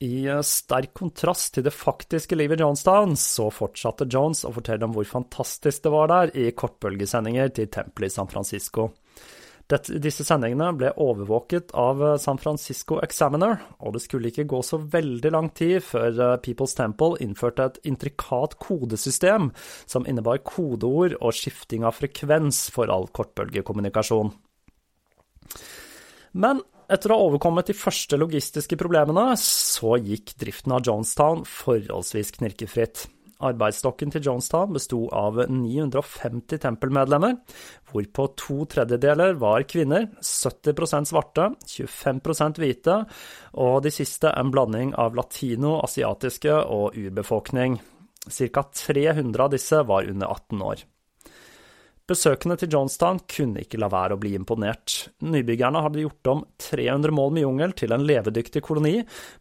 I 0.00 0.24
sterk 0.40 0.94
kontrast 0.96 1.58
til 1.58 1.66
det 1.66 1.74
faktiske 1.76 2.38
livet 2.40 2.56
i 2.56 2.64
Jonestown, 2.64 3.18
så 3.20 3.50
fortsatte 3.52 4.08
Jones 4.08 4.46
å 4.48 4.54
fortelle 4.56 4.88
om 4.88 4.96
hvor 4.96 5.04
fantastisk 5.04 5.84
det 5.84 5.92
var 5.92 6.08
der 6.08 6.32
i 6.40 6.48
kortbølgesendinger 6.56 7.52
til 7.52 7.68
tempelet 7.68 8.08
i 8.08 8.16
San 8.16 8.32
Francisco. 8.32 8.88
Dette, 9.70 10.00
disse 10.02 10.24
sendingene 10.26 10.72
ble 10.74 10.90
overvåket 10.98 11.70
av 11.78 12.00
eh, 12.02 12.16
San 12.18 12.40
Francisco 12.42 12.98
Examiner, 13.04 13.60
og 13.78 13.94
det 13.94 14.02
skulle 14.02 14.32
ikke 14.32 14.48
gå 14.50 14.62
så 14.66 14.80
veldig 14.82 15.30
lang 15.30 15.50
tid 15.54 15.78
før 15.86 16.08
eh, 16.10 16.38
People's 16.42 16.74
Temple 16.78 17.20
innførte 17.22 17.68
et 17.68 17.78
intrikat 17.86 18.58
kodesystem 18.62 19.52
som 19.86 20.08
innebar 20.10 20.42
kodeord 20.46 21.14
og 21.20 21.36
skifting 21.36 21.86
av 21.86 22.00
frekvens 22.00 22.64
for 22.74 22.90
all 22.90 23.06
kortbølgekommunikasjon. 23.14 24.34
Men 26.40 26.64
etter 26.90 27.12
å 27.12 27.20
ha 27.20 27.28
overkommet 27.28 27.70
de 27.70 27.78
første 27.78 28.18
logistiske 28.18 28.78
problemene, 28.78 29.30
så 29.38 29.94
gikk 30.02 30.34
driften 30.42 30.74
av 30.74 30.82
Jonestown 30.86 31.46
forholdsvis 31.46 32.34
knirkefritt. 32.40 33.06
Arbeidsstokken 33.40 34.12
til 34.12 34.24
Jonestown 34.26 34.74
besto 34.74 35.04
av 35.16 35.40
950 35.48 36.60
tempelmedlemmer, 36.62 37.38
hvorpå 37.90 38.26
to 38.38 38.58
tredjedeler 38.70 39.38
var 39.40 39.64
kvinner, 39.70 40.10
70% 40.20 41.10
svarte, 41.10 41.48
25% 41.64 42.60
hvite, 42.60 42.98
og 43.64 43.80
de 43.86 43.94
siste 43.94 44.32
en 44.36 44.52
blanding 44.52 44.94
av 45.00 45.16
latino, 45.18 45.78
asiatiske 45.84 46.54
og 46.68 46.98
urbefolkning. 47.00 47.80
Ca. 48.28 48.64
300 48.76 49.44
av 49.46 49.52
disse 49.54 49.84
var 49.88 50.08
under 50.10 50.28
18 50.28 50.66
år. 50.72 50.89
Besøkende 52.10 52.56
til 52.58 52.72
Jonestown 52.74 53.20
kunne 53.30 53.62
ikke 53.62 53.78
la 53.78 53.86
være 53.86 54.16
å 54.16 54.18
bli 54.18 54.32
imponert. 54.34 55.12
Nybyggerne 55.22 55.82
hadde 55.84 56.02
gjort 56.02 56.30
om 56.32 56.40
300 56.58 57.14
mål 57.14 57.36
med 57.36 57.44
jungel 57.44 57.74
til 57.78 57.94
en 57.94 58.02
levedyktig 58.02 58.64
koloni, 58.66 58.96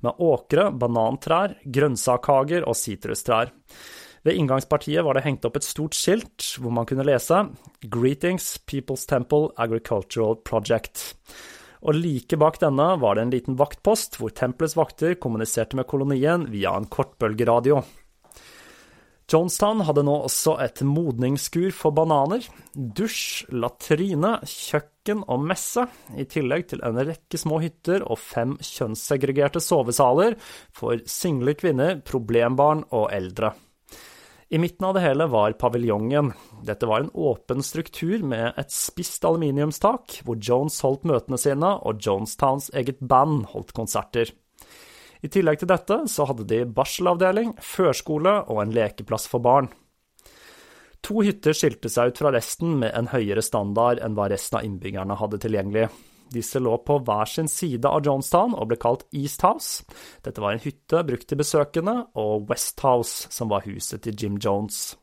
med 0.06 0.22
åkre, 0.22 0.68
banantrær, 0.78 1.56
grønnsakhager 1.66 2.68
og 2.70 2.78
sitrustrær. 2.78 3.50
Ved 4.22 4.38
inngangspartiet 4.38 5.02
var 5.02 5.18
det 5.18 5.24
hengt 5.26 5.48
opp 5.50 5.58
et 5.58 5.66
stort 5.66 5.98
skilt 5.98 6.52
hvor 6.62 6.76
man 6.76 6.86
kunne 6.86 7.08
lese 7.08 7.42
Greetings 7.90 8.60
People's 8.70 9.08
Temple 9.10 9.50
Agricultural 9.58 10.38
Project. 10.46 11.08
Og 11.82 11.98
like 11.98 12.38
bak 12.38 12.60
denne 12.62 12.92
var 13.02 13.18
det 13.18 13.26
en 13.26 13.34
liten 13.34 13.58
vaktpost 13.58 14.20
hvor 14.20 14.36
tempelets 14.36 14.78
vakter 14.78 15.18
kommuniserte 15.18 15.80
med 15.80 15.90
kolonien 15.90 16.46
via 16.54 16.76
en 16.78 16.86
kortbølgeradio. 16.86 17.82
Jonestown 19.30 19.84
hadde 19.86 20.02
nå 20.08 20.14
også 20.26 20.56
et 20.64 20.82
modningsskur 20.82 21.70
for 21.76 21.94
bananer, 21.94 22.42
dusj, 22.74 23.46
latrine, 23.54 24.40
kjøkken 24.42 25.22
og 25.30 25.44
messe, 25.52 25.84
i 26.18 26.26
tillegg 26.26 26.66
til 26.72 26.82
en 26.88 26.98
rekke 26.98 27.38
små 27.38 27.60
hytter 27.62 28.06
og 28.10 28.18
fem 28.18 28.56
kjønnssegregerte 28.58 29.62
sovesaler 29.62 30.40
for 30.74 30.98
single 31.06 31.54
kvinner, 31.60 32.00
problembarn 32.02 32.88
og 32.90 33.12
eldre. 33.14 33.54
I 34.50 34.58
midten 34.58 34.88
av 34.88 34.96
det 34.98 35.06
hele 35.06 35.30
var 35.30 35.54
paviljongen. 35.62 36.32
Dette 36.66 36.90
var 36.90 37.04
en 37.04 37.14
åpen 37.14 37.62
struktur 37.62 38.24
med 38.26 38.58
et 38.58 38.74
spisst 38.74 39.22
aluminiumstak, 39.30 40.24
hvor 40.26 40.42
Jones 40.42 40.82
holdt 40.82 41.06
møtene 41.06 41.38
sine, 41.38 41.76
og 41.86 42.02
Jonestowns 42.02 42.72
eget 42.74 42.98
band 42.98 43.44
holdt 43.54 43.76
konserter. 43.78 44.34
I 45.20 45.30
tillegg 45.32 45.60
til 45.60 45.70
dette 45.72 46.02
så 46.08 46.28
hadde 46.30 46.48
de 46.48 46.64
barselavdeling, 46.64 47.56
førskole 47.60 48.40
og 48.48 48.62
en 48.64 48.76
lekeplass 48.76 49.28
for 49.32 49.44
barn. 49.44 49.68
To 51.08 51.24
hytter 51.24 51.56
skilte 51.56 51.92
seg 51.92 52.12
ut 52.12 52.22
fra 52.22 52.32
resten 52.36 52.78
med 52.82 52.92
en 52.96 53.10
høyere 53.12 53.44
standard 53.44 54.02
enn 54.04 54.16
hva 54.18 54.28
resten 54.32 54.60
av 54.60 54.68
innbyggerne 54.68 55.16
hadde 55.20 55.40
tilgjengelig. 55.44 55.88
Disse 56.30 56.60
lå 56.62 56.76
på 56.86 57.00
hver 57.02 57.30
sin 57.30 57.48
side 57.50 57.90
av 57.90 58.04
Jonestown 58.06 58.54
og 58.54 58.70
ble 58.70 58.78
kalt 58.82 59.06
East 59.16 59.42
House. 59.46 59.86
Dette 60.26 60.44
var 60.44 60.54
en 60.54 60.64
hytte 60.64 61.02
brukt 61.08 61.26
til 61.30 61.40
besøkende, 61.40 61.96
og 62.20 62.50
West 62.52 62.84
House, 62.86 63.32
som 63.34 63.50
var 63.50 63.66
huset 63.66 64.04
til 64.06 64.18
Jim 64.20 64.38
Jones. 64.38 64.94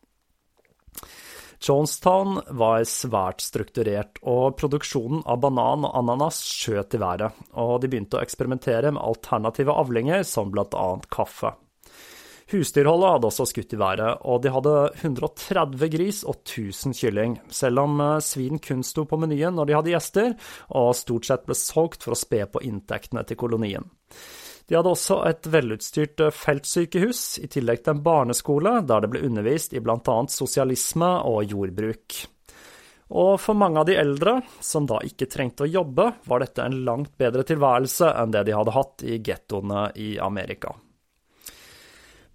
Jonestown 1.63 2.41
var 2.59 2.85
svært 2.89 3.45
strukturert, 3.45 4.21
og 4.23 4.57
produksjonen 4.61 5.23
av 5.25 5.41
banan 5.45 5.87
og 5.89 5.95
ananas 6.03 6.43
skjøt 6.45 6.97
i 6.99 7.03
været, 7.03 7.45
og 7.57 7.79
de 7.83 7.91
begynte 7.93 8.19
å 8.19 8.25
eksperimentere 8.25 8.93
med 8.93 9.03
alternative 9.03 9.77
avlinger, 9.77 10.27
som 10.27 10.53
annet 10.53 11.09
kaffe. 11.13 11.55
Husdyrholdet 12.47 13.11
hadde 13.11 13.27
også 13.27 13.45
skutt 13.51 13.73
i 13.75 13.79
været, 13.81 14.21
og 14.23 14.45
de 14.45 14.53
hadde 14.55 14.75
130 15.03 15.89
gris 15.91 16.21
og 16.23 16.45
1000 16.45 16.95
kylling, 16.95 17.35
selv 17.51 17.83
om 17.83 17.99
eh, 18.05 18.21
svin 18.23 18.61
kun 18.63 18.85
sto 18.87 19.03
på 19.09 19.19
menyen 19.19 19.57
når 19.59 19.67
de 19.67 19.75
hadde 19.75 19.95
gjester, 19.97 20.35
og 20.79 20.95
stort 20.95 21.27
sett 21.27 21.47
ble 21.49 21.59
solgt 21.59 22.07
for 22.07 22.15
å 22.15 22.21
spe 22.21 22.45
på 22.47 22.63
inntektene 22.69 23.27
til 23.27 23.41
kolonien. 23.41 23.91
De 24.67 24.75
hadde 24.75 24.91
også 24.91 25.21
et 25.29 25.47
velutstyrt 25.47 26.23
eh, 26.27 26.33
feltsykehus, 26.35 27.39
i 27.45 27.51
tillegg 27.51 27.85
til 27.85 27.95
en 27.95 28.07
barneskole 28.07 28.81
der 28.87 29.05
det 29.05 29.13
ble 29.13 29.23
undervist 29.29 29.77
i 29.77 29.83
bl.a. 29.83 30.17
sosialisme 30.33 31.13
og 31.29 31.45
jordbruk. 31.53 32.23
Og 33.15 33.37
for 33.39 33.55
mange 33.55 33.79
av 33.79 33.87
de 33.87 33.95
eldre, 34.01 34.41
som 34.59 34.89
da 34.91 34.99
ikke 35.07 35.29
trengte 35.31 35.63
å 35.63 35.71
jobbe, 35.71 36.09
var 36.27 36.43
dette 36.43 36.65
en 36.65 36.81
langt 36.89 37.15
bedre 37.19 37.47
tilværelse 37.47 38.11
enn 38.11 38.35
det 38.35 38.43
de 38.49 38.57
hadde 38.57 38.75
hatt 38.75 39.07
i 39.07 39.21
gettoene 39.23 39.87
i 40.03 40.17
Amerika. 40.19 40.75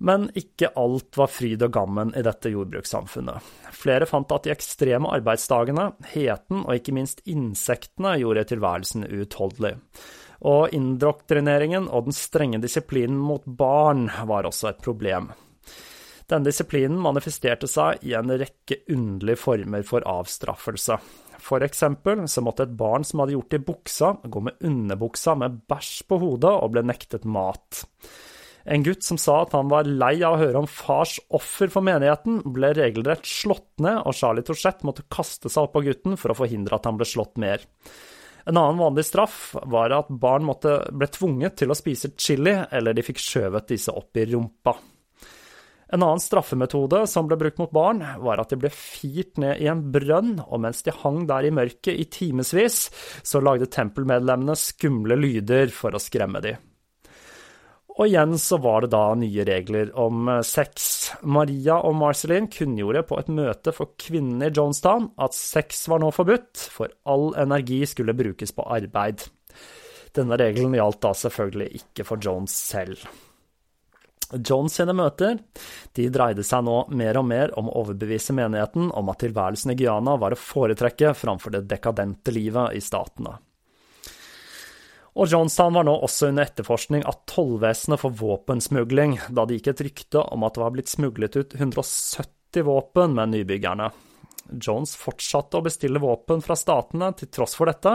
Men 0.02 0.30
ikke 0.34 0.72
alt 0.80 1.20
var 1.20 1.30
fryd 1.30 1.62
og 1.68 1.76
gammen 1.76 2.16
i 2.18 2.24
dette 2.26 2.50
jordbrukssamfunnet. 2.50 3.52
Flere 3.76 4.08
fant 4.10 4.32
at 4.34 4.48
de 4.48 4.56
ekstreme 4.56 5.12
arbeidsdagene, 5.14 5.92
heten 6.16 6.64
og 6.64 6.74
ikke 6.80 6.96
minst 6.96 7.22
insektene 7.30 8.16
gjorde 8.24 8.48
tilværelsen 8.50 9.06
uutholdelig. 9.12 9.76
Og 10.48 10.74
indoktrineringen 10.74 11.88
og 11.90 12.08
den 12.08 12.18
strenge 12.18 12.62
disiplinen 12.64 13.20
mot 13.22 13.46
barn 13.46 14.08
var 14.28 14.48
også 14.50 14.72
et 14.72 14.82
problem. 14.82 15.30
Denne 16.32 16.48
disiplinen 16.48 16.98
manifesterte 17.02 17.68
seg 17.68 18.06
i 18.08 18.16
en 18.16 18.32
rekke 18.40 18.80
underlige 18.90 19.42
former 19.42 19.84
for 19.86 20.06
avstraffelse. 20.08 20.98
For 21.42 21.66
eksempel 21.66 22.24
så 22.30 22.44
måtte 22.46 22.68
et 22.68 22.76
barn 22.78 23.04
som 23.08 23.22
hadde 23.22 23.36
gjort 23.36 23.52
det 23.52 23.60
i 23.60 23.66
buksa, 23.68 24.12
gå 24.24 24.44
med 24.46 24.62
underbuksa 24.66 25.36
med 25.42 25.64
bæsj 25.70 25.96
på 26.08 26.20
hodet 26.22 26.54
og 26.54 26.74
ble 26.76 26.86
nektet 26.88 27.26
mat. 27.26 27.84
En 28.64 28.86
gutt 28.86 29.04
som 29.04 29.18
sa 29.18 29.40
at 29.42 29.56
han 29.58 29.72
var 29.72 29.90
lei 29.90 30.14
av 30.22 30.36
å 30.36 30.42
høre 30.44 30.62
om 30.62 30.70
fars 30.70 31.18
offer 31.34 31.72
for 31.74 31.84
menigheten, 31.86 32.44
ble 32.54 32.70
regelrett 32.78 33.26
slått 33.26 33.82
ned, 33.82 34.04
og 34.06 34.16
Charlie 34.16 34.46
Torsett 34.46 34.86
måtte 34.88 35.08
kaste 35.12 35.50
seg 35.50 35.66
opp 35.66 35.74
på 35.76 35.84
gutten 35.88 36.18
for 36.22 36.32
å 36.32 36.38
forhindre 36.44 36.78
at 36.78 36.86
han 36.88 37.00
ble 37.00 37.10
slått 37.10 37.42
mer. 37.42 37.66
En 38.46 38.58
annen 38.58 38.80
vanlig 38.82 39.06
straff 39.06 39.52
var 39.70 39.94
at 39.96 40.10
barn 40.10 40.46
måtte, 40.48 40.78
ble 40.94 41.10
tvunget 41.12 41.60
til 41.62 41.72
å 41.72 41.78
spise 41.78 42.14
chili, 42.18 42.56
eller 42.72 42.98
de 42.98 43.06
fikk 43.06 43.22
skjøvet 43.22 43.70
disse 43.74 43.94
opp 43.94 44.18
i 44.18 44.26
rumpa. 44.32 44.76
En 45.92 46.06
annen 46.06 46.24
straffemetode 46.24 47.04
som 47.12 47.28
ble 47.28 47.36
brukt 47.40 47.60
mot 47.60 47.72
barn, 47.76 48.00
var 48.24 48.40
at 48.40 48.54
de 48.54 48.60
ble 48.62 48.72
firt 48.72 49.42
ned 49.44 49.60
i 49.60 49.68
en 49.68 49.84
brønn, 49.92 50.38
og 50.48 50.64
mens 50.64 50.86
de 50.88 50.96
hang 51.02 51.26
der 51.28 51.50
i 51.50 51.54
mørket 51.54 52.00
i 52.00 52.08
timevis, 52.08 52.86
så 53.28 53.44
lagde 53.44 53.68
tempelmedlemmene 53.72 54.56
skumle 54.56 55.20
lyder 55.20 55.74
for 55.76 55.92
å 55.94 56.02
skremme 56.02 56.44
dem. 56.44 56.71
Og 57.98 58.08
igjen 58.08 58.38
så 58.40 58.58
var 58.64 58.86
det 58.86 58.94
da 58.94 59.04
nye 59.20 59.46
regler 59.48 59.92
om 60.00 60.30
eh, 60.32 60.44
sex. 60.48 60.86
Maria 61.28 61.82
og 61.86 61.98
Marceline 62.00 62.50
kunngjorde 62.52 63.04
på 63.10 63.20
et 63.20 63.32
møte 63.32 63.74
for 63.76 63.94
kvinnene 64.00 64.48
i 64.48 64.56
Jonestown 64.56 65.10
at 65.22 65.36
sex 65.38 65.84
var 65.92 66.04
nå 66.04 66.12
forbudt, 66.16 66.70
for 66.72 66.94
all 67.04 67.32
energi 67.42 67.82
skulle 67.90 68.16
brukes 68.18 68.56
på 68.56 68.68
arbeid. 68.78 69.28
Denne 70.16 70.40
regelen 70.40 70.76
gjaldt 70.76 71.04
da 71.04 71.12
selvfølgelig 71.16 71.84
ikke 71.84 72.08
for 72.08 72.24
Jones 72.24 72.56
selv. 72.56 73.04
Jones 74.32 74.78
sine 74.80 74.96
møter 74.96 75.40
de 75.98 76.08
dreide 76.14 76.44
seg 76.48 76.64
nå 76.64 76.78
mer 76.96 77.20
og 77.20 77.26
mer 77.28 77.52
om 77.60 77.68
å 77.68 77.82
overbevise 77.84 78.36
menigheten 78.36 78.88
om 78.96 79.12
at 79.12 79.20
tilværelsen 79.24 79.74
i 79.74 79.78
Guyana 79.80 80.16
var 80.20 80.36
å 80.36 80.40
foretrekke 80.40 81.12
framfor 81.18 81.58
det 81.58 81.66
dekadente 81.72 82.32
livet 82.32 82.78
i 82.80 82.84
statene. 82.84 83.36
Og 85.20 85.28
Johnstown 85.28 85.76
var 85.76 85.88
nå 85.88 85.96
også 86.06 86.30
under 86.32 86.48
etterforskning 86.48 87.04
av 87.08 87.24
tollvesenet 87.28 88.00
for 88.00 88.16
våpensmugling, 88.16 89.18
da 89.30 89.44
det 89.46 89.60
gikk 89.60 89.74
et 89.74 89.84
rykte 89.90 90.22
om 90.24 90.46
at 90.48 90.56
det 90.56 90.64
var 90.64 90.72
blitt 90.78 90.92
smuglet 90.92 91.36
ut 91.36 91.58
170 91.58 92.64
våpen 92.68 93.18
med 93.18 93.34
nybyggerne. 93.34 93.90
Jones 94.52 94.96
fortsatte 95.00 95.60
å 95.60 95.64
bestille 95.64 96.02
våpen 96.02 96.42
fra 96.44 96.58
statene 96.60 97.12
til 97.18 97.30
tross 97.32 97.54
for 97.56 97.70
dette, 97.70 97.94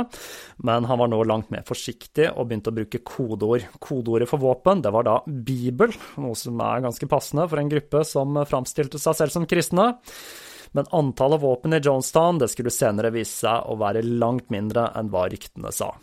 men 0.64 0.86
han 0.88 1.00
var 1.00 1.10
nå 1.12 1.20
langt 1.28 1.50
mer 1.52 1.66
forsiktig 1.68 2.30
og 2.32 2.48
begynte 2.48 2.72
å 2.72 2.76
bruke 2.78 3.02
kodeord. 3.04 3.66
Kodeordet 3.82 4.30
for 4.30 4.42
våpen 4.42 4.82
det 4.84 4.92
var 4.94 5.08
da 5.08 5.18
Bibel, 5.26 5.92
noe 6.22 6.36
som 6.38 6.60
er 6.64 6.84
ganske 6.86 7.08
passende 7.10 7.48
for 7.50 7.60
en 7.60 7.72
gruppe 7.72 8.04
som 8.08 8.40
framstilte 8.48 9.00
seg 9.02 9.20
selv 9.20 9.36
som 9.36 9.48
kristne. 9.48 9.92
Men 10.76 10.88
antallet 10.96 11.40
våpen 11.40 11.76
i 11.76 11.80
Jonestown 11.80 12.40
det 12.42 12.50
skulle 12.52 12.74
senere 12.74 13.14
vise 13.14 13.46
seg 13.46 13.70
å 13.70 13.78
være 13.80 14.04
langt 14.04 14.50
mindre 14.52 14.90
enn 14.96 15.12
hva 15.12 15.28
ryktene 15.32 15.72
sa. 15.72 15.94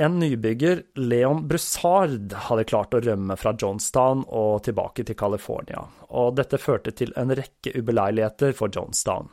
En 0.00 0.18
nybygger, 0.18 0.82
Leon 0.94 1.42
Broussard, 1.48 2.32
hadde 2.48 2.64
klart 2.64 2.94
å 2.96 3.02
rømme 3.04 3.36
fra 3.36 3.52
Johnstown 3.52 4.24
og 4.24 4.62
tilbake 4.64 5.04
til 5.04 5.18
California, 5.18 5.84
og 6.08 6.38
dette 6.38 6.60
førte 6.60 6.94
til 6.96 7.12
en 7.20 7.34
rekke 7.36 7.74
ubeleiligheter 7.76 8.56
for 8.56 8.72
Johnstown. 8.72 9.28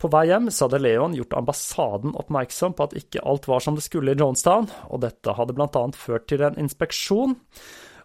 På 0.00 0.08
vei 0.08 0.28
hjem 0.30 0.46
så 0.54 0.68
hadde 0.68 0.80
Leon 0.80 1.16
gjort 1.18 1.34
ambassaden 1.36 2.14
oppmerksom 2.16 2.76
på 2.78 2.86
at 2.86 2.94
ikke 2.96 3.24
alt 3.26 3.48
var 3.50 3.60
som 3.64 3.76
det 3.76 3.84
skulle 3.84 4.14
i 4.14 4.20
Johnstown, 4.20 4.70
og 4.88 5.02
dette 5.02 5.34
hadde 5.36 5.56
blant 5.58 5.76
annet 5.76 5.98
ført 5.98 6.28
til 6.30 6.46
en 6.46 6.56
inspeksjon. 6.62 7.34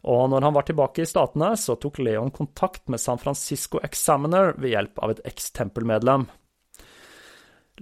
Og 0.05 0.25
når 0.33 0.45
han 0.45 0.57
var 0.57 0.65
tilbake 0.67 1.05
i 1.05 1.07
Statene, 1.09 1.53
så 1.57 1.77
tok 1.79 2.01
Leon 2.01 2.33
kontakt 2.33 2.89
med 2.89 3.01
San 3.01 3.21
Francisco 3.21 3.79
Examiner 3.86 4.51
ved 4.57 4.73
hjelp 4.73 5.05
av 5.05 5.15
et 5.15 5.23
eks-tempelmedlem. 5.31 6.27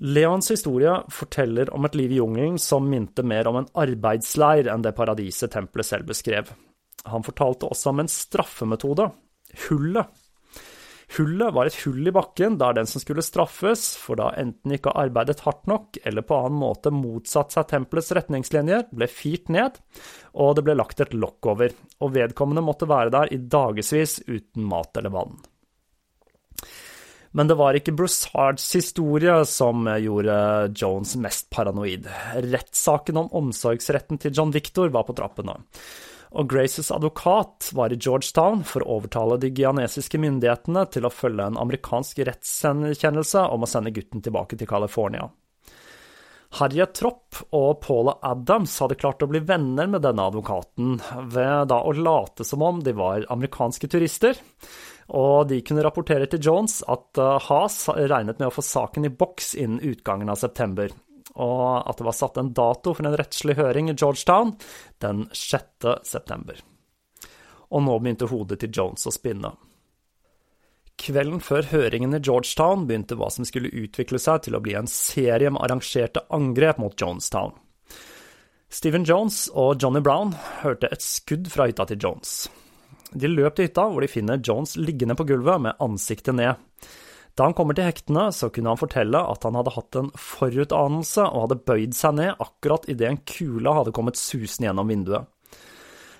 Leons 0.02 0.50
historie 0.52 0.94
forteller 1.14 1.70
om 1.74 1.86
et 1.86 1.96
liv 1.96 2.16
i 2.16 2.18
jungelen 2.18 2.58
som 2.60 2.88
minte 2.90 3.24
mer 3.24 3.48
om 3.50 3.60
en 3.60 3.70
arbeidsleir 3.78 4.70
enn 4.72 4.82
det 4.86 4.96
paradiset 4.98 5.54
tempelet 5.54 5.86
selv 5.86 6.10
beskrev. 6.10 6.50
Han 7.06 7.26
fortalte 7.26 7.70
også 7.70 7.92
om 7.92 8.02
en 8.02 8.10
straffemetode, 8.10 9.10
hullet. 9.68 10.10
Hullet 11.14 11.54
var 11.54 11.70
et 11.70 11.78
hull 11.84 12.10
i 12.10 12.14
bakken 12.16 12.56
der 12.58 12.74
den 12.74 12.88
som 12.90 13.04
skulle 13.04 13.22
straffes, 13.22 13.92
for 14.02 14.18
da 14.18 14.32
enten 14.40 14.74
ikke 14.74 14.96
arbeidet 14.98 15.44
hardt 15.46 15.68
nok 15.70 16.00
eller 16.02 16.26
på 16.26 16.40
annen 16.42 16.58
måte 16.64 16.94
motsatt 16.96 17.54
seg 17.54 17.68
tempelets 17.70 18.10
retningslinjer, 18.18 18.88
ble 18.90 19.10
firt 19.12 19.52
ned, 19.54 19.78
og 20.34 20.56
det 20.58 20.66
ble 20.66 20.78
lagt 20.80 21.04
et 21.06 21.14
lokk 21.14 21.52
over, 21.54 21.76
og 22.02 22.16
vedkommende 22.18 22.66
måtte 22.66 22.90
være 22.90 23.14
der 23.14 23.34
i 23.36 23.44
dagevis 23.46 24.24
uten 24.26 24.66
mat 24.66 24.98
eller 24.98 25.14
vann. 25.14 25.38
Men 27.34 27.50
det 27.50 27.58
var 27.58 27.74
ikke 27.74 27.96
Broussards 27.98 28.68
historie 28.78 29.40
som 29.50 29.88
gjorde 29.90 30.38
Jones 30.78 31.16
mest 31.18 31.50
paranoid. 31.50 32.06
Rettssaken 32.54 33.18
om 33.24 33.32
omsorgsretten 33.34 34.22
til 34.22 34.36
John 34.38 34.54
Victor 34.54 34.94
var 34.94 35.08
på 35.08 35.16
trappene. 35.18 35.58
Og 36.38 36.50
Graces 36.50 36.92
advokat 36.94 37.72
var 37.78 37.94
i 37.94 37.98
Georgetown 37.98 38.62
for 38.66 38.86
å 38.86 39.00
overtale 39.00 39.40
de 39.42 39.50
guyanesiske 39.54 40.22
myndighetene 40.22 40.86
til 40.94 41.06
å 41.06 41.14
følge 41.14 41.50
en 41.50 41.60
amerikansk 41.62 42.22
rettskjennelse 42.30 43.48
om 43.54 43.66
å 43.66 43.70
sende 43.70 43.94
gutten 43.94 44.22
tilbake 44.22 44.58
til 44.58 44.70
California. 44.70 45.28
Harriet 46.54 46.94
Tropp 46.94 47.40
og 47.58 47.80
Paula 47.82 48.20
Adams 48.30 48.76
hadde 48.82 48.98
klart 49.02 49.26
å 49.26 49.30
bli 49.30 49.42
venner 49.42 49.88
med 49.90 50.04
denne 50.06 50.26
advokaten 50.30 51.00
ved 51.34 51.70
da 51.74 51.80
å 51.82 51.94
late 51.98 52.46
som 52.46 52.62
om 52.62 52.82
de 52.86 52.94
var 52.98 53.26
amerikanske 53.34 53.90
turister. 53.90 54.38
Og 55.12 55.48
de 55.50 55.60
kunne 55.66 55.84
rapportere 55.84 56.30
til 56.32 56.44
Jones 56.44 56.82
at 56.88 57.20
uh, 57.20 57.36
Haas 57.50 57.82
regnet 57.92 58.40
med 58.40 58.48
å 58.48 58.54
få 58.54 58.64
saken 58.64 59.10
i 59.10 59.12
boks 59.12 59.54
innen 59.60 59.82
utgangen 59.84 60.32
av 60.32 60.40
september, 60.40 60.94
og 61.34 61.90
at 61.90 62.00
det 62.00 62.08
var 62.08 62.16
satt 62.16 62.40
en 62.40 62.54
dato 62.56 62.94
for 62.94 63.08
en 63.08 63.18
rettslig 63.20 63.58
høring 63.60 63.92
i 63.92 63.98
Georgetown 63.98 64.56
den 65.04 65.28
6. 65.34 65.92
september. 66.08 66.62
Og 67.74 67.84
nå 67.84 68.00
begynte 68.00 68.30
hodet 68.30 68.62
til 68.62 68.72
Jones 68.74 69.08
å 69.10 69.14
spinne. 69.14 69.56
Kvelden 71.04 71.42
før 71.42 71.66
høringen 71.72 72.14
i 72.16 72.22
Georgetown 72.22 72.86
begynte 72.88 73.18
hva 73.18 73.32
som 73.34 73.48
skulle 73.50 73.74
utvikle 73.74 74.22
seg 74.22 74.46
til 74.46 74.56
å 74.56 74.62
bli 74.64 74.76
en 74.78 74.90
serie 74.90 75.50
med 75.52 75.64
arrangerte 75.66 76.22
angrep 76.32 76.80
mot 76.80 76.96
Jonestown. 76.96 77.56
Stephen 78.74 79.06
Jones 79.06 79.48
og 79.54 79.82
Johnny 79.82 80.02
Brown 80.02 80.32
hørte 80.64 80.90
et 80.94 81.04
skudd 81.06 81.50
fra 81.54 81.68
hytta 81.70 81.86
til 81.90 82.00
Jones. 82.02 82.46
De 83.14 83.30
løp 83.30 83.56
til 83.58 83.70
hytta, 83.70 83.88
hvor 83.90 84.04
de 84.04 84.12
finner 84.12 84.42
Jones 84.42 84.76
liggende 84.80 85.16
på 85.18 85.26
gulvet 85.30 85.62
med 85.68 85.82
ansiktet 85.84 86.38
ned. 86.38 86.60
Da 87.34 87.48
han 87.48 87.56
kommer 87.58 87.74
til 87.74 87.88
hektene, 87.88 88.28
så 88.30 88.52
kunne 88.54 88.74
han 88.74 88.80
fortelle 88.82 89.18
at 89.18 89.46
han 89.48 89.56
hadde 89.58 89.74
hatt 89.74 89.98
en 89.98 90.12
forutanelse 90.22 91.26
og 91.26 91.48
hadde 91.48 91.62
bøyd 91.66 91.96
seg 91.98 92.18
ned 92.20 92.44
akkurat 92.44 92.86
idet 92.94 93.10
en 93.10 93.22
kule 93.26 93.74
hadde 93.74 93.94
kommet 93.96 94.20
susende 94.22 94.70
gjennom 94.70 94.92
vinduet. 94.94 95.30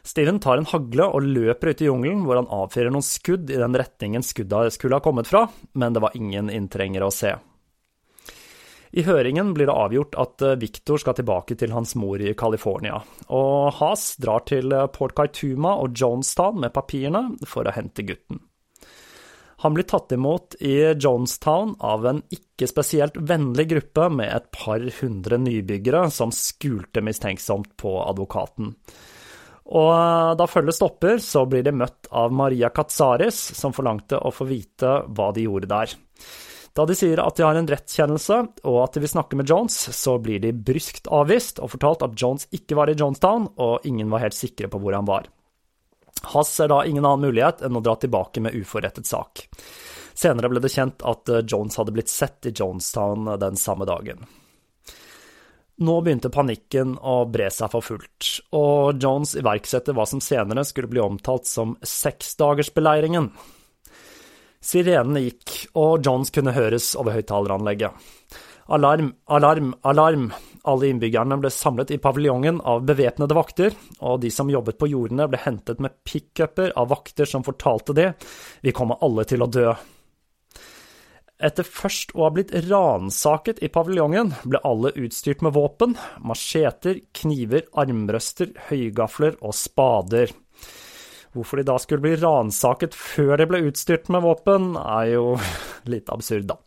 Steven 0.04 0.42
tar 0.44 0.60
en 0.60 0.68
hagle 0.68 1.06
og 1.16 1.24
løper 1.24 1.72
ut 1.72 1.82
i 1.82 1.88
jungelen, 1.88 2.26
hvor 2.28 2.42
han 2.42 2.50
avfyrer 2.52 2.92
noen 2.92 3.06
skudd 3.06 3.48
i 3.54 3.60
den 3.62 3.78
retningen 3.80 4.26
skuddet 4.26 4.76
skulle 4.76 5.00
ha 5.00 5.06
kommet 5.06 5.30
fra, 5.30 5.46
men 5.80 5.96
det 5.96 6.02
var 6.04 6.18
ingen 6.18 6.50
inntrengere 6.52 7.08
å 7.08 7.14
se. 7.14 7.38
I 8.94 9.02
høringen 9.08 9.56
blir 9.58 9.66
det 9.70 9.74
avgjort 9.74 10.16
at 10.22 10.44
eh, 10.46 10.58
Victor 10.62 11.02
skal 11.02 11.18
tilbake 11.18 11.58
til 11.58 11.74
hans 11.74 11.96
mor 11.98 12.22
i 12.22 12.36
California, 12.38 13.00
og 13.34 13.74
Haas 13.80 14.12
drar 14.22 14.46
til 14.46 14.70
eh, 14.70 14.90
Port 14.94 15.16
Kaituma 15.18 15.74
og 15.82 15.96
Jonestown 15.98 16.62
med 16.62 16.76
papirene 16.76 17.24
for 17.50 17.66
å 17.66 17.74
hente 17.74 18.06
gutten. 18.06 18.44
Han 19.64 19.74
blir 19.74 19.88
tatt 19.88 20.12
imot 20.12 20.58
i 20.60 20.76
Jonestown 20.92 21.78
av 21.88 22.06
en 22.06 22.20
ikke 22.36 22.68
spesielt 22.68 23.18
vennlig 23.18 23.70
gruppe 23.72 24.10
med 24.12 24.28
et 24.28 24.50
par 24.54 24.84
hundre 25.00 25.40
nybyggere 25.40 26.04
som 26.12 26.34
skulte 26.36 27.02
mistenksomt 27.02 27.72
på 27.80 27.96
advokaten. 28.04 28.76
Og 29.74 29.92
eh, 29.96 30.32
da 30.38 30.50
følget 30.52 30.78
stopper, 30.78 31.18
så 31.24 31.48
blir 31.50 31.66
de 31.66 31.74
møtt 31.74 32.12
av 32.14 32.36
Maria 32.36 32.70
Katsaris, 32.70 33.42
som 33.58 33.74
forlangte 33.74 34.22
å 34.22 34.30
få 34.36 34.46
vite 34.52 35.00
hva 35.10 35.34
de 35.34 35.48
gjorde 35.48 35.74
der. 35.74 36.02
Da 36.74 36.88
de 36.90 36.96
sier 36.98 37.20
at 37.22 37.38
de 37.38 37.46
har 37.46 37.58
en 37.58 37.70
rettskjennelse, 37.70 38.40
og 38.66 38.78
at 38.82 38.96
de 38.96 39.04
vil 39.04 39.12
snakke 39.12 39.38
med 39.38 39.50
Jones, 39.50 39.76
så 39.94 40.18
blir 40.22 40.42
de 40.42 40.56
bryskt 40.58 41.06
avvist 41.14 41.62
og 41.62 41.76
fortalt 41.76 42.06
at 42.06 42.18
Jones 42.18 42.48
ikke 42.50 42.78
var 42.80 42.90
i 42.90 42.98
Jonestown, 42.98 43.52
og 43.62 43.86
ingen 43.86 44.10
var 44.10 44.26
helt 44.26 44.38
sikre 44.38 44.72
på 44.74 44.82
hvor 44.82 44.98
han 44.98 45.10
var. 45.10 45.30
Hass 46.34 46.54
ser 46.56 46.72
da 46.72 46.82
ingen 46.86 47.06
annen 47.06 47.28
mulighet 47.28 47.62
enn 47.66 47.78
å 47.78 47.84
dra 47.84 47.94
tilbake 48.00 48.42
med 48.42 48.58
uforrettet 48.58 49.06
sak. 49.06 49.46
Senere 50.18 50.50
ble 50.50 50.62
det 50.64 50.72
kjent 50.74 51.04
at 51.06 51.30
eh, 51.30 51.44
Jones 51.46 51.78
hadde 51.78 51.94
blitt 51.94 52.10
sett 52.10 52.46
i 52.50 52.54
Jonestown 52.54 53.28
eh, 53.28 53.40
den 53.42 53.58
samme 53.60 53.86
dagen. 53.90 54.26
Nå 55.84 55.96
begynte 56.06 56.30
panikken 56.34 56.96
å 57.02 57.24
bre 57.26 57.50
seg 57.52 57.72
for 57.74 57.86
fullt, 57.86 58.30
og 58.54 59.02
Jones 59.02 59.34
iverksetter 59.38 59.98
hva 59.98 60.06
som 60.10 60.22
senere 60.22 60.66
skulle 60.70 60.90
bli 60.92 61.02
omtalt 61.02 61.50
som 61.50 61.74
seksdagersbeleiringen. 61.82 63.32
Sirenene 64.64 65.26
gikk, 65.26 65.56
og 65.76 66.06
Jones 66.06 66.32
kunne 66.34 66.56
høres 66.56 66.94
over 67.00 67.18
høyttaleranlegget. 67.18 67.92
Alarm, 68.72 69.12
alarm, 69.28 69.74
alarm. 69.84 70.30
Alle 70.64 70.88
innbyggerne 70.88 71.36
ble 71.42 71.50
samlet 71.52 71.92
i 71.92 72.00
paviljongen 72.00 72.62
av 72.64 72.86
bevæpnede 72.88 73.36
vakter, 73.36 73.74
og 74.00 74.22
de 74.24 74.32
som 74.32 74.52
jobbet 74.52 74.78
på 74.80 74.88
jordene 74.88 75.28
ble 75.28 75.42
hentet 75.44 75.82
med 75.84 75.98
pickuper 76.08 76.72
av 76.80 76.88
vakter 76.94 77.28
som 77.28 77.44
fortalte 77.44 77.96
det, 77.98 78.14
vi 78.64 78.72
kommer 78.72 79.04
alle 79.04 79.28
til 79.28 79.44
å 79.44 79.50
dø. 79.52 79.74
Etter 81.44 81.68
først 81.68 82.14
å 82.16 82.24
ha 82.24 82.30
blitt 82.32 82.54
ransaket 82.70 83.60
i 83.66 83.68
paviljongen, 83.74 84.32
ble 84.48 84.62
alle 84.64 84.94
utstyrt 84.96 85.44
med 85.44 85.58
våpen, 85.58 85.98
macheter, 86.24 87.02
kniver, 87.20 87.66
armbrøster, 87.76 88.54
høygafler 88.70 89.36
og 89.44 89.52
spader. 89.60 90.32
Hvorfor 91.34 91.60
de 91.60 91.66
da 91.66 91.80
skulle 91.82 92.04
bli 92.04 92.18
ransaket 92.22 92.94
før 92.98 93.38
de 93.42 93.48
ble 93.50 93.64
utstyrt 93.70 94.12
med 94.14 94.22
våpen, 94.26 94.74
er 94.78 95.16
jo 95.16 95.26
litt 95.94 96.12
absurd, 96.14 96.46
da. 96.52 96.60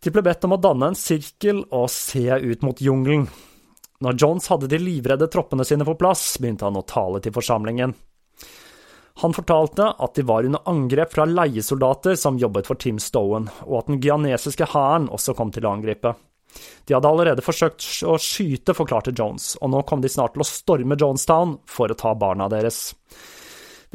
De 0.00 0.12
ble 0.12 0.22
bedt 0.24 0.44
om 0.46 0.54
å 0.56 0.60
danne 0.62 0.92
en 0.92 0.98
sirkel 0.98 1.64
og 1.74 1.90
se 1.92 2.28
ut 2.30 2.64
mot 2.64 2.80
jungelen. 2.80 3.26
Når 4.04 4.18
Jones 4.20 4.48
hadde 4.52 4.68
de 4.68 4.78
livredde 4.80 5.28
troppene 5.32 5.64
sine 5.64 5.86
på 5.88 5.96
plass, 5.98 6.36
begynte 6.40 6.68
han 6.68 6.76
å 6.76 6.84
tale 6.88 7.22
til 7.24 7.32
forsamlingen. 7.36 7.94
Han 9.24 9.32
fortalte 9.32 9.88
at 10.04 10.18
de 10.18 10.24
var 10.28 10.44
under 10.44 10.68
angrep 10.68 11.14
fra 11.14 11.24
leiesoldater 11.24 12.18
som 12.20 12.36
jobbet 12.36 12.68
for 12.68 12.76
Tim 12.76 12.98
Stowen, 13.00 13.48
og 13.64 13.78
at 13.78 13.88
den 13.88 14.00
gyanesiske 14.04 14.68
hæren 14.74 15.08
også 15.08 15.32
kom 15.38 15.52
til 15.54 15.64
å 15.64 15.72
angripe. 15.72 16.12
De 16.84 16.94
hadde 16.94 17.08
allerede 17.08 17.44
forsøkt 17.44 17.86
å 18.04 18.18
skyte, 18.20 18.76
forklarte 18.76 19.14
Jones, 19.16 19.54
og 19.60 19.72
nå 19.72 19.80
kom 19.88 20.04
de 20.04 20.12
snart 20.12 20.36
til 20.36 20.44
å 20.44 20.48
storme 20.48 20.98
Jonestown 21.00 21.56
for 21.68 21.92
å 21.92 21.96
ta 21.98 22.12
barna 22.16 22.50
deres. 22.52 22.90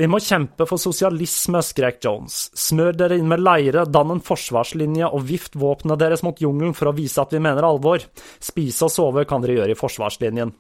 Vi 0.02 0.08
må 0.10 0.18
kjempe 0.18 0.66
for 0.66 0.82
sosialisme, 0.82 1.60
skrek 1.62 2.00
Jones. 2.02 2.48
Smør 2.58 2.96
dere 2.98 3.20
inn 3.22 3.28
med 3.30 3.44
leire, 3.44 3.84
dann 3.86 4.16
en 4.16 4.24
forsvarslinje 4.26 5.06
og 5.14 5.28
vift 5.30 5.54
våpnene 5.62 5.94
deres 6.02 6.24
mot 6.26 6.40
jungelen 6.42 6.74
for 6.74 6.90
å 6.90 6.94
vise 6.98 7.22
at 7.22 7.36
vi 7.36 7.42
mener 7.44 7.68
alvor. 7.68 8.02
Spise 8.42 8.88
og 8.88 8.94
sove 8.96 9.28
kan 9.30 9.44
dere 9.44 9.60
gjøre 9.60 9.76
i 9.76 9.78
forsvarslinjen. 9.78 10.56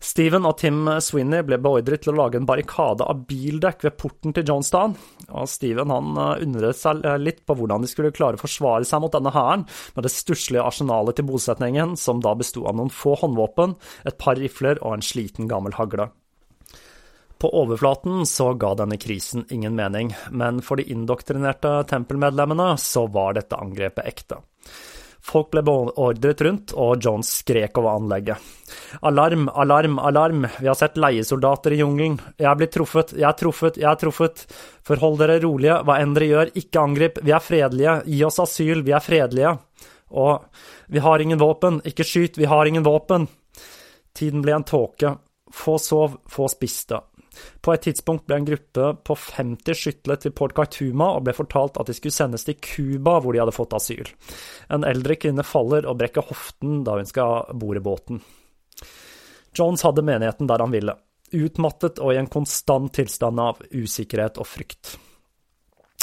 Steven 0.00 0.46
og 0.48 0.56
Tim 0.62 0.88
Swinney 1.04 1.44
ble 1.44 1.58
beordret 1.60 2.06
til 2.06 2.14
å 2.14 2.16
lage 2.22 2.40
en 2.40 2.48
barrikade 2.48 3.04
av 3.04 3.26
bildekk 3.28 3.84
ved 3.84 3.98
porten 4.00 4.32
til 4.32 4.46
Jonestown, 4.46 4.94
og 5.28 5.50
Steven 5.50 5.92
han 5.92 6.20
eh, 6.22 6.44
undret 6.46 6.78
seg 6.80 7.02
litt 7.20 7.42
på 7.44 7.58
hvordan 7.58 7.84
de 7.84 7.90
skulle 7.90 8.14
klare 8.16 8.38
å 8.38 8.40
forsvare 8.40 8.88
seg 8.88 9.02
mot 9.04 9.12
denne 9.12 9.34
hæren 9.34 9.66
med 9.98 10.06
det 10.06 10.14
stusslige 10.14 10.64
arsenalet 10.64 11.18
til 11.18 11.28
bosetningen, 11.28 11.92
som 12.00 12.24
da 12.24 12.32
besto 12.38 12.64
av 12.70 12.78
noen 12.78 12.94
få 12.94 13.18
håndvåpen, 13.20 13.76
et 14.08 14.16
par 14.22 14.40
rifler 14.40 14.80
og 14.80 14.96
en 14.96 15.04
sliten 15.04 15.50
gammel 15.50 15.76
hagle. 15.76 16.08
På 17.38 17.50
overflaten 17.62 18.26
så 18.26 18.52
ga 18.58 18.74
denne 18.74 18.98
krisen 18.98 19.44
ingen 19.54 19.76
mening, 19.78 20.10
men 20.30 20.58
for 20.62 20.80
de 20.80 20.88
indoktrinerte 20.90 21.84
tempelmedlemmene 21.90 22.72
så 22.82 23.06
var 23.06 23.36
dette 23.38 23.58
angrepet 23.58 24.06
ekte. 24.10 24.40
Folk 25.28 25.50
ble 25.52 25.62
beordret 25.66 26.40
rundt, 26.46 26.72
og 26.78 27.02
Jones 27.04 27.30
skrek 27.42 27.78
over 27.78 27.98
anlegget. 27.98 28.42
Alarm, 29.06 29.48
alarm, 29.48 29.98
alarm, 29.98 30.46
vi 30.58 30.70
har 30.70 30.78
sett 30.78 30.96
leiesoldater 30.96 31.74
i 31.74 31.80
jungelen. 31.82 32.16
Jeg 32.38 32.48
er 32.48 32.56
blitt 32.58 32.72
truffet, 32.74 33.12
jeg 33.18 33.26
er 33.28 33.36
truffet, 33.36 33.78
jeg 33.82 33.88
er 33.90 34.00
truffet. 34.00 34.44
Forhold 34.88 35.18
dere 35.20 35.40
rolige, 35.44 35.80
hva 35.84 35.98
enn 36.00 36.14
dere 36.16 36.30
gjør, 36.30 36.52
ikke 36.62 36.82
angrip, 36.82 37.20
vi 37.26 37.34
er 37.34 37.44
fredelige, 37.44 37.98
gi 38.08 38.22
oss 38.24 38.40
asyl, 38.46 38.82
vi 38.86 38.96
er 38.96 39.04
fredelige. 39.04 39.54
Og 40.16 40.48
vi 40.88 41.04
har 41.04 41.20
ingen 41.20 41.42
våpen, 41.42 41.82
ikke 41.84 42.06
skyt, 42.06 42.40
vi 42.40 42.48
har 42.48 42.66
ingen 42.66 42.86
våpen. 42.86 43.28
Tiden 44.16 44.42
ble 44.42 44.56
en 44.56 44.66
tåke. 44.66 45.18
Få 45.54 45.76
sov, 45.82 46.22
få 46.28 46.48
spiste. 46.48 47.02
På 47.64 47.74
et 47.74 47.84
tidspunkt 47.86 48.26
ble 48.28 48.38
en 48.40 48.48
gruppe 48.48 48.90
på 49.08 49.16
50 49.18 49.80
skytlet 49.82 50.24
til 50.24 50.34
Port 50.36 50.54
Khartouma 50.56 51.10
og 51.16 51.24
ble 51.26 51.34
fortalt 51.36 51.80
at 51.80 51.90
de 51.90 51.96
skulle 51.96 52.14
sendes 52.14 52.46
til 52.46 52.58
Cuba, 52.62 53.18
hvor 53.20 53.34
de 53.34 53.42
hadde 53.42 53.56
fått 53.56 53.76
asyl. 53.78 54.08
En 54.72 54.86
eldre 54.88 55.18
kvinne 55.20 55.46
faller 55.46 55.88
og 55.88 55.98
brekker 56.00 56.26
hoften 56.30 56.82
da 56.86 56.98
hun 56.98 57.08
skal 57.08 57.50
borde 57.58 57.84
båten. 57.84 58.22
Jones 59.58 59.82
hadde 59.86 60.06
menigheten 60.06 60.48
der 60.50 60.62
han 60.62 60.74
ville, 60.74 60.94
utmattet 61.34 61.98
og 61.98 62.14
i 62.14 62.20
en 62.20 62.30
konstant 62.30 62.92
tilstand 62.94 63.40
av 63.42 63.62
usikkerhet 63.72 64.38
og 64.38 64.48
frykt. 64.48 64.96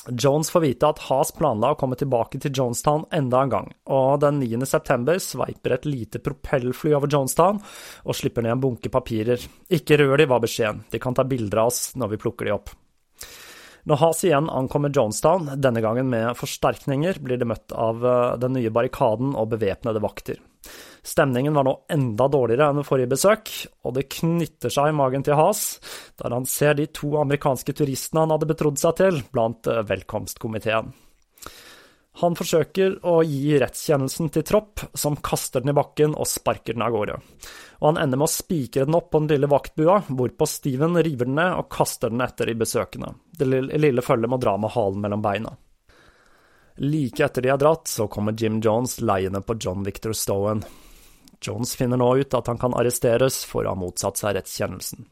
Jones 0.10 0.50
får 0.54 0.62
vite 0.62 0.88
at 0.88 1.02
Haas 1.08 1.32
planla 1.34 1.74
å 1.74 1.78
komme 1.80 1.98
tilbake 1.98 2.40
til 2.42 2.54
Jonestown 2.54 3.08
enda 3.16 3.42
en 3.42 3.52
gang, 3.54 3.70
og 3.90 4.22
den 4.22 4.40
9. 4.44 4.62
september 4.70 5.18
sveiper 5.22 5.76
et 5.76 5.88
lite 5.90 6.22
propellfly 6.22 6.94
over 6.98 7.10
Jonestown 7.12 7.62
og 8.06 8.18
slipper 8.18 8.46
ned 8.46 8.58
en 8.58 8.64
bunke 8.68 8.92
papirer. 8.94 9.42
Ikke 9.74 9.98
rør 10.02 10.18
de, 10.22 10.30
var 10.30 10.44
beskjeden, 10.46 10.84
de 10.92 11.02
kan 11.02 11.18
ta 11.18 11.26
bilder 11.26 11.64
av 11.64 11.74
oss 11.74 11.96
når 11.98 12.14
vi 12.14 12.22
plukker 12.22 12.50
de 12.50 12.56
opp. 12.56 12.74
Når 13.86 14.02
Haas 14.02 14.24
igjen 14.26 14.50
ankommer 14.50 14.94
Jonestown, 14.94 15.52
denne 15.62 15.82
gangen 15.86 16.10
med 16.10 16.34
forsterkninger, 16.38 17.20
blir 17.22 17.38
de 17.42 17.50
møtt 17.50 17.74
av 17.74 18.02
eh, 18.02 18.38
den 18.42 18.56
nye 18.58 18.74
barrikaden 18.74 19.36
og 19.38 19.52
bevæpnede 19.54 20.02
vakter. 20.02 20.42
Stemningen 21.06 21.54
var 21.54 21.68
nå 21.68 21.76
enda 21.94 22.26
dårligere 22.32 22.72
enn 22.72 22.80
ved 22.82 22.88
forrige 22.88 23.12
besøk, 23.12 23.52
og 23.86 23.94
det 23.94 24.08
knytter 24.18 24.74
seg 24.74 24.90
i 24.90 24.96
magen 24.98 25.26
til 25.26 25.38
Haas 25.38 25.78
der 26.18 26.34
han 26.34 26.48
ser 26.50 26.78
de 26.78 26.88
to 26.90 27.12
amerikanske 27.20 27.76
turistene 27.78 28.24
han 28.24 28.34
hadde 28.34 28.50
betrodd 28.50 28.80
seg 28.82 28.96
til, 28.98 29.20
blant 29.34 29.68
eh, 29.70 29.84
velkomstkomiteen. 29.86 30.94
Han 32.22 32.36
forsøker 32.40 32.94
å 33.04 33.18
gi 33.28 33.58
rettskjennelsen 33.60 34.30
til 34.32 34.46
Tropp, 34.48 34.86
som 34.96 35.18
kaster 35.20 35.62
den 35.62 35.74
i 35.74 35.76
bakken 35.76 36.14
og 36.16 36.30
sparker 36.32 36.74
den 36.74 36.86
av 36.86 36.94
gårde. 36.96 37.18
Og 37.82 37.90
han 37.90 38.00
ender 38.00 38.22
med 38.22 38.30
å 38.30 38.32
spikre 38.32 38.86
den 38.88 38.96
opp 38.96 39.10
på 39.12 39.20
den 39.20 39.34
lille 39.34 39.50
vaktbua, 39.52 39.98
hvorpå 40.08 40.48
Steven 40.48 40.96
river 40.96 41.28
den 41.28 41.36
ned 41.42 41.58
og 41.60 41.68
kaster 41.76 42.14
den 42.14 42.24
etter 42.24 42.48
de 42.48 42.56
besøkende. 42.62 43.12
Det 43.36 43.50
lille 43.52 44.06
følget 44.06 44.32
må 44.32 44.40
dra 44.40 44.56
med 44.56 44.72
halen 44.78 45.04
mellom 45.04 45.26
beina. 45.26 45.52
Like 46.88 47.28
etter 47.28 47.44
de 47.44 47.52
har 47.52 47.60
dratt, 47.60 47.92
så 47.92 48.08
kommer 48.12 48.36
Jim 48.36 48.62
Jones 48.64 49.02
leiende 49.04 49.44
på 49.44 49.60
John 49.60 49.84
Victor 49.84 50.16
Stowen. 50.16 50.64
Jones 51.48 51.76
finner 51.78 52.02
nå 52.02 52.10
ut 52.18 52.34
at 52.38 52.48
han 52.52 52.60
kan 52.62 52.76
arresteres 52.78 53.44
for 53.48 53.66
å 53.66 53.74
ha 53.74 53.80
motsatt 53.80 54.22
seg 54.22 54.36
rettskjennelsen. 54.38 55.06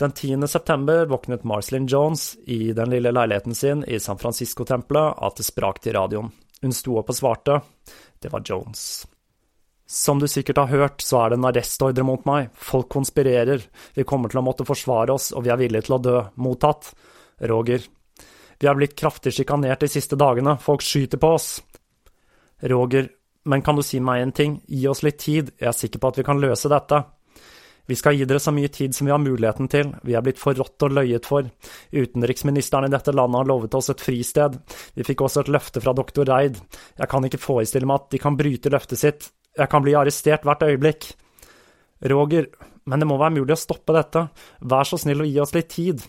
Den 0.00 0.12
10. 0.16 0.48
september 0.48 1.06
våknet 1.06 1.44
Marcelin 1.44 1.86
Jones 1.86 2.36
i 2.48 2.72
den 2.72 2.90
lille 2.90 3.12
leiligheten 3.12 3.54
sin 3.54 3.84
i 3.84 4.00
San 4.00 4.18
Francisco-tempelet 4.18 5.18
at 5.20 5.36
det 5.36 5.44
sprak 5.44 5.82
til 5.84 5.92
radioen. 5.98 6.30
Hun 6.62 6.72
sto 6.72 6.96
opp 6.96 7.12
og 7.12 7.18
svarte. 7.18 7.58
Det 8.20 8.32
var 8.32 8.44
Jones. 8.44 9.04
Som 9.90 10.22
du 10.22 10.28
sikkert 10.28 10.56
har 10.56 10.72
hørt, 10.72 11.02
så 11.02 11.18
er 11.20 11.30
det 11.30 11.36
en 11.40 11.48
arrestordre 11.50 12.04
mot 12.06 12.24
meg. 12.28 12.48
Folk 12.54 12.88
konspirerer. 12.92 13.64
Vi 13.92 14.04
kommer 14.08 14.32
til 14.32 14.40
å 14.40 14.44
måtte 14.46 14.64
forsvare 14.64 15.12
oss, 15.12 15.32
og 15.36 15.44
vi 15.44 15.52
er 15.52 15.60
villige 15.60 15.88
til 15.88 15.98
å 15.98 16.02
dø. 16.04 16.18
Mottatt. 16.40 16.92
Roger. 17.50 17.84
Vi 18.60 18.68
er 18.68 18.76
blitt 18.76 18.96
kraftig 18.96 19.32
sjikanert 19.36 19.84
de 19.84 19.88
siste 19.88 20.16
dagene. 20.20 20.56
Folk 20.60 20.84
skyter 20.84 21.20
på 21.20 21.34
oss. 21.36 21.48
Roger. 22.72 23.08
Men 23.44 23.62
kan 23.64 23.76
du 23.76 23.82
si 23.82 24.00
meg 24.04 24.22
en 24.22 24.32
ting? 24.36 24.60
Gi 24.68 24.84
oss 24.88 25.04
litt 25.06 25.18
tid. 25.22 25.54
Jeg 25.58 25.70
er 25.70 25.76
sikker 25.76 26.02
på 26.02 26.12
at 26.12 26.20
vi 26.20 26.26
kan 26.26 26.40
løse 26.42 26.68
dette. 26.68 27.00
Vi 27.90 27.96
skal 27.98 28.14
gi 28.14 28.26
dere 28.28 28.38
så 28.38 28.52
mye 28.54 28.68
tid 28.70 28.94
som 28.94 29.08
vi 29.08 29.10
har 29.10 29.18
muligheten 29.18 29.66
til, 29.66 29.88
vi 30.06 30.14
er 30.14 30.22
blitt 30.22 30.38
forrådt 30.38 30.84
og 30.86 30.92
løyet 30.94 31.26
for. 31.26 31.48
Utenriksministeren 31.90 32.86
i 32.86 32.92
dette 32.92 33.10
landet 33.10 33.40
har 33.40 33.48
lovet 33.50 33.74
oss 33.74 33.90
et 33.90 34.04
fristed. 34.04 34.60
Vi 34.94 35.06
fikk 35.08 35.24
også 35.26 35.42
et 35.42 35.50
løfte 35.50 35.82
fra 35.82 35.94
doktor 35.98 36.28
Reid. 36.30 36.60
Jeg 37.00 37.10
kan 37.10 37.26
ikke 37.26 37.42
forestille 37.42 37.90
meg 37.90 38.04
at 38.04 38.14
de 38.14 38.20
kan 38.22 38.38
bryte 38.38 38.70
løftet 38.70 39.00
sitt. 39.00 39.26
Jeg 39.58 39.72
kan 39.72 39.82
bli 39.82 39.96
arrestert 39.98 40.46
hvert 40.46 40.62
øyeblikk. 40.68 41.08
Roger, 42.12 42.46
men 42.86 43.02
det 43.02 43.10
må 43.10 43.18
være 43.18 43.40
mulig 43.40 43.56
å 43.56 43.60
stoppe 43.64 43.96
dette. 43.96 44.22
Vær 44.70 44.86
så 44.86 45.00
snill 45.00 45.24
å 45.24 45.28
gi 45.28 45.42
oss 45.42 45.56
litt 45.58 45.74
tid. 45.74 46.06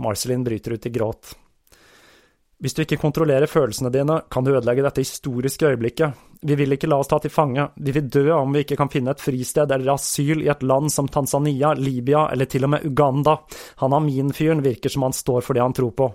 Marcelin 0.00 0.46
bryter 0.46 0.78
ut 0.78 0.88
i 0.88 0.94
gråt. 0.94 1.34
Hvis 2.60 2.74
du 2.76 2.82
ikke 2.84 2.98
kontrollerer 3.00 3.48
følelsene 3.48 3.88
dine, 3.92 4.18
kan 4.28 4.44
du 4.44 4.50
ødelegge 4.52 4.82
dette 4.84 5.00
historiske 5.00 5.64
øyeblikket. 5.70 6.16
Vi 6.44 6.56
vil 6.60 6.76
ikke 6.76 6.88
la 6.90 6.98
oss 7.00 7.08
ta 7.08 7.16
til 7.20 7.32
fange, 7.32 7.70
vi 7.76 7.92
vil 7.96 8.08
dø 8.12 8.26
om 8.36 8.52
vi 8.52 8.66
ikke 8.66 8.76
kan 8.76 8.90
finne 8.92 9.14
et 9.14 9.20
fristed 9.20 9.72
eller 9.72 9.94
asyl 9.94 10.42
i 10.44 10.50
et 10.52 10.64
land 10.64 10.92
som 10.92 11.08
Tanzania, 11.08 11.72
Libya 11.72 12.26
eller 12.32 12.48
til 12.48 12.66
og 12.68 12.74
med 12.74 12.84
Uganda. 12.84 13.38
Han 13.80 13.96
Amin-fyren 13.96 14.60
virker 14.64 14.92
som 14.92 15.06
han 15.08 15.16
står 15.16 15.40
for 15.46 15.56
det 15.56 15.62
han 15.64 15.76
tror 15.76 15.94
på. 15.96 16.08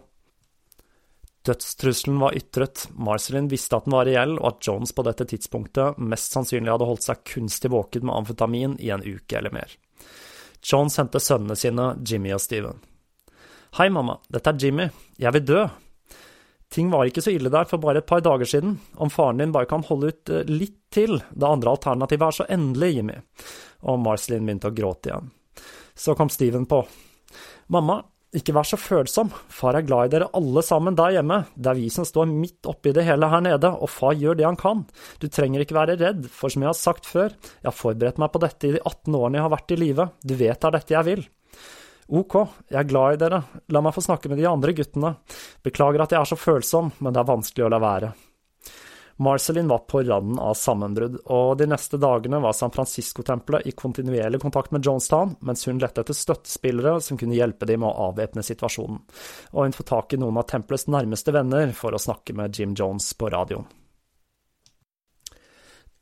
Dødstrusselen 1.46 2.20
var 2.22 2.38
ytret, 2.38 2.88
Marcelin 2.94 3.50
visste 3.50 3.78
at 3.78 3.86
den 3.86 3.94
var 3.94 4.06
reell, 4.06 4.36
og 4.38 4.48
at 4.52 4.68
Jones 4.68 4.94
på 4.98 5.06
dette 5.06 5.26
tidspunktet 5.30 5.98
mest 6.02 6.34
sannsynlig 6.34 6.74
hadde 6.74 6.90
holdt 6.90 7.06
seg 7.06 7.24
kunstig 7.26 7.70
våken 7.74 8.06
med 8.06 8.18
amfetamin 8.20 8.78
i 8.82 8.92
en 8.94 9.06
uke 9.06 9.38
eller 9.38 9.54
mer. 9.54 9.74
Jones 10.66 10.98
sendte 10.98 11.22
sønnene 11.22 11.58
sine, 11.58 11.92
Jimmy 12.06 12.34
og 12.38 12.42
Steven. 12.42 12.82
Hei, 13.78 13.90
mamma, 13.94 14.18
dette 14.30 14.54
er 14.54 14.62
Jimmy, 14.62 14.88
jeg 15.22 15.36
vil 15.36 15.46
dø, 15.46 15.66
Ting 16.76 16.90
var 16.92 17.08
ikke 17.08 17.24
så 17.24 17.32
ille 17.32 17.52
der 17.52 17.68
for 17.70 17.80
bare 17.80 18.02
et 18.02 18.10
par 18.10 18.24
dager 18.24 18.50
siden. 18.50 18.74
Om 19.00 19.12
faren 19.14 19.40
din 19.40 19.54
bare 19.56 19.70
kan 19.70 19.86
holde 19.88 20.12
ut 20.12 20.32
eh, 20.34 20.50
litt 20.50 20.82
til, 20.92 21.22
det 21.32 21.48
andre 21.48 21.72
alternativet 21.72 22.28
er 22.28 22.36
så 22.36 22.48
endelig, 22.52 22.90
Jimmy. 22.98 23.16
Og 23.88 24.02
Marcelin 24.04 24.44
begynte 24.44 24.74
å 24.74 24.76
gråte 24.76 25.12
igjen. 25.12 25.32
Så 25.96 26.18
kom 26.20 26.32
Steven 26.34 26.68
på. 26.68 26.82
Mamma, 27.72 28.02
ikke 28.36 28.52
vær 28.58 28.68
så 28.68 28.76
følsom, 28.80 29.30
far 29.32 29.78
er 29.80 29.86
glad 29.88 30.10
i 30.10 30.12
dere 30.18 30.28
alle 30.36 30.60
sammen 30.66 30.98
der 30.98 31.14
hjemme, 31.16 31.38
det 31.56 31.72
er 31.72 31.78
vi 31.80 31.88
som 31.94 32.08
står 32.08 32.28
midt 32.28 32.68
oppi 32.68 32.92
det 32.96 33.06
hele 33.08 33.30
her 33.32 33.46
nede, 33.46 33.72
og 33.72 33.88
far 33.92 34.18
gjør 34.20 34.36
det 34.36 34.48
han 34.48 34.60
kan. 34.60 34.84
Du 35.24 35.30
trenger 35.32 35.64
ikke 35.64 35.78
være 35.78 35.96
redd, 36.02 36.28
for 36.28 36.52
som 36.52 36.66
jeg 36.66 36.74
har 36.74 36.80
sagt 36.80 37.08
før, 37.08 37.32
jeg 37.32 37.70
har 37.70 37.78
forberedt 37.78 38.20
meg 38.20 38.34
på 38.34 38.44
dette 38.44 38.68
i 38.68 38.76
de 38.76 38.84
18 38.84 39.16
årene 39.16 39.40
jeg 39.40 39.48
har 39.48 39.56
vært 39.56 39.72
i 39.72 39.80
live, 39.80 40.10
du 40.20 40.36
vet 40.36 40.60
det 40.60 40.68
er 40.68 40.76
dette 40.76 40.98
jeg 40.98 41.08
vil. 41.08 41.24
Ok, 42.06 42.36
jeg 42.70 42.78
er 42.78 42.86
glad 42.90 43.16
i 43.16 43.20
dere, 43.24 43.42
la 43.74 43.82
meg 43.82 43.96
få 43.96 44.04
snakke 44.06 44.30
med 44.30 44.38
de 44.38 44.46
andre 44.46 44.76
guttene. 44.78 45.16
Beklager 45.66 46.04
at 46.04 46.14
jeg 46.14 46.22
er 46.22 46.30
så 46.30 46.38
følsom, 46.38 46.92
men 47.02 47.16
det 47.16 47.22
er 47.22 47.32
vanskelig 47.32 47.66
å 47.66 47.70
la 47.74 47.80
være. 47.82 48.12
Marcelin 49.18 49.68
var 49.68 49.78
på 49.78 50.02
randen 50.04 50.40
av 50.44 50.58
sammenbrudd, 50.60 51.16
og 51.32 51.56
de 51.58 51.66
neste 51.72 51.98
dagene 51.98 52.42
var 52.44 52.54
San 52.54 52.74
Francisco-tempelet 52.76 53.66
i 53.66 53.72
kontinuerlig 53.72 54.42
kontakt 54.44 54.76
med 54.76 54.84
Jonestown, 54.86 55.38
mens 55.40 55.64
hun 55.70 55.80
lette 55.80 56.04
etter 56.04 56.18
støttespillere 56.18 57.00
som 57.02 57.18
kunne 57.18 57.38
hjelpe 57.38 57.66
dem 57.66 57.82
med 57.82 57.90
å 57.90 58.10
avvæpne 58.10 58.44
situasjonen, 58.44 59.00
og 59.56 59.64
hun 59.64 59.78
får 59.78 59.90
tak 59.94 60.14
i 60.14 60.20
noen 60.20 60.42
av 60.42 60.50
tempelets 60.52 60.90
nærmeste 60.92 61.34
venner 61.34 61.72
for 61.74 61.96
å 61.96 62.04
snakke 62.06 62.36
med 62.36 62.60
Jim 62.60 62.76
Jones 62.76 63.14
på 63.16 63.32
radioen. 63.32 63.66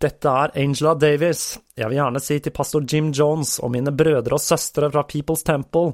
Dette 0.04 0.28
er 0.28 0.52
Angela 0.60 0.92
Davis. 1.00 1.54
Jeg 1.80 1.88
vil 1.88 1.96
gjerne 1.96 2.20
si 2.22 2.36
til 2.44 2.54
pastor 2.54 2.84
Jim 2.86 3.08
Jones 3.16 3.56
og 3.64 3.72
mine 3.72 3.94
brødre 3.96 4.36
og 4.36 4.42
søstre 4.44 4.90
fra 4.92 5.06
People's 5.10 5.46
Temple, 5.48 5.94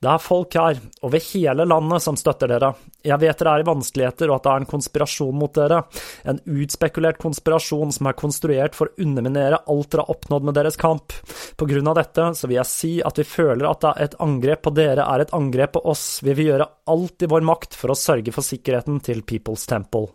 det 0.00 0.08
er 0.08 0.22
folk 0.22 0.54
her, 0.56 0.78
over 1.04 1.24
hele 1.32 1.66
landet, 1.66 2.04
som 2.04 2.16
støtter 2.16 2.48
dere. 2.48 2.70
Jeg 3.04 3.18
vet 3.20 3.42
dere 3.42 3.56
er 3.58 3.64
i 3.64 3.66
vanskeligheter 3.66 4.30
og 4.30 4.36
at 4.38 4.46
det 4.46 4.52
er 4.52 4.62
en 4.62 4.70
konspirasjon 4.70 5.36
mot 5.36 5.52
dere, 5.58 5.80
en 6.30 6.38
utspekulert 6.54 7.18
konspirasjon 7.20 7.92
som 7.98 8.08
er 8.08 8.18
konstruert 8.20 8.78
for 8.78 8.88
å 8.88 9.04
underminere 9.04 9.60
alt 9.66 9.90
dere 9.90 10.06
har 10.06 10.14
oppnådd 10.14 10.46
med 10.48 10.58
deres 10.60 10.78
kamp. 10.80 11.16
På 11.58 11.68
grunn 11.68 11.90
av 11.90 11.98
dette 11.98 12.30
så 12.38 12.48
vil 12.48 12.60
jeg 12.60 12.72
si 12.72 12.92
at 13.02 13.18
vi 13.18 13.26
føler 13.26 13.66
at 13.68 13.88
et 13.98 14.14
angrep 14.22 14.62
på 14.68 14.74
dere 14.78 15.08
er 15.10 15.26
et 15.26 15.34
angrep 15.36 15.74
på 15.76 15.84
oss. 15.92 16.06
Vi 16.22 16.30
vil 16.30 16.52
gjøre 16.52 16.70
alt 16.94 17.26
i 17.26 17.32
vår 17.34 17.50
makt 17.50 17.76
for 17.80 17.92
å 17.92 17.98
sørge 17.98 18.32
for 18.32 18.46
sikkerheten 18.46 19.02
til 19.04 19.26
People's 19.26 19.66
Temple. 19.68 20.06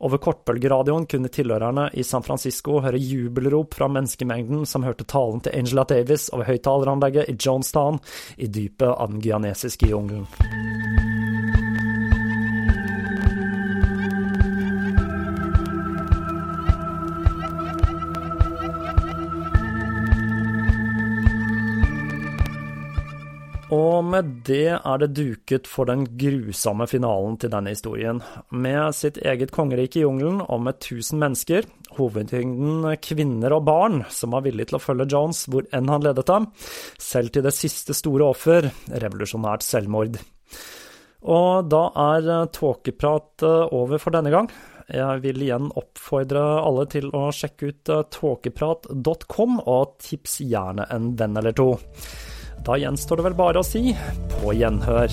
Over 0.00 0.20
kortbølgeradioen 0.24 1.04
kunne 1.10 1.28
tilhørerne 1.28 1.90
i 1.92 2.04
San 2.06 2.24
Francisco 2.24 2.78
høre 2.80 3.00
jubelrop 3.00 3.76
fra 3.76 3.88
menneskemengden 3.92 4.64
som 4.68 4.86
hørte 4.86 5.04
talen 5.04 5.44
til 5.44 5.58
Angela 5.58 5.84
Davis 5.84 6.30
over 6.32 6.48
høyttaleranlegget 6.48 7.28
i 7.28 7.36
Jonestown, 7.36 8.00
i 8.40 8.48
dypet 8.48 8.88
av 8.94 9.12
den 9.12 9.20
guyanesiske 9.20 9.92
jungelen. 9.92 10.24
Og 23.70 24.02
med 24.02 24.30
det 24.48 24.72
er 24.74 24.98
det 24.98 25.12
duket 25.14 25.68
for 25.70 25.86
den 25.86 26.02
grusomme 26.18 26.88
finalen 26.90 27.36
til 27.38 27.52
denne 27.52 27.70
historien. 27.70 28.18
Med 28.50 28.96
sitt 28.98 29.20
eget 29.22 29.52
kongerike 29.54 30.00
i 30.00 30.02
jungelen 30.02 30.40
og 30.42 30.64
med 30.66 30.80
tusen 30.82 31.20
mennesker, 31.22 31.68
hovedtyngden 31.94 32.88
kvinner 32.98 33.54
og 33.54 33.68
barn, 33.68 34.00
som 34.10 34.34
var 34.34 34.42
villige 34.46 34.72
til 34.72 34.80
å 34.80 34.82
følge 34.82 35.06
Jones 35.14 35.44
hvor 35.46 35.68
enn 35.76 35.92
han 35.92 36.02
ledet 36.02 36.26
dem, 36.26 36.48
selv 36.98 37.30
til 37.30 37.46
det 37.46 37.54
siste 37.54 37.94
store 37.94 38.32
offer, 38.32 38.66
revolusjonært 38.90 39.62
selvmord. 39.62 40.18
Og 41.30 41.70
da 41.70 41.84
er 42.10 42.50
tåkeprat 42.50 43.46
over 43.70 44.02
for 44.02 44.18
denne 44.18 44.34
gang. 44.34 44.50
Jeg 44.90 45.22
vil 45.22 45.46
igjen 45.46 45.70
oppfordre 45.78 46.42
alle 46.64 46.88
til 46.90 47.06
å 47.14 47.28
sjekke 47.30 47.70
ut 47.70 47.94
tåkeprat.com, 48.18 49.62
og 49.62 49.96
tips 50.02 50.40
gjerne 50.42 50.90
en 50.90 51.12
venn 51.14 51.38
eller 51.38 51.54
to. 51.54 51.70
Da 52.66 52.76
gjenstår 52.76 53.20
det 53.20 53.28
vel 53.30 53.38
bare 53.38 53.62
å 53.62 53.66
si 53.66 53.94
på 54.36 54.52
gjenhør. 54.56 55.12